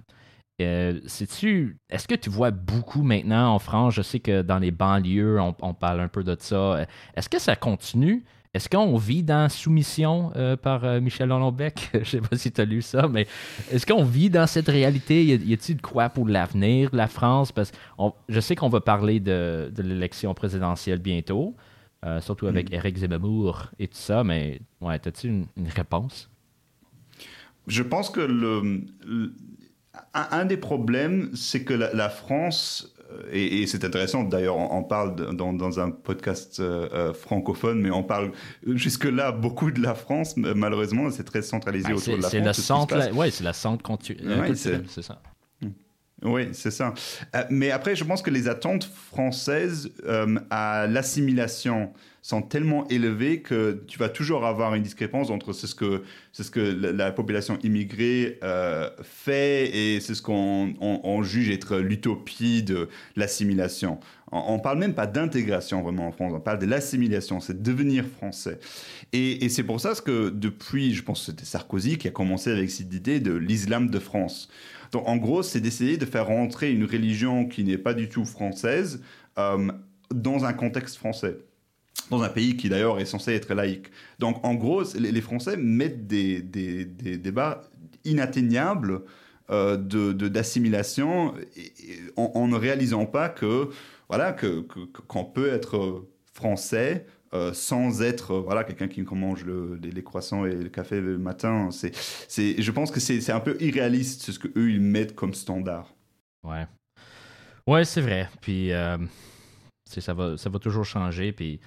Euh, 0.61 0.99
tu 1.39 1.77
est-ce 1.89 2.07
que 2.07 2.13
tu 2.13 2.29
vois 2.29 2.51
beaucoup 2.51 3.01
maintenant 3.01 3.55
en 3.55 3.59
France? 3.59 3.95
Je 3.95 4.03
sais 4.03 4.19
que 4.19 4.43
dans 4.43 4.59
les 4.59 4.69
banlieues, 4.69 5.39
on, 5.39 5.55
on 5.61 5.73
parle 5.73 5.99
un 5.99 6.07
peu 6.07 6.23
de 6.23 6.37
ça. 6.39 6.85
Est-ce 7.15 7.27
que 7.27 7.39
ça 7.39 7.55
continue? 7.55 8.23
Est-ce 8.53 8.69
qu'on 8.69 8.97
vit 8.97 9.23
dans 9.23 9.49
Soumission 9.49 10.31
euh, 10.35 10.55
par 10.55 10.85
euh, 10.85 11.01
Michel 11.01 11.31
Houellebecq? 11.31 11.89
Je 11.93 11.97
ne 11.97 12.03
sais 12.03 12.21
pas 12.21 12.37
si 12.37 12.51
tu 12.51 12.61
as 12.61 12.65
lu 12.65 12.83
ça, 12.83 13.07
mais 13.07 13.25
est-ce 13.71 13.83
qu'on 13.83 14.03
vit 14.03 14.29
dans 14.29 14.45
cette 14.45 14.67
réalité? 14.67 15.25
Y 15.25 15.53
a-t-il 15.53 15.77
de 15.77 15.81
quoi 15.81 16.09
pour 16.09 16.27
l'avenir 16.27 16.91
de 16.91 16.97
la 16.97 17.07
France? 17.07 17.51
Parce 17.51 17.71
que 17.71 17.77
je 18.29 18.39
sais 18.39 18.55
qu'on 18.55 18.69
va 18.69 18.79
parler 18.79 19.19
de, 19.19 19.71
l'élection 19.79 20.35
présidentielle 20.35 20.99
bientôt, 20.99 21.55
euh, 22.05 22.21
surtout 22.21 22.45
avec 22.45 22.69
mm. 22.69 22.75
Éric 22.75 22.97
Zemmour 22.97 23.71
et 23.79 23.87
tout 23.87 23.97
ça, 23.97 24.23
mais 24.23 24.61
ouais, 24.81 25.01
as-tu 25.03 25.29
une, 25.29 25.47
réponse? 25.75 26.29
Je 27.65 27.81
pense 27.81 28.11
que 28.11 28.21
le, 28.21 28.83
un, 30.13 30.45
des 30.45 30.57
problèmes, 30.57 31.31
c'est 31.33 31.63
que 31.63 31.73
la 31.73 32.09
France 32.09 32.92
et, 33.31 33.65
c'est 33.67 33.83
intéressant, 33.83 34.23
d'ailleurs, 34.23 34.57
on, 34.57 34.83
parle 34.83 35.15
dans, 35.35 35.79
un 35.79 35.91
podcast 35.91 36.59
euh, 36.59 36.87
euh, 36.93 37.13
francophone, 37.13 37.81
mais 37.81 37.91
on 37.91 38.03
parle 38.03 38.31
jusque-là 38.65 39.31
beaucoup 39.31 39.71
de 39.71 39.81
la 39.81 39.95
France. 39.95 40.35
Malheureusement, 40.37 41.09
c'est 41.11 41.23
très 41.23 41.41
centralisé 41.41 41.89
ben, 41.89 41.95
autour 41.95 42.17
de 42.17 42.21
la 42.21 42.29
France. 42.29 42.43
Le 42.45 42.53
centre, 42.53 43.09
oui, 43.13 43.31
c'est 43.31 43.43
la 43.43 43.53
centre 43.53 43.83
ouais, 43.91 44.55
c'est 44.55 45.01
ça. 45.01 45.21
Oui, 46.23 46.49
c'est 46.53 46.71
ça. 46.71 46.93
Euh, 47.35 47.43
mais 47.49 47.71
après, 47.71 47.95
je 47.95 48.03
pense 48.03 48.21
que 48.21 48.29
les 48.29 48.47
attentes 48.47 48.85
françaises 48.85 49.91
à 50.49 50.87
l'assimilation 50.87 51.91
sont 52.23 52.41
tellement 52.41 52.87
élevés 52.87 53.41
que 53.41 53.83
tu 53.85 53.99
vas 53.99 54.07
toujours 54.07 54.45
avoir 54.45 54.73
une 54.75 54.81
discrépance 54.81 55.29
entre 55.29 55.51
ce 55.51 55.75
que, 55.75 56.03
ce 56.31 56.49
que 56.49 56.61
la, 56.61 57.11
population 57.11 57.59
immigrée 57.63 58.39
euh, 58.43 58.89
fait 59.03 59.75
et 59.75 59.99
c'est 59.99 60.15
ce 60.15 60.21
qu'on 60.21 61.23
juge 61.23 61.49
être 61.49 61.77
l'utopie 61.77 62.63
de 62.63 62.87
l'assimilation. 63.17 63.99
On, 64.31 64.55
ne 64.55 64.61
parle 64.61 64.79
même 64.79 64.95
pas 64.95 65.05
d'intégration 65.05 65.83
vraiment 65.83 66.07
en 66.07 66.11
France, 66.13 66.31
on 66.33 66.39
parle 66.39 66.59
de 66.59 66.65
l'assimilation, 66.65 67.41
c'est 67.41 67.61
devenir 67.61 68.05
français. 68.05 68.57
Et, 69.11 69.49
c'est 69.49 69.63
pour 69.63 69.81
ça 69.81 69.93
que 70.03 70.29
depuis, 70.29 70.93
je 70.93 71.03
pense 71.03 71.19
que 71.19 71.25
c'était 71.27 71.45
Sarkozy 71.45 71.97
qui 71.97 72.07
a 72.07 72.11
commencé 72.11 72.49
avec 72.51 72.71
cette 72.71 72.93
idée 72.93 73.19
de 73.19 73.33
l'islam 73.33 73.89
de 73.89 73.99
France. 73.99 74.49
Donc 74.93 75.07
en 75.07 75.17
gros, 75.17 75.43
c'est 75.43 75.59
d'essayer 75.59 75.97
de 75.97 76.05
faire 76.05 76.27
rentrer 76.27 76.71
une 76.71 76.85
religion 76.85 77.45
qui 77.45 77.63
n'est 77.63 77.79
pas 77.79 77.95
du 77.95 78.07
tout 78.07 78.25
française 78.25 79.01
euh, 79.37 79.67
dans 80.13 80.45
un 80.45 80.53
contexte 80.53 80.95
français 80.95 81.37
dans 82.09 82.21
un 82.21 82.29
pays 82.29 82.57
qui 82.57 82.69
d'ailleurs 82.69 82.99
est 82.99 83.05
censé 83.05 83.33
être 83.33 83.53
laïque. 83.53 83.87
Donc 84.19 84.43
en 84.43 84.55
gros, 84.55 84.83
les 84.95 85.21
Français 85.21 85.57
mettent 85.57 86.05
des, 86.05 86.41
débats 86.41 87.61
inatteignables 88.03 89.01
euh, 89.49 89.77
d'assimilation 89.77 91.33
en, 92.17 92.47
ne 92.47 92.55
réalisant 92.55 93.05
pas 93.05 93.29
que 93.29 93.69
voilà 94.09 94.35
qu'on 95.07 95.25
peut 95.25 95.47
être 95.47 96.05
français 96.33 97.05
euh, 97.33 97.53
sans 97.53 98.01
être 98.01 98.35
voilà 98.35 98.63
quelqu'un 98.63 98.87
qui 98.87 99.01
mange 99.01 99.43
le, 99.43 99.79
les, 99.81 100.03
croissants 100.03 100.45
et 100.45 100.55
le 100.55 100.69
café 100.69 101.01
le 101.01 101.17
matin. 101.17 101.69
C'est 101.71 101.95
c'est 102.27 102.61
je 102.61 102.71
pense 102.71 102.91
que 102.91 102.99
c'est 102.99 103.31
un 103.31 103.39
peu 103.39 103.57
irréaliste 103.59 104.31
ce 104.31 104.39
que 104.39 104.47
eux 104.57 104.71
ils 104.71 104.81
mettent 104.81 105.15
comme 105.15 105.33
standard. 105.33 105.93
Ouais. 106.47 106.67
Ouais, 107.65 107.85
c'est 107.85 108.01
vrai. 108.01 108.29
Puis 108.41 108.71
euh, 108.71 108.97
ça 109.85 110.13
va 110.13 110.37
ça 110.37 110.49
va 110.49 110.59
toujours 110.59 110.85
changer 110.85 111.31
puis 111.31 111.59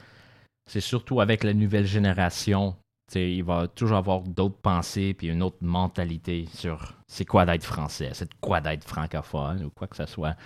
c'est 0.71 0.81
surtout 0.81 1.21
avec 1.21 1.45
la 1.45 1.55
nouvelle 1.55 1.87
génération. 1.87 2.77
il 3.15 3.45
va 3.45 3.69
toujours 3.69 3.97
avoir 3.97 4.21
d'autres 4.23 4.61
pensées 4.61 5.15
puis 5.15 5.29
une 5.29 5.43
autre 5.43 5.59
mentalité 5.63 6.47
sur 6.53 6.95
c'est 7.09 7.25
quoi 7.25 7.47
d'être 7.47 7.65
français, 7.65 8.11
c'est 8.13 8.31
quoi 8.41 8.61
d'être 8.61 8.85
francophone 8.85 9.65
ou 9.65 9.71
quoi 9.71 9.87
que 9.87 9.97
ce 9.97 10.07
soit. 10.07 10.37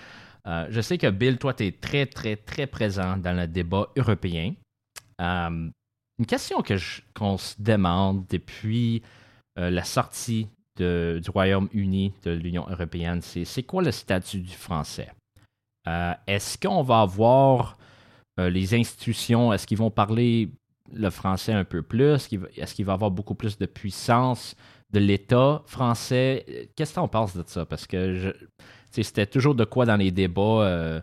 Euh, 0.47 0.67
je 0.71 0.81
sais 0.81 0.99
que 0.99 1.09
Bill, 1.09 1.39
toi, 1.39 1.55
tu 1.55 1.67
es 1.67 1.73
très, 1.73 2.07
très, 2.07 2.37
très 2.37 2.67
présent 2.67 3.17
dans 3.17 3.37
le 3.37 3.47
débat 3.47 3.89
européen. 3.97 4.55
Euh, 5.21 5.71
une 6.19 6.27
question 6.27 6.63
que 6.63 6.75
qu'on 7.15 7.39
se 7.39 7.55
demande 7.61 8.27
depuis 8.29 9.03
euh, 9.59 9.71
la 9.71 9.85
sortie 9.85 10.49
du 10.77 11.31
Royaume-Uni 11.31 12.15
de 12.23 12.31
l'Union 12.31 12.67
européenne, 12.69 13.21
c'est 13.21 13.45
c'est 13.45 13.65
quoi 13.65 13.83
le 13.83 13.91
statut 13.91 14.41
du 14.41 14.55
français? 14.55 15.13
Est-ce 16.27 16.57
qu'on 16.57 16.83
va 16.83 17.01
avoir 17.01 17.77
euh, 18.39 18.49
les 18.49 18.75
institutions, 18.75 19.53
est-ce 19.53 19.67
qu'ils 19.67 19.79
vont 19.79 19.91
parler 19.91 20.51
le 20.93 21.11
français 21.11 21.53
un 21.53 21.65
peu 21.65 21.83
plus? 21.83 22.15
Est-ce 22.57 22.75
qu'il 22.75 22.85
va 22.85 22.93
avoir 22.93 23.11
beaucoup 23.11 23.35
plus 23.35 23.59
de 23.59 23.67
puissance 23.67 24.57
de 24.91 25.01
l'État 25.01 25.63
français? 25.67 26.71
Qu'est-ce 26.75 26.93
que 26.93 26.95
tu 26.95 27.01
en 27.01 27.09
penses 27.09 27.37
de 27.37 27.45
ça? 27.47 27.67
Parce 27.67 27.87
que 27.87 28.35
c'était 28.91 29.27
toujours 29.27 29.55
de 29.55 29.65
quoi 29.65 29.85
dans 29.85 29.97
les 29.97 30.11
débats. 30.11 30.65
Euh, 30.65 31.01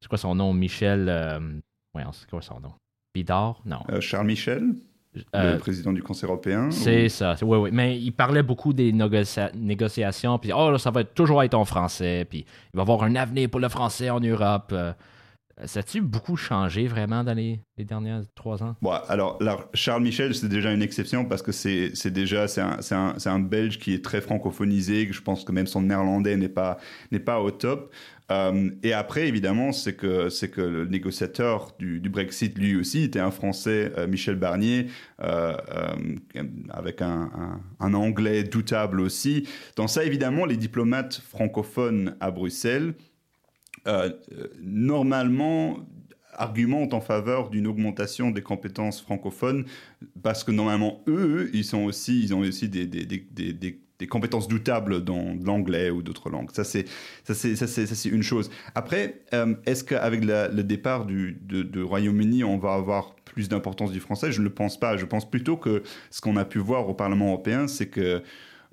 c'est 0.00 0.08
quoi 0.08 0.18
son 0.18 0.34
nom? 0.34 0.52
Michel. 0.52 1.08
Euh, 1.08 1.60
c'est 2.12 2.30
quoi 2.30 2.42
son 2.42 2.60
nom? 2.60 2.72
Bidard? 3.14 3.60
Non. 3.64 3.80
Euh, 3.90 4.00
Charles 4.00 4.26
Michel? 4.26 4.74
le 5.34 5.58
président 5.58 5.92
du 5.92 6.02
Conseil 6.02 6.26
européen. 6.26 6.70
C'est 6.70 7.10
ça, 7.10 7.36
oui, 7.42 7.58
oui. 7.58 7.70
Mais 7.70 7.98
il 7.98 8.12
parlait 8.12 8.42
beaucoup 8.42 8.72
des 8.72 8.92
négociations, 8.92 10.38
puis 10.38 10.52
oh, 10.56 10.78
ça 10.78 10.90
va 10.90 11.04
toujours 11.04 11.42
être 11.42 11.52
en 11.52 11.66
français, 11.66 12.26
puis 12.28 12.46
il 12.72 12.76
va 12.76 12.80
y 12.80 12.84
avoir 12.84 13.02
un 13.02 13.14
avenir 13.16 13.50
pour 13.50 13.60
le 13.60 13.68
français 13.68 14.08
en 14.08 14.20
Europe. 14.20 14.72
Ça 15.66 15.80
a-tu 15.80 16.00
beaucoup 16.00 16.36
changé 16.36 16.86
vraiment 16.86 17.24
dans 17.24 17.34
les, 17.34 17.60
les 17.76 17.84
derniers 17.84 18.20
trois 18.34 18.62
ans? 18.62 18.74
Alors, 19.08 19.38
Charles 19.74 20.02
Michel, 20.02 20.34
c'est 20.34 20.48
déjà 20.48 20.72
une 20.72 20.82
exception 20.82 21.24
parce 21.24 21.42
que 21.42 21.52
c'est 21.52 22.10
déjà 22.10 22.48
c'est 22.48 22.60
un, 22.60 22.78
un, 22.90 23.14
un, 23.24 23.38
Belge 23.38 23.78
qui 23.78 23.94
est 23.94 24.04
très 24.04 24.20
francophonisé, 24.20 25.06
que 25.06 25.12
je 25.12 25.22
pense 25.22 25.44
que 25.44 25.52
même 25.52 25.66
son 25.66 25.82
néerlandais 25.82 26.36
n'est 26.36 26.48
pas, 26.48 26.78
pas 27.24 27.40
au 27.40 27.50
top. 27.50 27.92
Euh, 28.30 28.70
et 28.82 28.92
après, 28.92 29.28
évidemment, 29.28 29.72
c'est 29.72 29.94
que, 29.94 30.28
que 30.46 30.60
le 30.60 30.86
négociateur 30.86 31.72
du, 31.78 32.00
Brexit, 32.08 32.56
lui 32.56 32.76
aussi, 32.76 33.02
était 33.02 33.20
un 33.20 33.30
Français, 33.30 33.92
euh, 33.98 34.06
Michel 34.06 34.36
Barnier, 34.36 34.86
euh, 35.22 35.54
avec 36.70 37.02
un, 37.02 37.60
un, 37.78 37.94
anglais 37.94 38.44
doutable 38.44 39.00
aussi. 39.00 39.46
Dans 39.76 39.88
ça, 39.88 40.04
évidemment, 40.04 40.46
les 40.46 40.56
diplomates 40.56 41.20
francophones 41.28 42.16
à 42.20 42.30
Bruxelles 42.30 42.94
euh, 42.94 43.11
normalement 44.62 45.78
argumentent 46.34 46.94
en 46.94 47.00
faveur 47.00 47.50
d'une 47.50 47.66
augmentation 47.66 48.30
des 48.30 48.42
compétences 48.42 49.02
francophones 49.02 49.66
parce 50.22 50.44
que 50.44 50.50
normalement 50.50 51.02
eux 51.06 51.50
ils 51.52 51.64
sont 51.64 51.82
aussi 51.84 52.22
ils 52.22 52.34
ont 52.34 52.38
aussi 52.38 52.70
des, 52.70 52.86
des, 52.86 53.04
des, 53.04 53.82
des 54.02 54.08
compétences 54.08 54.48
doutables 54.48 55.04
dans 55.04 55.36
l'anglais 55.44 55.90
ou 55.90 56.02
d'autres 56.02 56.28
langues. 56.28 56.50
Ça, 56.52 56.64
c'est, 56.64 56.86
ça, 57.22 57.34
c'est, 57.34 57.54
ça, 57.54 57.68
c'est, 57.68 57.86
ça, 57.86 57.94
c'est 57.94 58.08
une 58.08 58.24
chose. 58.24 58.50
Après, 58.74 59.22
euh, 59.32 59.54
est-ce 59.64 59.84
qu'avec 59.84 60.24
le 60.24 60.62
départ 60.62 61.06
du 61.06 61.38
de, 61.40 61.82
Royaume-Uni, 61.82 62.42
on 62.42 62.58
va 62.58 62.74
avoir 62.74 63.14
plus 63.24 63.48
d'importance 63.48 63.92
du 63.92 64.00
français? 64.00 64.32
Je 64.32 64.40
ne 64.40 64.44
le 64.44 64.50
pense 64.50 64.78
pas. 64.78 64.96
Je 64.96 65.04
pense 65.04 65.30
plutôt 65.30 65.56
que 65.56 65.84
ce 66.10 66.20
qu'on 66.20 66.36
a 66.36 66.44
pu 66.44 66.58
voir 66.58 66.88
au 66.88 66.94
Parlement 66.94 67.28
européen, 67.28 67.68
c'est 67.68 67.86
que 67.86 68.22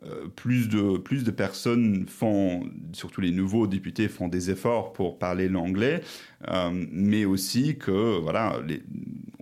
euh, 0.05 0.27
plus, 0.33 0.69
de, 0.69 0.97
plus 0.97 1.25
de 1.25 1.31
personnes 1.31 2.05
font, 2.07 2.63
surtout 2.93 3.19
les 3.19 3.31
nouveaux 3.31 3.67
députés, 3.67 4.07
font 4.07 4.29
des 4.29 4.49
efforts 4.49 4.93
pour 4.93 5.19
parler 5.19 5.49
l'anglais, 5.49 6.01
euh, 6.47 6.69
mais 6.91 7.25
aussi 7.25 7.77
que, 7.77 8.17
voilà, 8.19 8.59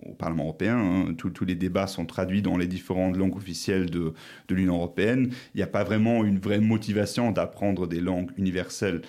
au 0.04 0.14
Parlement 0.14 0.44
européen, 0.44 0.78
hein, 0.78 1.14
tous 1.14 1.44
les 1.44 1.54
débats 1.54 1.86
sont 1.86 2.06
traduits 2.06 2.42
dans 2.42 2.56
les 2.56 2.66
différentes 2.66 3.16
langues 3.16 3.36
officielles 3.36 3.88
de, 3.88 4.14
de 4.48 4.54
l'Union 4.54 4.74
européenne. 4.74 5.30
Il 5.54 5.58
n'y 5.58 5.62
a 5.62 5.68
pas 5.68 5.84
vraiment 5.84 6.24
une 6.24 6.40
vraie 6.40 6.60
motivation 6.60 7.30
d'apprendre 7.30 7.86
des 7.86 8.00
langues 8.00 8.30
universelles. 8.36 9.02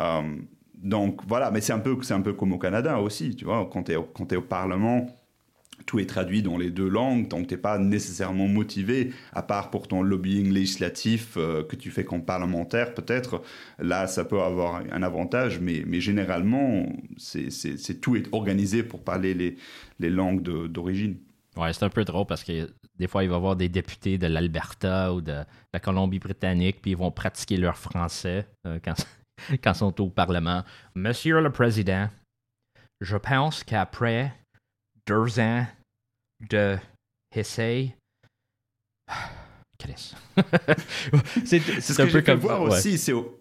Euh, 0.00 0.22
donc 0.74 1.20
voilà, 1.26 1.50
mais 1.52 1.60
c'est 1.60 1.72
un, 1.72 1.78
peu, 1.78 1.96
un 2.10 2.20
peu 2.20 2.32
comme 2.32 2.52
au 2.52 2.58
Canada 2.58 3.00
aussi, 3.00 3.34
tu 3.36 3.44
vois, 3.44 3.68
quand 3.72 3.84
tu 3.84 3.92
es, 3.92 3.94
es, 3.94 4.36
au 4.36 4.42
Parlement 4.42 5.06
tout 5.84 5.98
est 5.98 6.06
traduit 6.06 6.42
dans 6.42 6.56
les 6.56 6.70
deux 6.70 6.88
langues, 6.88 7.28
donc 7.28 7.46
tu 7.46 7.54
n'es 7.54 7.60
pas 7.60 7.78
nécessairement 7.78 8.48
motivé, 8.48 9.12
à 9.32 9.42
part 9.42 9.70
pour 9.70 9.88
ton 9.88 10.02
lobbying 10.02 10.52
législatif 10.52 11.34
euh, 11.36 11.62
que 11.62 11.76
tu 11.76 11.90
fais 11.90 12.04
comme 12.04 12.24
parlementaire 12.24 12.94
peut-être. 12.94 13.42
Là, 13.78 14.06
ça 14.06 14.24
peut 14.24 14.40
avoir 14.40 14.82
un 14.90 15.02
avantage, 15.02 15.60
mais, 15.60 15.84
généralement, 16.00 16.86
c'est 17.16 18.00
tout 18.00 18.16
est 18.16 18.28
organisé 18.32 18.82
pour 18.82 19.02
parler 19.02 19.34
les, 19.98 20.10
langues 20.10 20.42
d'origine. 20.42 21.16
Ouais, 21.56 21.72
c'est 21.72 21.84
un 21.84 21.90
peu 21.90 22.04
drôle 22.04 22.26
parce 22.26 22.44
que 22.44 22.68
des 22.98 23.08
fois, 23.08 23.24
il 23.24 23.28
va 23.28 23.34
y 23.34 23.36
avoir 23.36 23.56
des 23.56 23.68
députés 23.68 24.18
de 24.18 24.26
l'Alberta 24.26 25.12
ou 25.14 25.20
de 25.20 25.42
la 25.72 25.80
Colombie-Britannique, 25.80 26.80
puis 26.82 26.92
ils 26.92 26.96
vont 26.96 27.10
pratiquer 27.10 27.56
leur 27.56 27.76
français 27.76 28.46
euh, 28.66 28.78
quand 28.82 28.94
ils 29.50 29.74
sont 29.74 30.00
au 30.00 30.10
Parlement. 30.10 30.64
Monsieur 30.94 31.40
le 31.40 31.50
Président, 31.50 32.08
je 33.00 33.16
pense 33.16 33.64
qu'après 33.64 34.32
deux 35.06 35.40
ans 35.40 35.66
de 36.50 36.76
essai. 37.34 37.94
c'est 41.44 41.60
ce 41.60 42.02
que 42.02 42.08
j'ai 42.08 42.22
pu 42.22 42.32
voir 42.34 42.62
aussi. 42.62 42.98
C'est 42.98 43.12
au, 43.12 43.38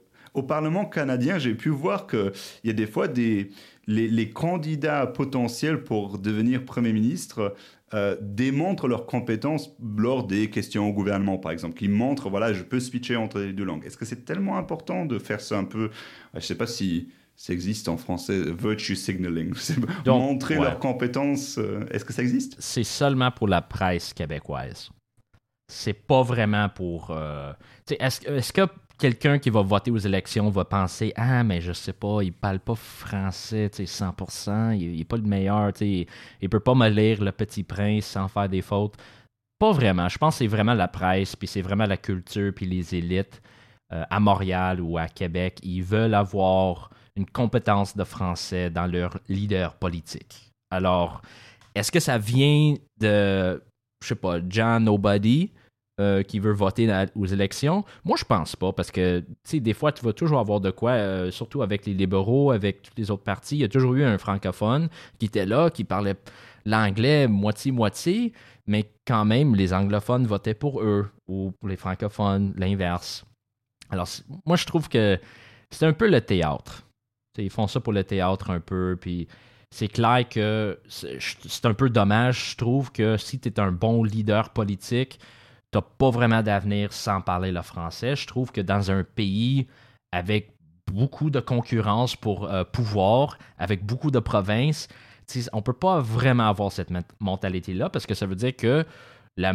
Parlement 0.47 0.85
canadien, 0.85 1.39
j'ai 1.39 1.55
pu 1.55 1.69
voir 1.69 2.07
qu'il 2.07 2.33
y 2.65 2.69
a 2.69 2.73
des 2.73 2.87
fois 2.87 3.07
des, 3.07 3.51
les, 3.87 4.29
candidats 4.31 5.07
potentiels 5.07 5.85
pour 5.85 6.19
devenir 6.19 6.65
Premier 6.65 6.91
ministre 6.91 7.55
euh, 7.93 8.17
démontrent 8.19 8.89
leurs 8.89 9.05
compétences 9.05 9.73
lors 9.81 10.27
des 10.27 10.49
questions 10.49 10.89
au 10.89 10.91
gouvernement, 10.91 11.37
par 11.37 11.53
exemple, 11.53 11.77
qui 11.77 11.87
montrent, 11.87 12.29
voilà, 12.29 12.51
je 12.51 12.63
peux 12.63 12.81
switcher 12.81 13.15
entre 13.15 13.39
les 13.39 13.53
deux 13.53 13.63
langues. 13.63 13.85
Est-ce 13.85 13.95
que 13.95 14.03
c'est 14.03 14.25
tellement 14.25 14.57
important 14.57 15.05
de 15.05 15.19
faire 15.19 15.39
ça 15.39 15.57
un 15.57 15.63
peu? 15.63 15.89
Je 16.33 16.39
ne 16.39 16.43
sais 16.43 16.55
pas 16.55 16.67
si 16.67 17.07
ça 17.35 17.53
existe 17.53 17.89
en 17.89 17.97
français, 17.97 18.41
virtue 18.51 18.95
signaling. 18.95 19.53
montrer 20.05 20.55
leurs 20.55 20.79
compétences. 20.79 21.57
Euh, 21.57 21.85
est-ce 21.91 22.05
que 22.05 22.13
ça 22.13 22.21
existe? 22.21 22.55
C'est 22.59 22.83
seulement 22.83 23.31
pour 23.31 23.47
la 23.47 23.61
presse 23.61 24.13
québécoise. 24.13 24.89
C'est 25.67 25.93
pas 25.93 26.21
vraiment 26.21 26.69
pour. 26.69 27.11
Euh, 27.11 27.51
est-ce 27.89 28.29
est 28.29 28.51
que 28.53 28.67
quelqu'un 28.97 29.39
qui 29.39 29.49
va 29.49 29.61
voter 29.61 29.91
aux 29.91 29.97
élections 29.97 30.49
va 30.49 30.63
penser 30.63 31.11
Ah, 31.15 31.43
mais 31.43 31.59
je 31.59 31.73
sais 31.73 31.93
pas, 31.93 32.21
il 32.21 32.31
parle 32.31 32.59
pas 32.59 32.75
français 32.75 33.67
100%, 33.67 34.75
il, 34.75 34.95
il 34.95 35.01
est 35.01 35.05
pas 35.05 35.17
le 35.17 35.23
meilleur, 35.23 35.71
il, 35.81 36.07
il 36.41 36.49
peut 36.49 36.59
pas 36.59 36.75
me 36.75 36.87
lire 36.87 37.21
Le 37.21 37.31
Petit 37.31 37.63
Prince 37.63 38.05
sans 38.05 38.27
faire 38.27 38.47
des 38.47 38.61
fautes. 38.61 38.95
Pas 39.59 39.71
vraiment. 39.71 40.07
Je 40.09 40.17
pense 40.17 40.35
que 40.35 40.39
c'est 40.39 40.47
vraiment 40.47 40.73
la 40.73 40.87
presse, 40.87 41.35
puis 41.35 41.47
c'est 41.47 41.61
vraiment 41.61 41.85
la 41.85 41.97
culture, 41.97 42.53
puis 42.53 42.65
les 42.65 42.95
élites 42.95 43.41
euh, 43.93 44.03
à 44.09 44.19
Montréal 44.19 44.81
ou 44.81 44.97
à 44.97 45.07
Québec. 45.07 45.59
Ils 45.63 45.83
veulent 45.83 46.13
avoir 46.13 46.89
une 47.15 47.25
compétence 47.25 47.95
de 47.95 48.03
français 48.03 48.69
dans 48.69 48.87
leur 48.87 49.19
leader 49.29 49.75
politique. 49.75 50.51
Alors, 50.69 51.21
est-ce 51.73 51.91
que 51.91 51.99
ça 51.99 52.17
vient 52.17 52.75
de, 52.99 53.61
je 54.01 54.07
sais 54.07 54.15
pas, 54.15 54.37
John 54.47 54.83
Nobody 54.83 55.51
euh, 55.99 56.23
qui 56.23 56.39
veut 56.39 56.51
voter 56.51 57.05
aux 57.15 57.25
élections? 57.25 57.85
Moi, 58.03 58.17
je 58.17 58.25
pense 58.25 58.55
pas, 58.55 58.73
parce 58.73 58.91
que, 58.91 59.19
tu 59.19 59.25
sais, 59.43 59.59
des 59.59 59.73
fois, 59.73 59.91
tu 59.91 60.03
vas 60.03 60.13
toujours 60.13 60.39
avoir 60.39 60.59
de 60.59 60.71
quoi, 60.71 60.91
euh, 60.91 61.31
surtout 61.31 61.61
avec 61.61 61.85
les 61.85 61.93
libéraux, 61.93 62.51
avec 62.51 62.81
tous 62.81 62.93
les 62.97 63.11
autres 63.11 63.23
partis. 63.23 63.55
Il 63.55 63.61
y 63.61 63.65
a 63.65 63.69
toujours 63.69 63.93
eu 63.93 64.03
un 64.03 64.17
francophone 64.17 64.89
qui 65.19 65.27
était 65.27 65.45
là, 65.45 65.69
qui 65.69 65.83
parlait 65.83 66.15
l'anglais 66.65 67.27
moitié-moitié, 67.27 68.33
mais 68.67 68.89
quand 69.05 69.25
même, 69.25 69.55
les 69.55 69.73
anglophones 69.73 70.25
votaient 70.25 70.55
pour 70.55 70.81
eux, 70.81 71.09
ou 71.27 71.51
pour 71.59 71.69
les 71.69 71.77
francophones, 71.77 72.53
l'inverse. 72.57 73.25
Alors, 73.89 74.07
moi, 74.45 74.57
je 74.57 74.65
trouve 74.65 74.89
que 74.89 75.19
c'est 75.69 75.85
un 75.85 75.93
peu 75.93 76.09
le 76.09 76.21
théâtre 76.21 76.84
ils 77.37 77.49
font 77.49 77.67
ça 77.67 77.79
pour 77.79 77.93
le 77.93 78.03
théâtre 78.03 78.49
un 78.49 78.59
peu, 78.59 78.97
c'est 79.71 79.87
clair 79.87 80.27
que 80.29 80.79
c'est 80.87 81.65
un 81.65 81.73
peu 81.73 81.89
dommage, 81.89 82.51
je 82.51 82.57
trouve, 82.57 82.91
que 82.91 83.17
si 83.17 83.39
tu 83.39 83.49
es 83.49 83.59
un 83.59 83.71
bon 83.71 84.03
leader 84.03 84.49
politique, 84.51 85.19
tu 85.71 85.79
pas 85.97 86.09
vraiment 86.09 86.41
d'avenir 86.41 86.93
sans 86.93 87.21
parler 87.21 87.51
le 87.51 87.61
français. 87.61 88.15
Je 88.15 88.27
trouve 88.27 88.51
que 88.51 88.61
dans 88.61 88.91
un 88.91 89.03
pays 89.03 89.67
avec 90.11 90.55
beaucoup 90.91 91.29
de 91.29 91.39
concurrence 91.39 92.15
pour 92.15 92.45
euh, 92.45 92.63
pouvoir, 92.63 93.37
avec 93.57 93.85
beaucoup 93.85 94.11
de 94.11 94.19
provinces, 94.19 94.87
on 95.51 95.57
ne 95.57 95.61
peut 95.61 95.73
pas 95.73 95.99
vraiment 95.99 96.47
avoir 96.47 96.71
cette 96.71 96.91
mentalité-là 97.19 97.89
parce 97.89 98.05
que 98.05 98.13
ça 98.13 98.25
veut 98.25 98.35
dire 98.35 98.55
que 98.55 98.85
la 99.37 99.53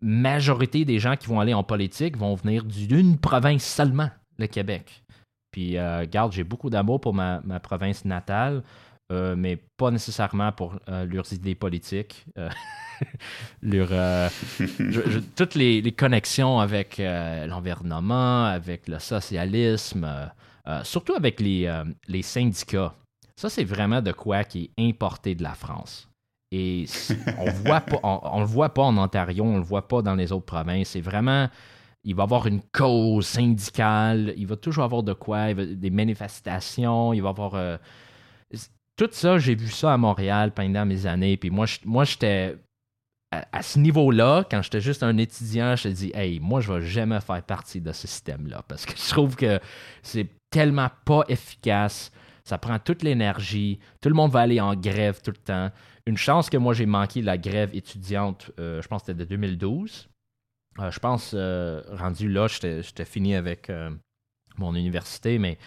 majorité 0.00 0.84
des 0.84 0.98
gens 0.98 1.16
qui 1.16 1.26
vont 1.26 1.40
aller 1.40 1.52
en 1.52 1.64
politique 1.64 2.16
vont 2.16 2.34
venir 2.34 2.64
d'une 2.64 3.18
province 3.18 3.64
seulement, 3.64 4.08
le 4.38 4.46
Québec. 4.46 5.02
Puis, 5.50 5.76
euh, 5.76 6.06
garde, 6.08 6.32
j'ai 6.32 6.44
beaucoup 6.44 6.70
d'amour 6.70 7.00
pour 7.00 7.14
ma, 7.14 7.40
province 7.62 8.04
natale, 8.04 8.62
euh, 9.10 9.34
mais 9.36 9.58
pas 9.76 9.90
nécessairement 9.90 10.52
pour 10.52 10.76
euh, 10.88 11.04
leurs 11.06 11.32
idées 11.32 11.54
politiques. 11.54 12.24
toutes 15.36 15.54
les, 15.54 15.92
connexions 15.92 16.60
avec 16.60 16.98
l'environnement, 16.98 18.44
avec 18.44 18.88
le 18.88 18.98
socialisme, 18.98 20.06
surtout 20.82 21.14
avec 21.14 21.40
les, 21.40 21.82
les 22.08 22.22
syndicats. 22.22 22.94
Ça, 23.36 23.48
c'est 23.48 23.64
vraiment 23.64 24.02
de 24.02 24.12
quoi 24.12 24.44
qui 24.44 24.70
est 24.76 24.88
importé 24.88 25.34
de 25.34 25.42
la 25.42 25.54
France. 25.54 26.10
Et 26.52 26.86
on 27.38 27.44
ne 27.46 28.40
le 28.40 28.46
voit 28.46 28.74
pas 28.74 28.82
en 28.82 28.98
Ontario, 28.98 29.44
on 29.44 29.54
ne 29.54 29.58
le 29.58 29.64
voit 29.64 29.88
pas 29.88 30.02
dans 30.02 30.14
les 30.14 30.32
autres 30.32 30.46
provinces. 30.46 30.90
C'est 30.90 31.00
vraiment 31.00 31.48
il 32.04 32.14
va 32.14 32.22
avoir 32.22 32.46
une 32.46 32.62
cause 32.72 33.26
syndicale, 33.26 34.32
il 34.36 34.46
va 34.46 34.56
toujours 34.56 34.84
avoir 34.84 35.02
de 35.02 35.12
quoi, 35.12 35.52
des 35.54 35.90
manifestations, 35.90 37.12
il 37.12 37.22
va 37.22 37.30
avoir... 37.30 37.54
Euh, 37.54 37.76
tout 38.96 39.08
ça, 39.12 39.38
j'ai 39.38 39.54
vu 39.54 39.68
ça 39.68 39.94
à 39.94 39.96
Montréal 39.96 40.52
pendant 40.52 40.84
mes 40.84 41.06
années, 41.06 41.36
puis 41.36 41.50
moi, 41.50 41.66
moi 41.84 42.04
j'étais... 42.04 42.56
À, 43.32 43.62
ce 43.62 43.78
niveau-là, 43.78 44.44
quand 44.50 44.60
j'étais 44.60 44.80
juste 44.80 45.04
un 45.04 45.16
étudiant, 45.16 45.76
je 45.76 45.84
te 45.84 45.88
dis, 45.88 46.10
hey, 46.14 46.40
moi, 46.40 46.60
je 46.60 46.72
vais 46.72 46.84
jamais 46.84 47.20
faire 47.20 47.40
partie 47.44 47.80
de 47.80 47.92
ce 47.92 48.08
système-là, 48.08 48.64
parce 48.66 48.84
que 48.84 48.92
je 48.96 49.08
trouve 49.08 49.36
que 49.36 49.60
c'est 50.02 50.28
tellement 50.50 50.90
pas 51.04 51.22
efficace, 51.28 52.10
Ça 52.42 52.58
prend 52.58 52.78
toute 52.80 53.04
l'énergie. 53.04 53.78
Tout 54.00 54.08
le 54.08 54.16
monde 54.16 54.32
va 54.32 54.40
aller 54.40 54.60
en 54.60 54.74
grève 54.74 55.20
tout 55.22 55.30
le 55.30 55.36
temps. 55.36 55.70
Une 56.06 56.16
chance 56.16 56.50
que 56.50 56.56
moi, 56.56 56.74
j'ai 56.74 56.86
manqué 56.86 57.22
la 57.22 57.38
grève 57.38 57.70
étudiante, 57.72 58.50
euh, 58.58 58.82
je 58.82 58.88
pense 58.88 59.02
que 59.02 59.06
c'était 59.06 59.24
de 59.24 59.28
2012. 59.28 60.09
Euh, 60.78 60.90
je 60.90 60.98
pense, 61.00 61.32
euh, 61.34 61.82
rendu 61.90 62.28
là, 62.28 62.46
j'étais 62.46 63.04
fini 63.04 63.34
avec 63.34 63.70
euh, 63.70 63.90
mon 64.56 64.74
université, 64.74 65.38
mais 65.38 65.58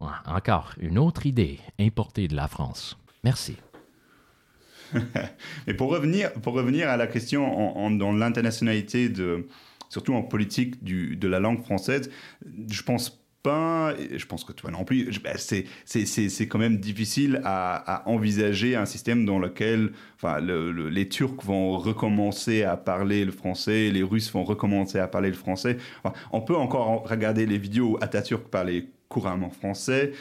encore 0.00 0.74
une 0.78 0.98
autre 0.98 1.26
idée 1.26 1.58
importée 1.78 2.28
de 2.28 2.36
la 2.36 2.46
France. 2.46 2.96
Merci. 3.24 3.56
Mais 5.66 5.74
pour 5.74 5.90
revenir, 5.90 6.32
pour 6.34 6.54
revenir 6.54 6.88
à 6.88 6.96
la 6.96 7.06
question 7.08 7.90
dans 7.90 8.12
l'internationalité, 8.12 9.12
surtout 9.88 10.14
en 10.14 10.22
politique 10.22 10.82
de 10.84 11.28
la 11.28 11.40
langue 11.40 11.62
française, 11.64 12.10
je 12.70 12.82
pense 12.82 13.20
et 13.98 14.18
je 14.18 14.26
pense 14.26 14.44
que 14.44 14.52
toi 14.52 14.70
non 14.70 14.84
plus, 14.84 15.10
ben, 15.22 15.36
c'est 15.36 16.46
quand 16.48 16.58
même 16.58 16.78
difficile 16.78 17.40
à, 17.44 18.02
envisager 18.06 18.76
un 18.76 18.86
système 18.86 19.24
dans 19.24 19.38
lequel 19.38 19.92
enfin, 20.16 20.40
le- 20.40 20.72
le- 20.72 20.88
les 20.88 21.08
Turcs 21.08 21.42
vont 21.44 21.78
recommencer 21.78 22.62
à 22.62 22.76
parler 22.76 23.24
le 23.24 23.32
français, 23.32 23.90
les 23.90 24.02
Russes 24.02 24.32
vont 24.32 24.44
recommencer 24.44 24.98
à 24.98 25.08
parler 25.08 25.28
le 25.28 25.34
français. 25.36 25.76
On 26.32 26.40
peut 26.40 26.56
encore 26.56 26.88
en- 26.90 26.98
regarder 26.98 27.46
les 27.46 27.58
vidéos 27.58 27.92
où 27.92 27.98
Atatürk 28.00 28.48
parlait 28.48 28.88
couramment 29.08 29.50
français. 29.50 30.12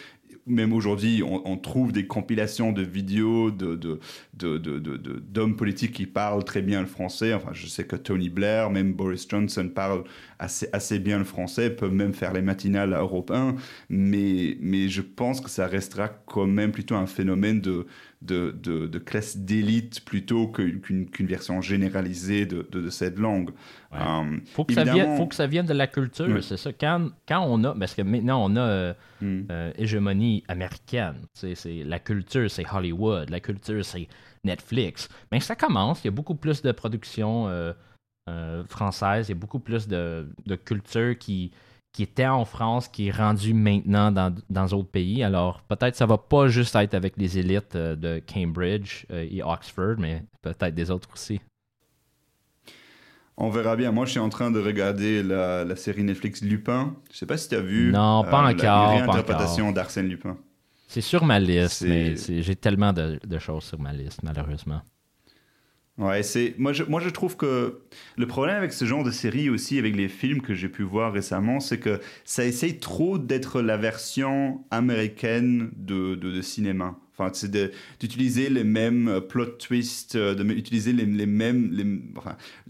Même 0.45 0.71
aujourd'hui, 0.71 1.23
on, 1.23 1.57
trouve 1.57 1.91
des 1.91 2.07
compilations 2.07 2.71
de 2.71 2.81
vidéos 2.81 3.51
d'hommes 4.33 5.55
politiques 5.55 5.91
qui 5.91 6.05
parlent 6.05 6.43
très 6.45 6.61
bien 6.61 6.79
le 6.81 6.87
français. 6.87 7.33
Enfin, 7.33 7.49
je 7.53 7.67
sais 7.67 7.83
que 7.85 7.97
Tony 7.97 8.29
Blair, 8.29 8.69
même 8.69 8.93
Boris 8.93 9.27
Johnson 9.29 9.69
parlent 9.73 10.03
assez, 10.39 10.69
assez 10.73 10.99
bien 10.99 11.17
le 11.17 11.23
français, 11.23 11.69
peuvent 11.69 11.93
même 11.93 12.13
faire 12.13 12.33
les 12.33 12.41
matinales 12.41 12.93
à 12.93 12.99
Europe 12.99 13.31
1. 13.31 13.55
Mais, 13.89 14.57
mais 14.61 14.89
je 14.89 15.01
pense 15.01 15.41
que 15.41 15.49
ça 15.49 15.67
restera 15.67 16.09
quand 16.09 16.47
même 16.47 16.71
plutôt 16.71 16.95
un 16.95 17.07
phénomène 17.07 17.61
de, 17.61 17.85
de, 18.21 18.51
de, 18.51 18.87
de 18.87 18.99
classe 18.99 19.37
d'élite 19.37 20.03
plutôt 20.03 20.47
qu'une, 20.47 21.09
qu'une 21.09 21.27
version 21.27 21.61
généralisée 21.61 22.45
de, 22.45 22.67
de, 22.71 22.89
cette 22.89 23.19
langue. 23.19 23.51
Ouais. 23.91 23.99
Euh, 23.99 24.37
Faut 24.53 24.65
que, 24.65 24.73
ça 24.73 24.83
vienne, 24.83 25.17
faut 25.17 25.27
que 25.27 25.35
ça 25.35 25.47
vienne 25.47 25.65
de 25.65 25.73
la 25.73 25.87
culture, 25.87 26.43
c'est 26.43 26.57
ça. 26.57 26.71
Quand, 26.73 27.09
quand 27.27 27.45
on 27.47 27.63
a, 27.63 27.75
parce 27.75 27.93
que 27.93 28.01
maintenant 28.01 28.43
on 28.43 28.55
a 28.55 28.61
euh, 28.61 28.93
hmm. 29.21 29.41
euh, 29.51 29.71
hégémonie 29.77 30.43
américaine, 30.47 31.21
c'est, 31.33 31.55
la 31.85 31.99
culture 31.99 32.49
c'est 32.49 32.65
Hollywood, 32.71 33.29
la 33.29 33.39
culture 33.39 33.85
c'est 33.85 34.07
Netflix. 34.43 35.09
Mais 35.31 35.39
ça 35.39 35.55
commence, 35.55 36.03
il 36.03 36.05
y 36.05 36.09
a 36.09 36.11
beaucoup 36.11 36.35
plus 36.35 36.61
de 36.61 36.71
production 36.71 37.47
euh, 37.47 37.73
euh, 38.27 38.63
française, 38.65 39.27
il 39.29 39.31
y 39.31 39.37
a 39.37 39.39
beaucoup 39.39 39.59
plus 39.59 39.87
de, 39.87 40.29
de 40.45 40.55
culture 40.55 41.17
qui, 41.17 41.51
qui 41.93 42.03
était 42.03 42.27
en 42.27 42.45
France, 42.45 42.87
qui 42.87 43.07
est 43.07 43.11
rendue 43.11 43.53
maintenant 43.53 44.11
dans, 44.11 44.33
dans 44.49 44.65
d'autres 44.65 44.89
pays. 44.89 45.23
Alors 45.23 45.61
peut-être 45.63 45.95
ça 45.95 46.05
va 46.05 46.17
pas 46.17 46.47
juste 46.47 46.75
être 46.75 46.93
avec 46.93 47.17
les 47.17 47.37
élites 47.39 47.75
euh, 47.75 47.95
de 47.95 48.21
Cambridge 48.31 49.05
euh, 49.11 49.27
et 49.29 49.41
Oxford, 49.43 49.95
mais 49.97 50.23
peut-être 50.41 50.75
des 50.75 50.91
autres 50.91 51.09
aussi. 51.13 51.39
On 53.37 53.49
verra 53.49 53.75
bien. 53.75 53.91
Moi, 53.91 54.05
je 54.05 54.11
suis 54.11 54.19
en 54.19 54.29
train 54.29 54.49
de 54.49 54.59
regarder 54.59 55.21
la, 55.21 55.63
la 55.63 55.75
série 55.75 56.03
Netflix 56.03 56.41
Lupin. 56.41 56.95
Je 57.11 57.17
sais 57.17 57.25
pas 57.27 57.37
si 57.37 57.47
tu 57.49 57.55
as 57.55 57.61
vu. 57.61 57.91
Non, 57.91 58.23
pas 58.23 58.41
la- 58.41 58.53
encore, 58.53 58.55
La 58.65 58.87
réinterprétation 58.89 59.71
d'Arsène 59.71 60.07
Lupin. 60.07 60.37
C'est 60.87 61.01
sur 61.01 61.23
ma 61.25 61.39
liste, 61.39 61.81
mais 61.87 62.15
c'est- 62.15 62.41
j'ai 62.41 62.55
tellement 62.55 62.93
de, 62.93 63.19
de 63.25 63.39
choses 63.39 63.63
sur 63.65 63.79
ma 63.79 63.93
liste, 63.93 64.23
malheureusement. 64.23 64.81
Ouais, 65.97 66.21
c'est 66.21 66.53
moi 66.59 66.73
je, 66.73 66.83
moi 66.83 67.01
je 67.01 67.09
trouve 67.09 67.35
que 67.37 67.79
le 68.17 68.27
problème 68.27 68.55
avec 68.55 68.71
ce 68.71 68.85
genre 68.85 69.03
de 69.03 69.09
série 69.09 69.49
aussi 69.49 69.79
avec 69.79 69.95
les 69.95 70.09
films 70.09 70.41
que 70.41 70.53
j'ai 70.53 70.69
pu 70.69 70.83
voir 70.83 71.11
récemment, 71.11 71.59
c'est 71.59 71.79
que 71.79 71.99
ça 72.23 72.45
essaye 72.45 72.77
trop 72.77 73.17
d'être 73.17 73.61
la 73.61 73.77
version 73.77 74.63
américaine 74.69 75.71
de, 75.75 76.41
cinéma. 76.41 76.99
Enfin, 77.17 77.31
c'est 77.33 77.51
d'utiliser 77.99 78.49
les 78.51 78.63
mêmes 78.63 79.07
euh, 79.07 79.21
plot 79.21 79.57
twists, 79.57 80.15
euh, 80.15 80.35
d'utiliser 80.35 80.93
les, 80.93 81.25
mêmes, 81.25 82.13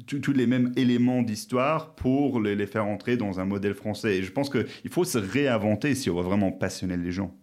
tous 0.06 0.32
les 0.32 0.48
mêmes 0.48 0.72
éléments 0.78 1.22
d'histoire 1.22 1.96
pour 1.96 2.40
les, 2.40 2.56
les 2.56 2.66
faire 2.66 2.86
entrer 2.86 3.18
dans 3.18 3.42
un 3.42 3.46
modèle 3.46 3.74
français. 3.74 4.20
Et 4.20 4.24
je 4.24 4.32
pense 4.32 4.50
qu'il 4.50 4.90
faut 4.90 5.04
se 5.04 5.18
réinventer 5.18 5.96
si 5.96 6.10
on 6.10 6.16
veut 6.16 6.24
vraiment 6.24 6.54
passionner 6.54 6.96
les 6.96 7.12
gens. 7.12 7.36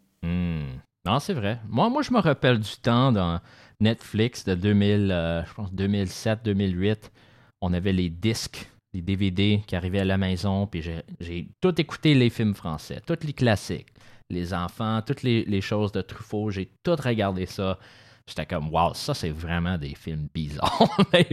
Non, 1.07 1.19
c'est 1.21 1.35
vrai. 1.35 1.61
Moi, 1.69 1.91
moi, 1.91 2.03
je 2.03 2.13
me 2.13 2.19
rappelle 2.19 2.59
du 2.59 2.77
temps 2.81 3.13
dans 3.13 3.41
Netflix 3.81 4.45
de 4.45 4.55
2000, 4.55 5.11
euh, 5.11 5.45
je 5.45 5.53
pense 5.55 5.73
2007, 5.73 6.41
2008. 6.45 7.13
On 7.61 7.73
avait 7.75 7.93
les 7.93 8.09
disques, 8.09 8.67
les 8.95 9.03
DVD 9.03 9.63
qui 9.67 9.77
arrivaient 9.77 10.01
à 10.01 10.05
la 10.05 10.17
maison, 10.17 10.67
puis 10.67 10.83
j'ai- 11.21 11.49
tout 11.61 11.79
écouté 11.81 12.15
les 12.15 12.31
films 12.31 12.55
français, 12.55 13.03
tous 13.07 13.19
les 13.27 13.33
classiques, 13.35 13.89
les 14.31 14.55
enfants, 14.55 15.03
toutes 15.07 15.23
les, 15.23 15.45
les 15.45 15.61
choses 15.61 15.93
de 15.93 16.01
Truffaut, 16.01 16.51
j'ai 16.51 16.71
tout 16.83 16.97
regardé 16.97 17.45
ça. 17.47 17.79
J'étais 18.27 18.47
comme, 18.47 18.73
wow, 18.73 18.95
ça, 18.95 19.13
c'est 19.13 19.29
vraiment 19.31 19.77
des 19.77 19.95
films 19.95 20.29
bizarres. 20.35 20.89
Mais, 21.13 21.27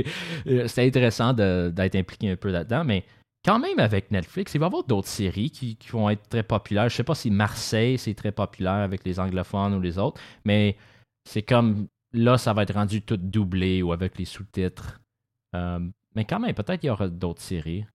euh, 0.48 0.68
C'était 0.68 0.86
intéressant 0.88 1.32
d'être 1.34 1.96
impliqué 1.96 2.30
un 2.32 2.36
peu 2.36 2.50
là-dedans, 2.52 2.84
mais 2.84 3.06
quand 3.44 3.60
même 3.60 3.80
avec 3.80 4.12
Netflix, 4.12 4.54
il 4.54 4.60
va 4.60 4.66
y 4.66 4.68
avoir 4.68 4.84
d'autres 4.84 5.08
séries 5.08 5.50
qui, 5.50 5.78
vont 5.90 6.10
être 6.10 6.30
très 6.30 6.44
populaires. 6.44 6.90
Je 6.90 6.96
sais 6.96 7.04
pas 7.04 7.16
si 7.16 7.32
Marseille, 7.32 7.98
c'est 7.98 8.14
très 8.14 8.32
populaire 8.32 8.74
avec 8.74 9.04
les 9.04 9.20
anglophones 9.20 9.74
ou 9.74 9.82
les 9.82 9.98
autres, 9.98 10.22
mais 10.46 10.78
c'est 11.26 11.42
comme 11.42 11.88
là, 12.14 12.38
ça 12.38 12.54
va 12.54 12.64
être 12.64 12.74
rendu 12.74 13.02
tout 13.02 13.18
doublé 13.18 13.82
ou 13.82 13.94
avec 13.94 14.18
les 14.18 14.26
sous-titres. 14.26 15.00
Euh, 15.56 15.80
mais 16.16 16.26
quand 16.26 16.40
même, 16.40 16.54
peut-être 16.54 16.80
qu'il 16.80 16.88
y 16.88 16.92
aura 16.92 17.08
d'autres 17.08 17.42
séries. 17.42 17.86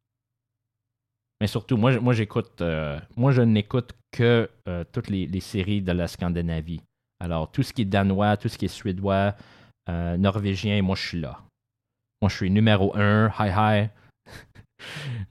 Mais 1.40 1.46
surtout, 1.46 1.76
moi, 1.76 2.00
moi 2.00 2.14
j'écoute, 2.14 2.60
euh, 2.62 2.98
moi 3.14 3.30
je 3.30 3.42
n'écoute 3.42 3.92
que 4.10 4.50
euh, 4.68 4.84
toutes 4.90 5.08
les, 5.08 5.40
séries 5.40 5.82
de 5.82 5.92
la 5.92 6.08
Scandinavie. 6.08 6.80
Alors, 7.20 7.52
tout 7.52 7.62
ce 7.62 7.72
qui 7.72 7.82
est 7.82 7.86
danois, 7.86 8.36
tout 8.36 8.48
ce 8.48 8.58
qui 8.58 8.64
est 8.64 8.68
suédois, 8.68 9.34
norvégien, 9.88 10.82
moi 10.82 10.96
je 10.96 11.06
suis 11.06 11.20
là. 11.20 11.38
Moi 12.20 12.28
je 12.28 12.34
suis 12.34 12.50
numéro 12.50 12.96
un, 12.96 13.30
hi 13.38 13.50
hi. 13.50 13.88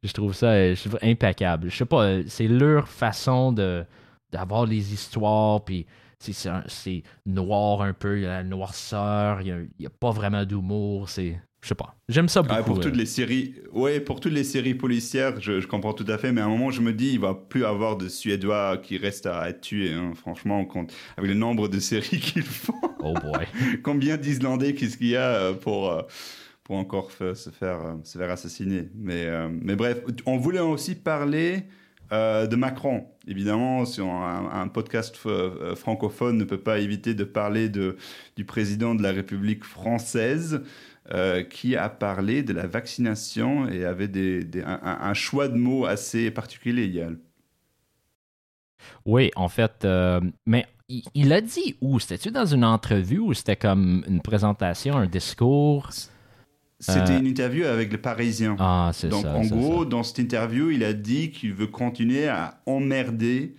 Je 0.04 0.12
trouve 0.12 0.34
ça 0.34 0.52
euh, 0.52 0.76
je 0.76 0.82
trouve 0.82 1.00
impeccable. 1.02 1.70
Je 1.70 1.76
sais 1.78 1.86
pas, 1.86 2.04
euh, 2.04 2.24
c'est 2.28 2.48
leur 2.48 2.88
façon 2.88 3.52
de 3.52 3.84
d'avoir 4.32 4.66
les 4.66 4.94
histoires, 4.94 5.64
puis 5.64 5.86
c'est- 6.20 7.04
noir 7.26 7.82
un 7.82 7.94
peu, 7.94 8.18
il 8.18 8.24
y 8.24 8.26
a 8.26 8.38
la 8.38 8.44
noirceur, 8.44 9.42
il 9.42 9.70
y 9.80 9.86
a, 9.86 9.90
pas 9.90 10.12
vraiment 10.12 10.44
d'humour, 10.46 11.10
c'est... 11.10 11.40
Je 11.62 11.70
sais 11.70 11.76
pas, 11.76 11.96
j'aime 12.10 12.30
ça 12.30 12.44
beaucoup. 12.44 12.56
Ah, 12.60 12.64
pour 12.64 12.78
euh. 12.78 12.82
toutes 12.82 12.96
les 12.96 13.08
séries, 13.08 13.56
ouais, 13.72 14.00
pour 14.00 14.20
toutes 14.20 14.34
les 14.34 14.44
séries 14.44 14.76
policières, 14.76 15.42
je, 15.42 15.62
je 15.62 15.68
comprends 15.68 15.94
tout 15.94 16.06
à 16.08 16.20
fait, 16.20 16.32
mais 16.32 16.42
à 16.42 16.46
un 16.46 16.50
moment, 16.50 16.70
je 16.70 16.82
me 16.82 16.94
dis, 16.94 17.14
il 17.14 17.20
va 17.20 17.34
plus 17.34 17.66
avoir 17.66 17.98
de 17.98 18.08
Suédois 18.08 18.78
qui 18.78 18.98
restent 18.98 19.26
à 19.26 19.50
être 19.50 19.62
tués, 19.62 19.94
hein, 19.94 20.12
franchement, 20.16 20.64
quand, 20.66 20.94
avec 21.18 21.30
le 21.30 21.36
nombre 21.36 21.68
de 21.68 21.80
séries 21.92 22.20
qu'ils 22.20 22.44
font. 22.44 22.74
Oh 23.00 23.14
boy. 23.14 23.48
Combien 23.84 24.18
d'Islandais 24.18 24.76
qu'est-ce 24.76 24.98
qu'il 24.98 25.08
y 25.08 25.16
a 25.16 25.28
euh, 25.28 25.54
pour, 25.54 25.90
euh, 25.92 26.04
pour 26.66 26.78
encore 26.78 27.12
fa- 27.12 27.36
se, 27.36 27.50
faire, 27.52 27.86
euh, 27.86 27.94
se 28.04 28.18
faire 28.18 28.30
assassiner 28.30 28.90
mais, 28.96 29.26
euh, 29.28 29.48
mais 29.50 29.78
bref, 29.78 30.02
on 30.26 30.38
voulait 30.38 30.60
aussi 30.60 30.96
parler 30.96 31.64
euh, 32.12 32.46
de 32.46 32.56
Macron. 32.56 33.08
Évidemment, 33.28 33.86
sur 33.86 34.08
un, 34.08 34.68
podcast 34.68 35.16
francophone 35.76 36.38
ne 36.38 36.44
peut 36.44 36.60
pas 36.60 36.80
éviter 36.80 37.14
de 37.14 37.24
parler 37.24 37.70
de, 37.70 37.98
du 38.36 38.46
président 38.46 38.94
de 38.94 39.02
la 39.02 39.12
République 39.12 39.64
française 39.64 40.62
qui 41.50 41.76
a 41.76 41.90
parlé 41.90 42.44
de 42.44 42.54
la 42.54 42.68
vaccination 42.68 43.68
et 43.68 43.86
avait 43.86 44.08
des, 44.08 44.48
un, 44.64 45.14
choix 45.16 45.48
de 45.48 45.56
mots 45.56 45.86
assez 45.86 46.30
particulier, 46.30 46.88
Yael. 46.88 47.18
Oui, 49.06 49.32
en 49.36 49.50
fait, 49.50 49.88
mais 50.46 50.68
il, 50.88 51.04
il 51.16 51.34
a 51.34 51.42
dit 51.42 51.76
où? 51.82 52.00
C'était-tu 52.00 52.30
dans 52.30 52.46
une 52.46 52.64
entrevue 52.64 53.20
ou 53.20 53.34
c'était 53.34 53.56
comme 53.56 54.04
une 54.08 54.22
présentation, 54.22 54.96
un 54.96 55.08
discours? 55.08 55.90
C'était 56.94 57.14
Euh, 57.14 57.20
une 57.20 57.26
interview 57.28 57.66
avec 57.66 57.92
le 57.92 58.00
Parisien. 58.00 58.56
Ah, 58.60 58.92
c'est 58.94 59.10
Donc, 59.10 59.24
ça. 59.24 59.34
en 59.34 59.42
gros, 59.46 59.84
ça. 59.84 59.90
dans 59.90 60.04
cette 60.04 60.20
interview, 60.20 60.70
il 60.70 60.84
a 60.84 60.94
dit 60.94 61.32
qu'il 61.32 61.54
veut 61.54 61.68
continuer 61.68 62.28
à 62.28 62.62
emmerder 62.66 63.56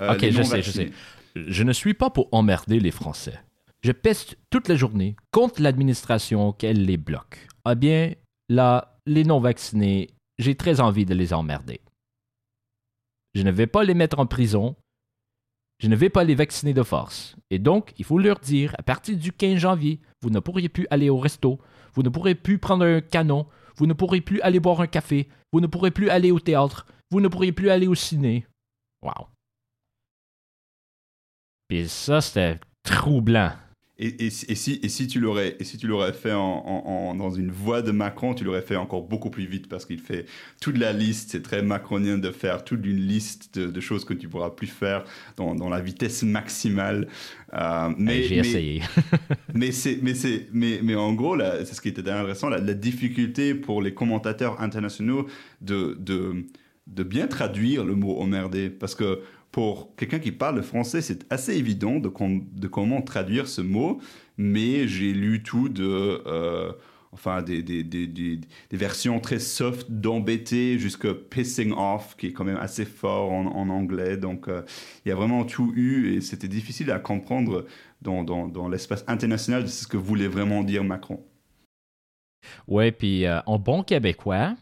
euh, 0.00 0.14
Ok, 0.14 0.22
les 0.22 0.32
je 0.32 0.42
sais, 0.42 0.62
je 0.62 0.70
sais. 0.70 0.90
Je 1.36 1.62
ne 1.62 1.72
suis 1.72 1.94
pas 1.94 2.10
pour 2.10 2.28
emmerder 2.32 2.80
les 2.80 2.90
Français. 2.90 3.38
Je 3.82 3.92
peste 3.92 4.36
toute 4.50 4.68
la 4.68 4.76
journée 4.76 5.16
contre 5.32 5.60
l'administration 5.60 6.52
qu'elle 6.52 6.84
les 6.84 6.96
bloque. 6.96 7.46
Ah 7.64 7.74
bien, 7.74 8.12
là, 8.48 8.98
les 9.06 9.24
non-vaccinés, 9.24 10.10
j'ai 10.38 10.54
très 10.54 10.80
envie 10.80 11.04
de 11.04 11.14
les 11.14 11.32
emmerder. 11.34 11.80
Je 13.34 13.42
ne 13.42 13.50
vais 13.50 13.66
pas 13.66 13.82
les 13.84 13.94
mettre 13.94 14.18
en 14.18 14.26
prison. 14.26 14.76
Je 15.82 15.88
ne 15.88 15.96
vais 15.96 16.10
pas 16.10 16.22
les 16.22 16.36
vacciner 16.36 16.74
de 16.74 16.84
force. 16.84 17.34
Et 17.50 17.58
donc, 17.58 17.92
il 17.98 18.04
faut 18.04 18.18
leur 18.18 18.38
dire, 18.38 18.72
à 18.78 18.84
partir 18.84 19.16
du 19.16 19.32
15 19.32 19.58
janvier, 19.58 20.00
vous 20.20 20.30
ne 20.30 20.38
pourrez 20.38 20.68
plus 20.68 20.86
aller 20.90 21.10
au 21.10 21.18
resto, 21.18 21.58
vous 21.94 22.04
ne 22.04 22.08
pourrez 22.08 22.36
plus 22.36 22.58
prendre 22.58 22.84
un 22.84 23.00
canon, 23.00 23.48
vous 23.76 23.86
ne 23.86 23.92
pourrez 23.92 24.20
plus 24.20 24.40
aller 24.42 24.60
boire 24.60 24.80
un 24.80 24.86
café, 24.86 25.28
vous 25.52 25.60
ne 25.60 25.66
pourrez 25.66 25.90
plus 25.90 26.08
aller 26.08 26.30
au 26.30 26.38
théâtre, 26.38 26.86
vous 27.10 27.20
ne 27.20 27.26
pourrez 27.26 27.50
plus 27.50 27.68
aller 27.68 27.88
au 27.88 27.96
ciné. 27.96 28.46
Wow. 29.02 29.26
Puis 31.66 31.88
ça, 31.88 32.20
c'était 32.20 32.60
troublant. 32.84 33.50
Et, 34.04 34.26
et, 34.26 34.30
si, 34.30 34.80
et 34.82 34.88
si 34.88 35.06
tu 35.06 35.20
l'aurais 35.20 35.54
et 35.60 35.64
si 35.64 35.78
tu 35.78 35.86
l'aurais 35.86 36.12
fait 36.12 36.32
en, 36.32 37.14
dans 37.14 37.30
une 37.30 37.52
voie 37.52 37.82
de 37.82 37.92
Macron, 37.92 38.34
tu 38.34 38.42
l'aurais 38.42 38.62
fait 38.62 38.74
encore 38.74 39.02
beaucoup 39.02 39.30
plus 39.30 39.46
vite 39.46 39.68
parce 39.68 39.86
qu'il 39.86 40.00
fait 40.00 40.26
toute 40.60 40.76
la 40.76 40.92
liste. 40.92 41.30
C'est 41.30 41.42
très 41.42 41.62
macronien 41.62 42.18
de 42.18 42.32
faire 42.32 42.64
toute 42.64 42.84
une 42.84 42.96
liste 42.96 43.56
de, 43.56 43.80
choses 43.80 44.04
que 44.04 44.12
tu 44.12 44.28
pourras 44.28 44.50
plus 44.50 44.66
faire 44.66 45.04
dans, 45.36 45.54
dans 45.54 45.68
la 45.68 45.80
vitesse 45.80 46.24
maximale. 46.24 47.06
Euh, 47.54 47.90
mais 47.96 48.24
j'ai 48.24 48.38
essayé. 48.38 48.82
mais 49.54 49.70
c'est 49.70 50.00
mais 50.02 50.14
c'est 50.14 50.48
mais, 50.52 50.80
mais 50.82 50.96
en 50.96 51.12
gros 51.12 51.36
là, 51.36 51.64
c'est 51.64 51.74
ce 51.74 51.80
qui 51.80 51.88
était 51.88 52.00
intéressant 52.00 52.48
la, 52.48 52.58
la 52.58 52.74
difficulté 52.74 53.54
pour 53.54 53.82
les 53.82 53.94
commentateurs 53.94 54.60
internationaux 54.60 55.28
de, 55.60 55.96
de 56.00 56.44
de 56.88 57.02
bien 57.04 57.28
traduire 57.28 57.84
le 57.84 57.94
mot 57.94 58.18
emmerdé 58.18 58.68
parce 58.68 58.96
que 58.96 59.20
pour 59.52 59.94
quelqu'un 59.96 60.18
qui 60.18 60.32
parle 60.32 60.62
français, 60.62 61.02
c'est 61.02 61.30
assez 61.30 61.54
évident 61.54 62.00
de, 62.00 62.08
comment 62.08 63.02
traduire 63.02 63.46
ce 63.46 63.60
mot, 63.60 64.00
mais 64.36 64.88
j'ai 64.88 65.12
lu 65.12 65.42
tout 65.42 65.68
de... 65.68 66.22
Euh, 66.26 66.72
enfin, 67.12 67.42
des, 67.42 68.40
versions 68.72 69.20
très 69.20 69.38
soft 69.38 69.90
d'embêter 69.90 70.78
jusqu'à 70.78 71.12
pissing 71.12 71.72
off, 71.72 72.16
qui 72.16 72.28
est 72.28 72.32
quand 72.32 72.44
même 72.44 72.56
assez 72.56 72.86
fort 72.86 73.30
en, 73.30 73.68
anglais. 73.68 74.16
Donc, 74.16 74.48
euh, 74.48 74.62
il 75.04 75.10
y 75.10 75.12
a 75.12 75.14
vraiment 75.14 75.44
tout 75.44 75.72
eu 75.76 76.14
et 76.14 76.22
c'était 76.22 76.48
difficile 76.48 76.90
à 76.90 76.98
comprendre 76.98 77.66
dans, 78.00 78.68
l'espace 78.68 79.04
international 79.06 79.64
de 79.64 79.68
ce 79.68 79.86
que 79.86 79.98
voulait 79.98 80.28
vraiment 80.28 80.64
dire 80.64 80.82
Macron. 80.82 81.22
Ouais, 82.66 82.90
puis 82.90 83.26
euh, 83.26 83.40
en 83.46 83.58
bon 83.58 83.82
québécois, 83.82 84.56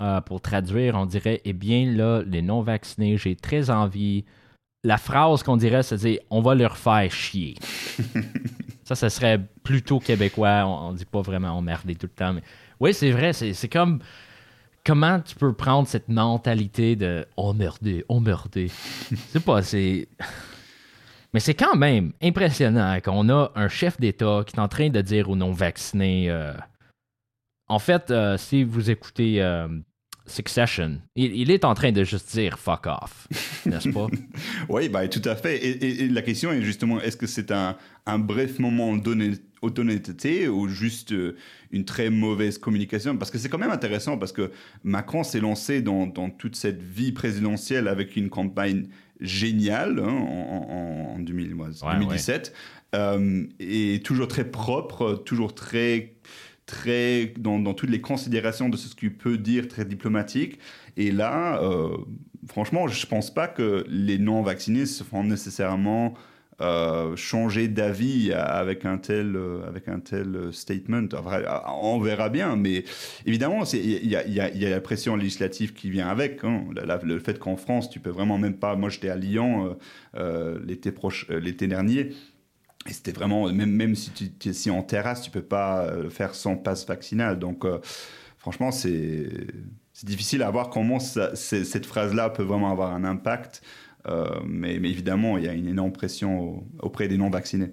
euh, 0.00 0.20
pour 0.20 0.40
traduire, 0.40 0.94
on 0.94 1.06
dirait 1.06 1.40
Eh 1.44 1.52
bien, 1.52 1.90
là, 1.90 2.22
les 2.26 2.42
non-vaccinés, 2.42 3.16
j'ai 3.16 3.36
très 3.36 3.70
envie. 3.70 4.24
La 4.84 4.98
phrase 4.98 5.42
qu'on 5.42 5.56
dirait, 5.56 5.82
c'est 5.82 6.20
On 6.30 6.42
va 6.42 6.54
leur 6.54 6.76
faire 6.76 7.10
chier. 7.10 7.54
ça, 8.84 8.94
ce 8.94 9.08
serait 9.08 9.40
plutôt 9.62 9.98
québécois. 9.98 10.64
On, 10.66 10.92
ne 10.92 10.96
dit 10.98 11.06
pas 11.06 11.22
vraiment 11.22 11.50
emmerder 11.50 11.94
tout 11.94 12.06
le 12.06 12.16
temps. 12.16 12.34
Mais 12.34 12.42
oui, 12.78 12.92
c'est 12.92 13.10
vrai. 13.10 13.32
C'est 13.32 13.68
comme. 13.68 14.00
Comment 14.84 15.18
tu 15.18 15.34
peux 15.34 15.52
prendre 15.52 15.88
cette 15.88 16.08
mentalité 16.08 16.94
de 16.94 17.26
emmerder, 17.36 18.04
emmerder? 18.08 18.70
C'est 19.30 19.44
pas, 19.44 19.60
c'est. 19.60 20.06
Mais 21.34 21.40
c'est 21.40 21.54
quand 21.54 21.74
même 21.74 22.12
impressionnant 22.22 22.96
qu'on 23.04 23.28
a 23.28 23.50
un 23.56 23.68
chef 23.68 23.98
d'État 23.98 24.42
qui 24.46 24.54
est 24.54 24.60
en 24.60 24.68
train 24.68 24.88
de 24.88 25.00
dire 25.00 25.28
aux 25.28 25.34
non-vaccinés. 25.34 26.30
Euh, 26.30 26.54
en 27.68 27.78
fait, 27.78 28.10
euh, 28.10 28.36
si 28.36 28.64
vous 28.64 28.90
écoutez 28.90 29.42
euh, 29.42 29.68
Succession, 30.28 31.00
il, 31.14 31.52
est 31.52 31.64
en 31.64 31.74
train 31.74 31.92
de 31.92 32.02
juste 32.02 32.32
dire 32.32 32.58
fuck 32.58 32.86
off, 32.86 33.28
n'est-ce 33.66 33.88
pas? 33.90 34.08
oui, 34.68 34.88
bah, 34.88 35.06
tout 35.06 35.22
à 35.24 35.36
fait. 35.36 35.64
Et, 35.64 36.08
la 36.08 36.22
question 36.22 36.50
est 36.50 36.62
justement, 36.62 37.00
est-ce 37.00 37.16
que 37.16 37.28
c'est 37.28 37.52
un, 37.52 37.76
bref 38.18 38.58
moment 38.58 38.96
d'honnêteté 38.96 40.48
ou 40.48 40.66
juste 40.68 41.12
euh, 41.12 41.36
une 41.70 41.84
très 41.84 42.10
mauvaise 42.10 42.58
communication? 42.58 43.16
Parce 43.16 43.30
que 43.30 43.38
c'est 43.38 43.48
quand 43.48 43.58
même 43.58 43.70
intéressant 43.70 44.18
parce 44.18 44.32
que 44.32 44.50
Macron 44.82 45.22
s'est 45.22 45.40
lancé 45.40 45.80
dans, 45.80 46.10
toute 46.30 46.56
cette 46.56 46.82
vie 46.82 47.12
présidentielle 47.12 47.86
avec 47.86 48.16
une 48.16 48.28
campagne 48.28 48.88
géniale 49.20 50.00
hein, 50.00 50.08
en, 50.08 51.18
2017 51.20 52.52
et 53.60 54.00
toujours 54.04 54.26
très 54.26 54.50
propre, 54.50 55.22
toujours 55.24 55.54
très 55.54 56.16
très 56.66 57.32
dans, 57.38 57.58
dans, 57.58 57.74
toutes 57.74 57.90
les 57.90 58.00
considérations 58.00 58.68
de 58.68 58.76
ce 58.76 58.94
qu'il 58.94 59.14
peut 59.14 59.38
dire, 59.38 59.68
très 59.68 59.84
diplomatique. 59.84 60.58
Et 60.96 61.12
là, 61.12 61.62
euh, 61.62 61.96
franchement, 62.48 62.88
je 62.88 63.00
ne 63.00 63.08
pense 63.08 63.32
pas 63.32 63.48
que 63.48 63.84
les 63.88 64.18
non-vaccinés 64.18 64.86
se 64.86 65.04
font 65.04 65.24
nécessairement 65.24 66.14
euh, 66.62 67.14
changer 67.16 67.68
d'avis 67.68 68.32
avec 68.32 68.86
un 68.86 68.96
tel, 68.96 69.36
euh, 69.36 69.60
avec 69.68 69.88
un 69.88 70.00
tel 70.00 70.48
statement. 70.52 71.06
on 71.82 72.00
verra 72.00 72.30
bien, 72.30 72.56
mais 72.56 72.84
évidemment, 73.26 73.64
il 73.74 74.08
y 74.08 74.16
a, 74.16 74.26
y, 74.26 74.58
y 74.58 74.66
a, 74.66 74.70
la 74.70 74.80
pression 74.80 75.16
législative 75.16 75.74
qui 75.74 75.90
vient 75.90 76.08
avec. 76.08 76.42
Hein. 76.44 76.64
le 77.02 77.18
fait 77.18 77.38
qu'en 77.38 77.56
France, 77.56 77.90
tu 77.90 78.00
peux 78.00 78.10
vraiment 78.10 78.38
même 78.38 78.56
pas. 78.56 78.74
Moi, 78.74 78.88
j'étais 78.88 79.10
à 79.10 79.16
Lyon 79.16 79.76
l'été 80.64 81.66
dernier. 81.68 82.10
Et 82.88 82.92
c'était 82.92 83.12
vraiment, 83.12 83.50
même, 83.52 83.70
même 83.70 83.94
si 83.94 84.10
tu 84.10 84.70
en 84.70 84.82
terrasse, 84.82 85.22
tu 85.22 85.30
peux 85.30 85.42
pas 85.42 85.90
le 85.90 86.10
faire 86.10 86.34
sans 86.34 86.56
passe 86.56 86.86
vaccinal. 86.86 87.38
Donc, 87.38 87.64
euh, 87.64 87.78
franchement, 88.36 88.70
c'est 88.70 89.28
difficile 90.02 90.42
à 90.42 90.50
voir 90.50 90.70
comment 90.70 90.98
cette 91.00 91.86
phrase-là 91.86 92.30
peut 92.30 92.42
vraiment 92.42 92.70
avoir 92.70 92.92
un 92.92 93.04
impact. 93.04 93.62
Euh, 94.08 94.40
mais, 94.44 94.78
mais, 94.78 94.90
évidemment, 94.90 95.36
il 95.36 95.44
y 95.44 95.48
a 95.48 95.52
une 95.52 95.66
énorme 95.66 95.92
pression 95.92 96.64
auprès 96.80 97.08
des 97.08 97.18
non-vaccinés. 97.18 97.72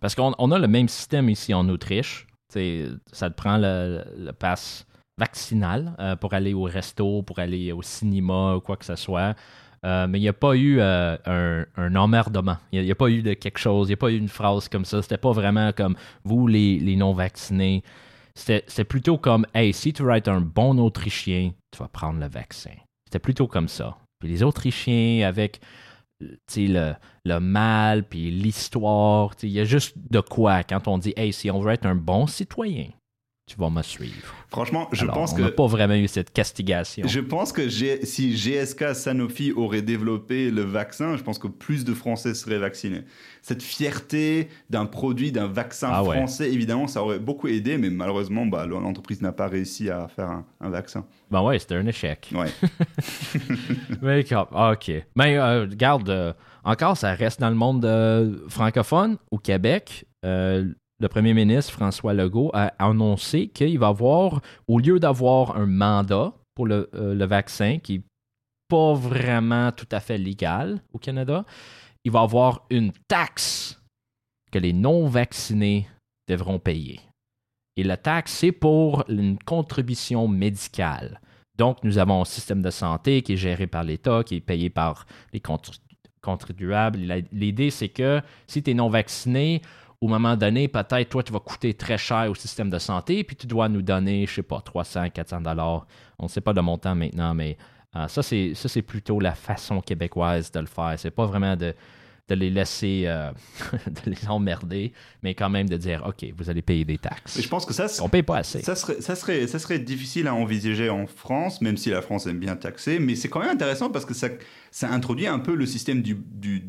Parce 0.00 0.14
qu'on 0.14 0.32
a 0.32 0.58
le 0.58 0.68
même 0.68 0.88
système 0.88 1.28
ici 1.28 1.52
en 1.52 1.68
Autriche. 1.68 2.26
ça 2.50 3.30
te 3.30 3.34
prend 3.34 3.58
le, 3.58 4.02
le 4.16 4.32
pass 4.32 4.86
vaccinal 5.20 5.94
euh, 5.98 6.16
pour 6.16 6.32
aller 6.32 6.54
au 6.54 6.62
resto, 6.62 7.22
pour 7.22 7.38
aller 7.38 7.72
au 7.72 7.82
cinéma 7.82 8.56
ou 8.56 8.60
quoi 8.60 8.76
que 8.76 8.86
ce 8.86 8.96
soit. 8.96 9.34
Euh, 9.86 10.06
mais 10.06 10.18
il 10.18 10.22
n'y 10.22 10.28
a 10.28 10.34
pas 10.34 10.54
eu 10.54 10.78
euh, 10.78 11.64
un, 11.76 11.96
emmerdement. 11.96 12.58
Il 12.72 12.84
n'y 12.84 12.90
a, 12.90 12.94
pas 12.94 13.08
eu 13.08 13.22
de 13.22 13.32
quelque 13.34 13.58
chose. 13.58 13.88
Il 13.88 13.90
n'y 13.90 13.94
a 13.94 13.96
pas 13.96 14.10
eu 14.10 14.16
une 14.16 14.28
phrase 14.28 14.68
comme 14.68 14.84
ça. 14.84 15.00
C'était 15.02 15.16
pas 15.16 15.32
vraiment 15.32 15.72
comme 15.72 15.96
vous, 16.24 16.46
les, 16.46 16.96
non-vaccinés. 16.96 17.82
C'était 18.34 18.84
plutôt 18.84 19.18
comme 19.18 19.46
Hey, 19.54 19.72
si 19.72 19.92
tu 19.92 20.02
veux 20.02 20.12
être 20.12 20.28
un 20.28 20.40
bon 20.40 20.78
Autrichien, 20.78 21.52
tu 21.70 21.78
vas 21.78 21.88
prendre 21.88 22.20
le 22.20 22.28
vaccin. 22.28 22.74
C'était 23.04 23.18
plutôt 23.18 23.46
comme 23.46 23.68
ça. 23.68 23.96
Puis 24.18 24.28
les 24.28 24.42
Autrichiens, 24.42 25.26
avec 25.26 25.60
le, 26.20 26.92
le 27.24 27.38
mal, 27.38 28.04
puis 28.04 28.30
l'histoire, 28.30 29.32
il 29.42 29.48
y 29.48 29.60
a 29.60 29.64
juste 29.64 29.96
de 30.10 30.20
quoi 30.20 30.62
quand 30.62 30.88
on 30.88 30.98
dit 30.98 31.14
Hey, 31.16 31.32
si 31.32 31.50
on 31.50 31.60
veut 31.60 31.72
être 31.72 31.86
un 31.86 31.94
bon 31.94 32.26
citoyen, 32.26 32.88
tu 33.50 33.56
vas 33.58 33.68
me 33.68 33.82
suivre. 33.82 34.32
Franchement, 34.48 34.88
je 34.92 35.04
pense 35.06 35.34
que. 35.34 35.42
On 35.42 35.46
n'a 35.46 35.50
pas 35.50 35.66
vraiment 35.66 35.94
eu 35.94 36.06
cette 36.06 36.32
castigation. 36.32 37.06
Je 37.08 37.18
pense 37.18 37.52
que 37.52 37.68
si 37.68 38.36
GSK 38.36 38.94
Sanofi 38.94 39.52
aurait 39.52 39.82
développé 39.82 40.52
le 40.52 40.62
vaccin, 40.62 41.16
je 41.16 41.22
pense 41.24 41.40
que 41.40 41.48
plus 41.48 41.84
de 41.84 41.92
Français 41.92 42.34
seraient 42.34 42.58
vaccinés. 42.58 43.02
Cette 43.42 43.62
fierté 43.62 44.48
d'un 44.68 44.86
produit, 44.86 45.32
d'un 45.32 45.48
vaccin 45.48 45.88
ah 45.90 46.04
français, 46.04 46.52
évidemment, 46.52 46.86
ça 46.86 47.02
aurait 47.02 47.18
beaucoup 47.18 47.48
aidé, 47.48 47.76
mais 47.76 47.90
malheureusement, 47.90 48.46
bah, 48.46 48.66
l'entreprise 48.66 49.20
n'a 49.20 49.32
pas 49.32 49.48
réussi 49.48 49.90
à 49.90 50.06
faire 50.06 50.42
un, 50.60 50.70
vaccin. 50.70 51.04
Ben 51.32 51.42
ouais, 51.42 51.58
c'était 51.58 51.74
un 51.74 51.86
échec. 51.86 52.30
Ouais. 52.32 52.46
mais, 54.02 54.24
ok. 54.32 54.92
Mais 55.16 55.36
euh, 55.38 55.62
regarde, 55.62 56.08
euh, 56.08 56.32
encore, 56.62 56.96
ça 56.96 57.14
reste 57.14 57.40
dans 57.40 57.50
le 57.50 57.56
monde 57.56 57.84
euh, 57.84 58.36
francophone, 58.48 59.16
au 59.32 59.38
Québec 59.38 60.06
le 61.00 61.08
premier 61.08 61.32
ministre 61.32 61.72
François 61.72 62.12
Legault 62.12 62.50
a 62.52 62.72
annoncé 62.78 63.48
qu'il 63.48 63.78
va 63.78 63.88
avoir, 63.88 64.42
au 64.68 64.78
lieu 64.78 65.00
d'avoir 65.00 65.56
un 65.56 65.66
mandat 65.66 66.34
pour 66.54 66.66
le, 66.66 66.90
euh, 66.94 67.26
vaccin, 67.26 67.78
qui 67.78 67.98
n'est 67.98 68.04
pas 68.68 68.92
vraiment 68.92 69.72
tout 69.72 69.88
à 69.90 70.00
fait 70.00 70.18
légal 70.18 70.82
au 70.92 70.98
Canada, 70.98 71.44
il 72.04 72.12
va 72.12 72.20
avoir 72.20 72.66
une 72.70 72.92
taxe 73.08 73.82
que 74.52 74.58
les 74.58 74.74
non-vaccinés 74.74 75.88
devront 76.28 76.58
payer. 76.58 77.00
Et 77.76 77.82
la 77.82 77.96
taxe, 77.96 78.32
c'est 78.32 78.52
pour 78.52 79.04
une 79.08 79.38
contribution 79.38 80.28
médicale. 80.28 81.20
Donc, 81.56 81.82
nous 81.82 81.98
avons 81.98 82.22
un 82.22 82.24
système 82.26 82.62
de 82.62 82.70
santé 82.70 83.22
qui 83.22 83.34
est 83.34 83.36
géré 83.36 83.66
par 83.66 83.84
l'État, 83.84 84.22
qui 84.24 84.36
est 84.36 84.40
payé 84.40 84.70
par 84.70 85.06
les 85.32 85.40
contribuables. 86.20 86.98
L'idée, 87.32 87.70
c'est 87.70 87.88
que 87.88 88.20
si 88.46 88.62
tu 88.62 88.70
es 88.70 88.74
non 88.74 88.88
vacciné, 88.88 89.62
au 90.00 90.08
moment 90.08 90.36
donné, 90.36 90.68
peut-être 90.68 91.10
toi, 91.10 91.22
tu 91.22 91.32
vas 91.32 91.40
coûter 91.40 91.74
très 91.74 91.98
cher 91.98 92.30
au 92.30 92.34
système 92.34 92.70
de 92.70 92.78
santé, 92.78 93.22
puis 93.22 93.36
tu 93.36 93.46
dois 93.46 93.68
nous 93.68 93.82
donner, 93.82 94.26
je 94.26 94.34
sais 94.34 94.42
pas, 94.42 94.60
300, 94.60 95.10
400 95.10 95.42
dollars. 95.42 95.86
On 96.18 96.24
ne 96.24 96.28
sait 96.28 96.40
pas 96.40 96.52
le 96.52 96.62
montant 96.62 96.94
maintenant, 96.94 97.34
mais 97.34 97.58
euh, 97.96 98.08
ça, 98.08 98.22
c'est 98.22 98.82
plutôt 98.82 99.20
la 99.20 99.34
façon 99.34 99.80
québécoise 99.80 100.50
de 100.52 100.60
le 100.60 100.66
faire. 100.66 100.94
C'est 100.96 101.10
pas 101.10 101.26
vraiment 101.26 101.54
de 101.54 101.74
de 102.30 102.34
les 102.36 102.50
laisser, 102.50 103.02
euh, 103.06 103.30
de 103.86 104.10
les 104.10 104.28
emmerder, 104.28 104.92
mais 105.22 105.34
quand 105.34 105.50
même 105.50 105.68
de 105.68 105.76
dire, 105.76 106.04
OK, 106.06 106.24
vous 106.36 106.48
allez 106.48 106.62
payer 106.62 106.84
des 106.84 106.98
taxes. 106.98 107.40
je 107.40 107.48
pense 107.48 107.66
que 107.66 107.74
ça, 107.74 107.86
on 108.02 108.08
paye 108.08 108.22
pas 108.22 108.38
assez. 108.38 108.62
Ça 108.62 108.76
serait, 108.76 109.00
ça 109.00 109.16
serait, 109.16 109.46
ça 109.46 109.58
serait 109.58 109.80
difficile 109.80 110.28
à 110.28 110.34
envisager 110.34 110.88
en 110.88 111.06
France, 111.06 111.60
même 111.60 111.76
si 111.76 111.90
la 111.90 112.02
France 112.02 112.26
aime 112.26 112.38
bien 112.38 112.56
taxer, 112.56 112.98
mais 112.98 113.16
c'est 113.16 113.28
quand 113.28 113.40
même 113.40 113.50
intéressant 113.50 113.90
parce 113.90 114.04
que 114.04 114.14
ça, 114.14 114.28
ça 114.70 114.90
introduit 114.90 115.26
un 115.26 115.40
peu 115.40 115.54
le 115.54 115.66
système 115.66 116.02
du, 116.02 116.14
du, 116.14 116.60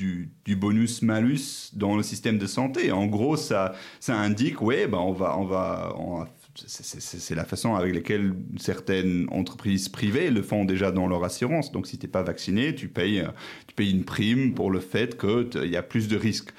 du, 0.45 0.55
bonus-malus 0.55 1.71
dans 1.73 1.95
le 1.95 2.03
système 2.03 2.37
de 2.37 2.47
santé. 2.47 2.91
En 2.91 3.05
gros, 3.05 3.37
ça, 3.37 3.73
ça 3.99 4.15
indique, 4.15 4.61
ouais, 4.61 4.87
ben 4.87 4.97
on 4.97 5.13
va, 5.13 5.37
on 5.37 5.45
va, 5.45 5.93
on 5.97 6.17
va 6.17 6.27
c'est 6.55 7.35
la 7.35 7.45
façon 7.45 7.75
avec 7.75 7.93
laquelle 7.95 8.33
certaines 8.57 9.27
entreprises 9.31 9.89
privées 9.89 10.29
le 10.29 10.41
font 10.41 10.65
déjà 10.65 10.91
dans 10.91 11.07
leur 11.07 11.23
assurance. 11.23 11.71
Donc, 11.71 11.87
si 11.87 11.97
tu 11.97 12.05
n'es 12.05 12.11
pas 12.11 12.23
vacciné, 12.23 12.75
tu 12.75 12.87
payes, 12.87 13.23
tu 13.67 13.75
payes 13.75 13.91
une 13.91 14.03
prime 14.03 14.53
pour 14.53 14.71
le 14.71 14.79
fait 14.79 15.19
qu'il 15.19 15.69
y 15.69 15.77
a 15.77 15.83
plus 15.83 16.07
de 16.07 16.17
risques. 16.17 16.51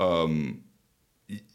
Euh, 0.00 0.28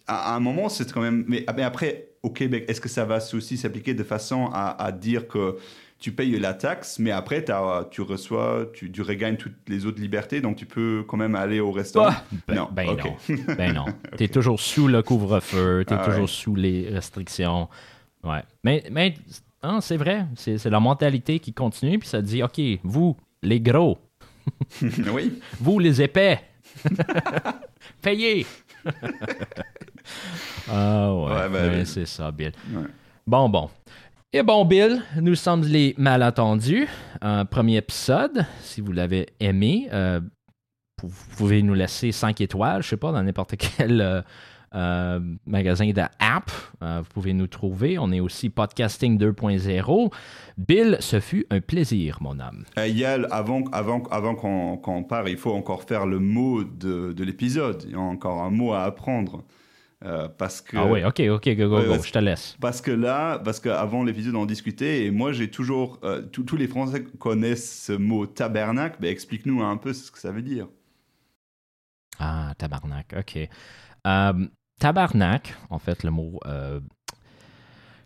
à 0.08 0.36
un 0.36 0.40
moment, 0.40 0.70
c'est 0.70 0.92
quand 0.92 1.02
même. 1.02 1.26
Mais, 1.28 1.46
mais 1.56 1.64
après, 1.64 2.10
au 2.24 2.30
Québec, 2.30 2.66
est-ce 2.68 2.82
que 2.82 2.90
ça 2.90 3.06
va 3.06 3.20
aussi 3.34 3.58
s'appliquer 3.58 3.94
de 3.94 4.04
façon 4.04 4.50
à, 4.54 4.84
à 4.84 4.92
dire 4.92 5.28
que 5.28 5.58
tu 6.04 6.12
payes 6.12 6.38
la 6.38 6.54
taxe, 6.54 7.00
mais 7.00 7.12
après, 7.12 7.46
tu 7.90 8.02
reçois, 8.02 8.70
tu, 8.74 8.92
tu, 8.92 9.02
regagnes 9.02 9.38
toutes 9.38 9.56
les 9.70 9.86
autres 9.86 10.02
libertés, 10.02 10.42
donc 10.42 10.58
tu 10.58 10.66
peux 10.66 11.06
quand 11.08 11.16
même 11.16 11.34
aller 11.34 11.62
au 11.62 11.72
restaurant? 11.72 12.12
ben, 12.46 12.56
non, 12.56 12.70
ben 12.70 12.88
non. 12.98 13.16
Ben 13.56 13.74
non. 13.74 13.86
Tu 14.18 14.26
es 14.26 14.28
toujours 14.28 14.60
sous 14.60 14.90
le 14.90 15.02
couvre-feu, 15.02 15.86
tu 15.88 15.94
es 15.94 15.98
Ah 15.98 16.04
toujours 16.04 16.24
ouais. 16.24 16.28
sous 16.28 16.56
les 16.56 16.90
restrictions. 16.90 17.70
Ouais. 18.24 18.44
Mais, 18.64 18.84
mais 18.92 19.16
hein, 19.62 19.82
c'est 19.82 19.98
vrai, 19.98 20.26
c'est 20.36 20.58
c'est 20.58 20.70
la 20.70 20.80
mentalité 20.80 21.40
qui 21.40 21.54
continue, 21.54 22.00
puis 22.00 22.08
ça 22.08 22.22
dit, 22.22 22.42
OK, 22.44 22.60
vous, 22.84 23.18
les 23.42 23.60
gros, 23.60 23.98
oui. 24.82 25.40
vous, 25.60 25.80
les 25.80 26.02
épais, 26.02 26.42
payez. 28.02 28.46
ah 30.70 31.14
ouais, 31.14 31.32
Ouais, 31.34 31.50
ben, 31.50 31.72
Ouais, 31.72 31.86
c'est 31.86 32.06
ça, 32.06 32.32
Bill. 32.32 32.52
Ouais. 32.74 32.88
Bon, 33.26 33.50
bon. 33.50 33.70
Et 34.36 34.42
bon, 34.42 34.66
Bill, 34.66 35.02
nous 35.22 35.36
sommes 35.36 35.64
les 35.64 35.94
malentendus. 35.98 36.88
Un 37.22 37.46
premier 37.46 37.78
épisode. 37.78 38.46
Si 38.62 38.82
vous 38.82 38.92
l'avez 38.92 39.28
aimé, 39.40 39.88
euh, 39.94 40.20
vous 41.04 41.36
pouvez 41.38 41.62
nous 41.62 41.76
laisser 41.76 42.12
5 42.12 42.42
étoiles, 42.42 42.82
je 42.82 42.90
sais 42.90 42.98
pas, 42.98 43.12
dans 43.12 43.22
n'importe 43.22 43.56
quel 43.58 44.02
euh, 44.02 44.22
euh, 44.76 45.20
magasin 45.46 45.90
d'app. 45.92 46.52
Euh, 46.82 47.02
vous 47.04 47.10
pouvez 47.14 47.34
nous 47.34 47.48
trouver. 47.48 47.98
On 48.00 48.12
est 48.12 48.20
aussi 48.20 48.50
Podcasting 48.50 49.18
2.0. 49.20 50.12
Bill, 50.58 50.98
ce 51.00 51.20
fut 51.20 51.46
un 51.50 51.62
plaisir, 51.62 52.18
mon 52.22 52.40
âme. 52.40 52.66
Euh, 52.78 52.88
Yael, 52.88 53.28
avant, 53.32 53.64
avant, 53.72 54.04
avant 54.12 54.36
qu'on 54.36 54.78
qu'on 54.78 55.04
part, 55.04 55.28
il 55.30 55.38
faut 55.38 55.54
encore 55.54 55.84
faire 55.84 56.06
le 56.06 56.20
mot 56.20 56.64
de, 56.64 57.14
de 57.14 57.24
l'épisode. 57.24 57.84
Il 57.86 57.92
y 57.92 57.96
a 57.96 58.00
encore 58.00 58.42
un 58.42 58.50
mot 58.50 58.74
à 58.74 58.84
apprendre. 58.84 59.44
Euh, 60.06 60.28
parce 60.28 60.60
que, 60.60 60.76
Ah 60.76 60.86
oui, 60.86 61.02
ok, 61.06 61.22
ok, 61.32 61.56
go, 61.56 61.70
go, 61.70 61.82
go, 61.82 62.04
je 62.04 62.12
te 62.12 62.20
laisse. 62.20 62.58
Parce 62.60 62.82
que 62.82 62.92
là, 62.92 63.40
parce 63.40 63.62
qu'avant 63.62 64.04
l'épisode, 64.04 64.36
on 64.36 64.46
discutait, 64.46 65.06
et 65.06 65.12
moi, 65.12 65.32
j'ai 65.32 65.50
toujours. 65.50 66.00
tous- 66.34 66.44
tous 66.44 66.58
les 66.58 66.68
Français 66.68 67.06
connaissent 67.20 67.86
ce 67.86 67.94
mot 67.94 68.26
tabernacle. 68.26 68.98
mais 69.00 69.08
Explique-nous 69.10 69.64
un 69.64 69.78
peu 69.78 69.94
ce 69.94 70.12
que 70.12 70.20
ça 70.20 70.32
veut 70.32 70.42
dire. 70.42 70.68
Ah, 72.20 72.54
tabarnak, 72.58 73.16
ok. 73.18 73.50
Euh, 74.06 74.48
tabarnak, 74.84 75.56
en 75.70 75.80
fait, 75.80 76.04
le 76.04 76.12
mot 76.12 76.42
euh, 76.46 76.82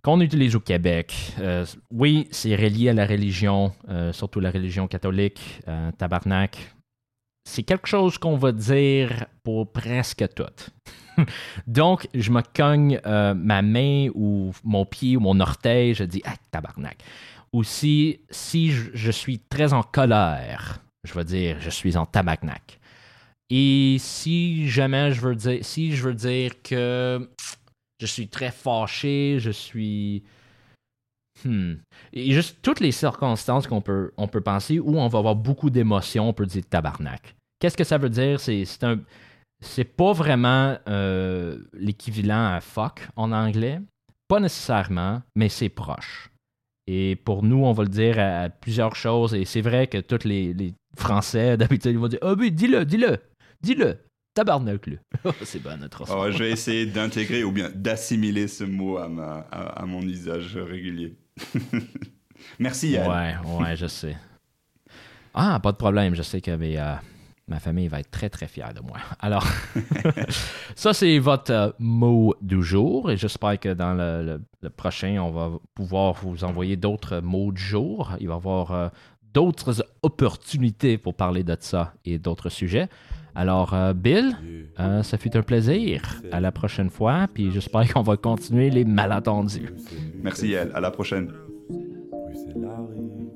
qu'on 0.03 0.21
utilise 0.21 0.55
au 0.55 0.59
Québec, 0.59 1.33
euh, 1.39 1.65
oui, 1.89 2.27
c'est 2.29 2.55
relié 2.55 2.89
à 2.89 2.93
la 2.93 3.07
religion, 3.07 3.73
euh, 3.89 4.13
surtout 4.13 4.39
la 4.39 4.51
religion 4.51 4.87
catholique. 4.87 5.59
tabarnak, 5.97 6.75
c'est 7.49 7.63
quelque 7.63 7.87
chose 7.87 8.19
qu'on 8.19 8.37
va 8.37 8.51
dire 8.51 9.25
pour 9.43 9.71
presque 9.71 10.23
tout. 10.35 10.71
Donc, 11.67 12.07
je 12.13 12.29
me 12.29 12.43
cogne 12.55 13.01
ma 13.03 13.63
main 13.63 14.09
ou 14.13 14.51
mon 14.63 14.85
pied 14.85 15.17
ou 15.17 15.19
mon 15.21 15.39
orteil, 15.39 15.95
je 15.95 16.03
dis 16.03 16.21
ah, 16.25 16.35
tabarnak. 16.51 17.03
Ou 17.53 17.63
si, 17.63 18.19
je 18.29 19.11
suis 19.11 19.39
très 19.39 19.73
en 19.73 19.81
colère, 19.81 20.79
je 21.03 21.13
vais 21.15 21.25
dire 21.25 21.57
je 21.59 21.71
suis 21.71 21.97
en 21.97 22.05
tabarnak. 22.05 22.79
Et 23.49 23.97
si 23.99 24.67
jamais 24.67 25.11
je 25.13 25.21
veux 25.21 25.35
dire, 25.35 25.59
si 25.63 25.95
je 25.95 26.03
veux 26.03 26.13
dire 26.13 26.61
que 26.61 27.29
je 27.99 28.05
suis 28.05 28.27
très 28.27 28.51
fâché, 28.51 29.37
je 29.39 29.51
suis. 29.51 30.23
Hmm. 31.45 31.75
Et 32.13 32.33
juste 32.33 32.57
toutes 32.61 32.79
les 32.79 32.91
circonstances 32.91 33.67
qu'on 33.67 33.81
peut, 33.81 34.11
on 34.17 34.27
peut 34.27 34.41
penser 34.41 34.79
où 34.79 34.97
on 34.97 35.07
va 35.07 35.19
avoir 35.19 35.35
beaucoup 35.35 35.69
d'émotions, 35.69 36.29
on 36.29 36.33
peut 36.33 36.45
dire 36.45 36.63
tabarnak. 36.69 37.35
Qu'est-ce 37.59 37.77
que 37.77 37.83
ça 37.83 37.97
veut 37.97 38.09
dire? 38.09 38.39
C'est, 38.39 38.65
c'est 38.65 38.83
un. 38.83 38.99
C'est 39.59 39.85
pas 39.85 40.13
vraiment 40.13 40.77
euh, 40.87 41.57
l'équivalent 41.73 42.53
à 42.53 42.61
fuck 42.61 43.07
en 43.15 43.31
anglais. 43.31 43.81
Pas 44.27 44.39
nécessairement, 44.39 45.23
mais 45.35 45.49
c'est 45.49 45.69
proche. 45.69 46.29
Et 46.85 47.15
pour 47.15 47.43
nous, 47.43 47.65
on 47.65 47.73
va 47.73 47.83
le 47.83 47.89
dire 47.89 48.19
à, 48.19 48.49
plusieurs 48.49 48.95
choses. 48.95 49.33
Et 49.33 49.45
c'est 49.45 49.61
vrai 49.61 49.87
que 49.87 49.97
tous 49.97 50.27
les, 50.27 50.53
les 50.53 50.73
Français, 50.95 51.57
d'habitude, 51.57 51.91
ils 51.91 51.97
vont 51.97 52.07
dire 52.07 52.19
Ah 52.21 52.35
oui, 52.37 52.51
dis-le, 52.51 52.85
dis-le, 52.85 53.17
dis-le, 53.61 53.97
tabarnak, 54.33 54.87
le. 54.87 54.99
c'est 55.43 55.61
bon, 55.61 55.77
notre 55.79 56.09
Alors, 56.09 56.25
Oh, 56.27 56.31
je 56.31 56.37
vais 56.39 56.51
essayer 56.51 56.85
d'intégrer 56.85 57.43
ou 57.43 57.51
bien 57.51 57.69
d'assimiler 57.73 58.47
ce 58.47 58.63
mot 58.63 58.97
à, 58.97 59.07
ma, 59.07 59.47
à, 59.51 59.81
à 59.81 59.85
mon 59.85 60.01
usage 60.01 60.57
régulier. 60.57 61.15
Merci, 62.59 62.91
Yael. 62.91 63.09
Ouais, 63.09 63.63
ouais, 63.63 63.75
je 63.75 63.87
sais. 63.87 64.15
Ah, 65.33 65.59
pas 65.61 65.71
de 65.71 65.77
problème. 65.77 66.15
Je 66.15 66.21
sais 66.23 66.41
que 66.41 66.51
mes, 66.55 66.79
euh, 66.79 66.93
ma 67.47 67.59
famille 67.59 67.87
va 67.87 67.99
être 67.99 68.11
très, 68.11 68.29
très 68.29 68.47
fière 68.47 68.73
de 68.73 68.81
moi. 68.81 68.97
Alors, 69.19 69.45
ça, 70.75 70.93
c'est 70.93 71.17
votre 71.19 71.51
euh, 71.51 71.71
mot 71.79 72.35
du 72.41 72.63
jour. 72.63 73.11
Et 73.11 73.17
j'espère 73.17 73.59
que 73.59 73.73
dans 73.73 73.93
le, 73.93 74.23
le- 74.25 74.41
le 74.61 74.69
prochain, 74.69 75.17
on 75.21 75.31
va 75.31 75.51
pouvoir 75.75 76.13
vous 76.13 76.43
envoyer 76.43 76.75
d'autres 76.75 77.19
mots 77.19 77.51
du 77.51 77.61
jour. 77.61 78.13
Il 78.19 78.27
va 78.27 78.33
y 78.33 78.37
avoir 78.37 78.71
euh, 78.71 78.89
d'autres 79.33 79.85
opportunités 80.01 80.97
pour 80.97 81.13
parler 81.15 81.43
de 81.43 81.55
ça 81.59 81.93
et 82.05 82.17
d'autres 82.17 82.49
sujets. 82.49 82.87
Alors, 83.37 83.75
euh, 83.75 83.93
Bill, 83.93 84.35
euh, 84.79 85.03
ça 85.03 85.19
fut 85.19 85.37
un 85.37 85.43
plaisir. 85.43 86.01
À 86.31 86.41
la 86.41 86.51
prochaine 86.51 86.89
fois. 86.89 87.27
Puis 87.31 87.51
j'espère 87.51 87.93
qu'on 87.93 88.01
va 88.01 88.17
continuer 88.17 88.71
les 88.71 88.83
malentendus. 88.83 89.69
Merci, 90.23 90.49
Yael. 90.49 90.71
À 90.73 90.81
la 90.81 90.89
prochaine. 90.89 91.31
Bruxelles 92.09 93.26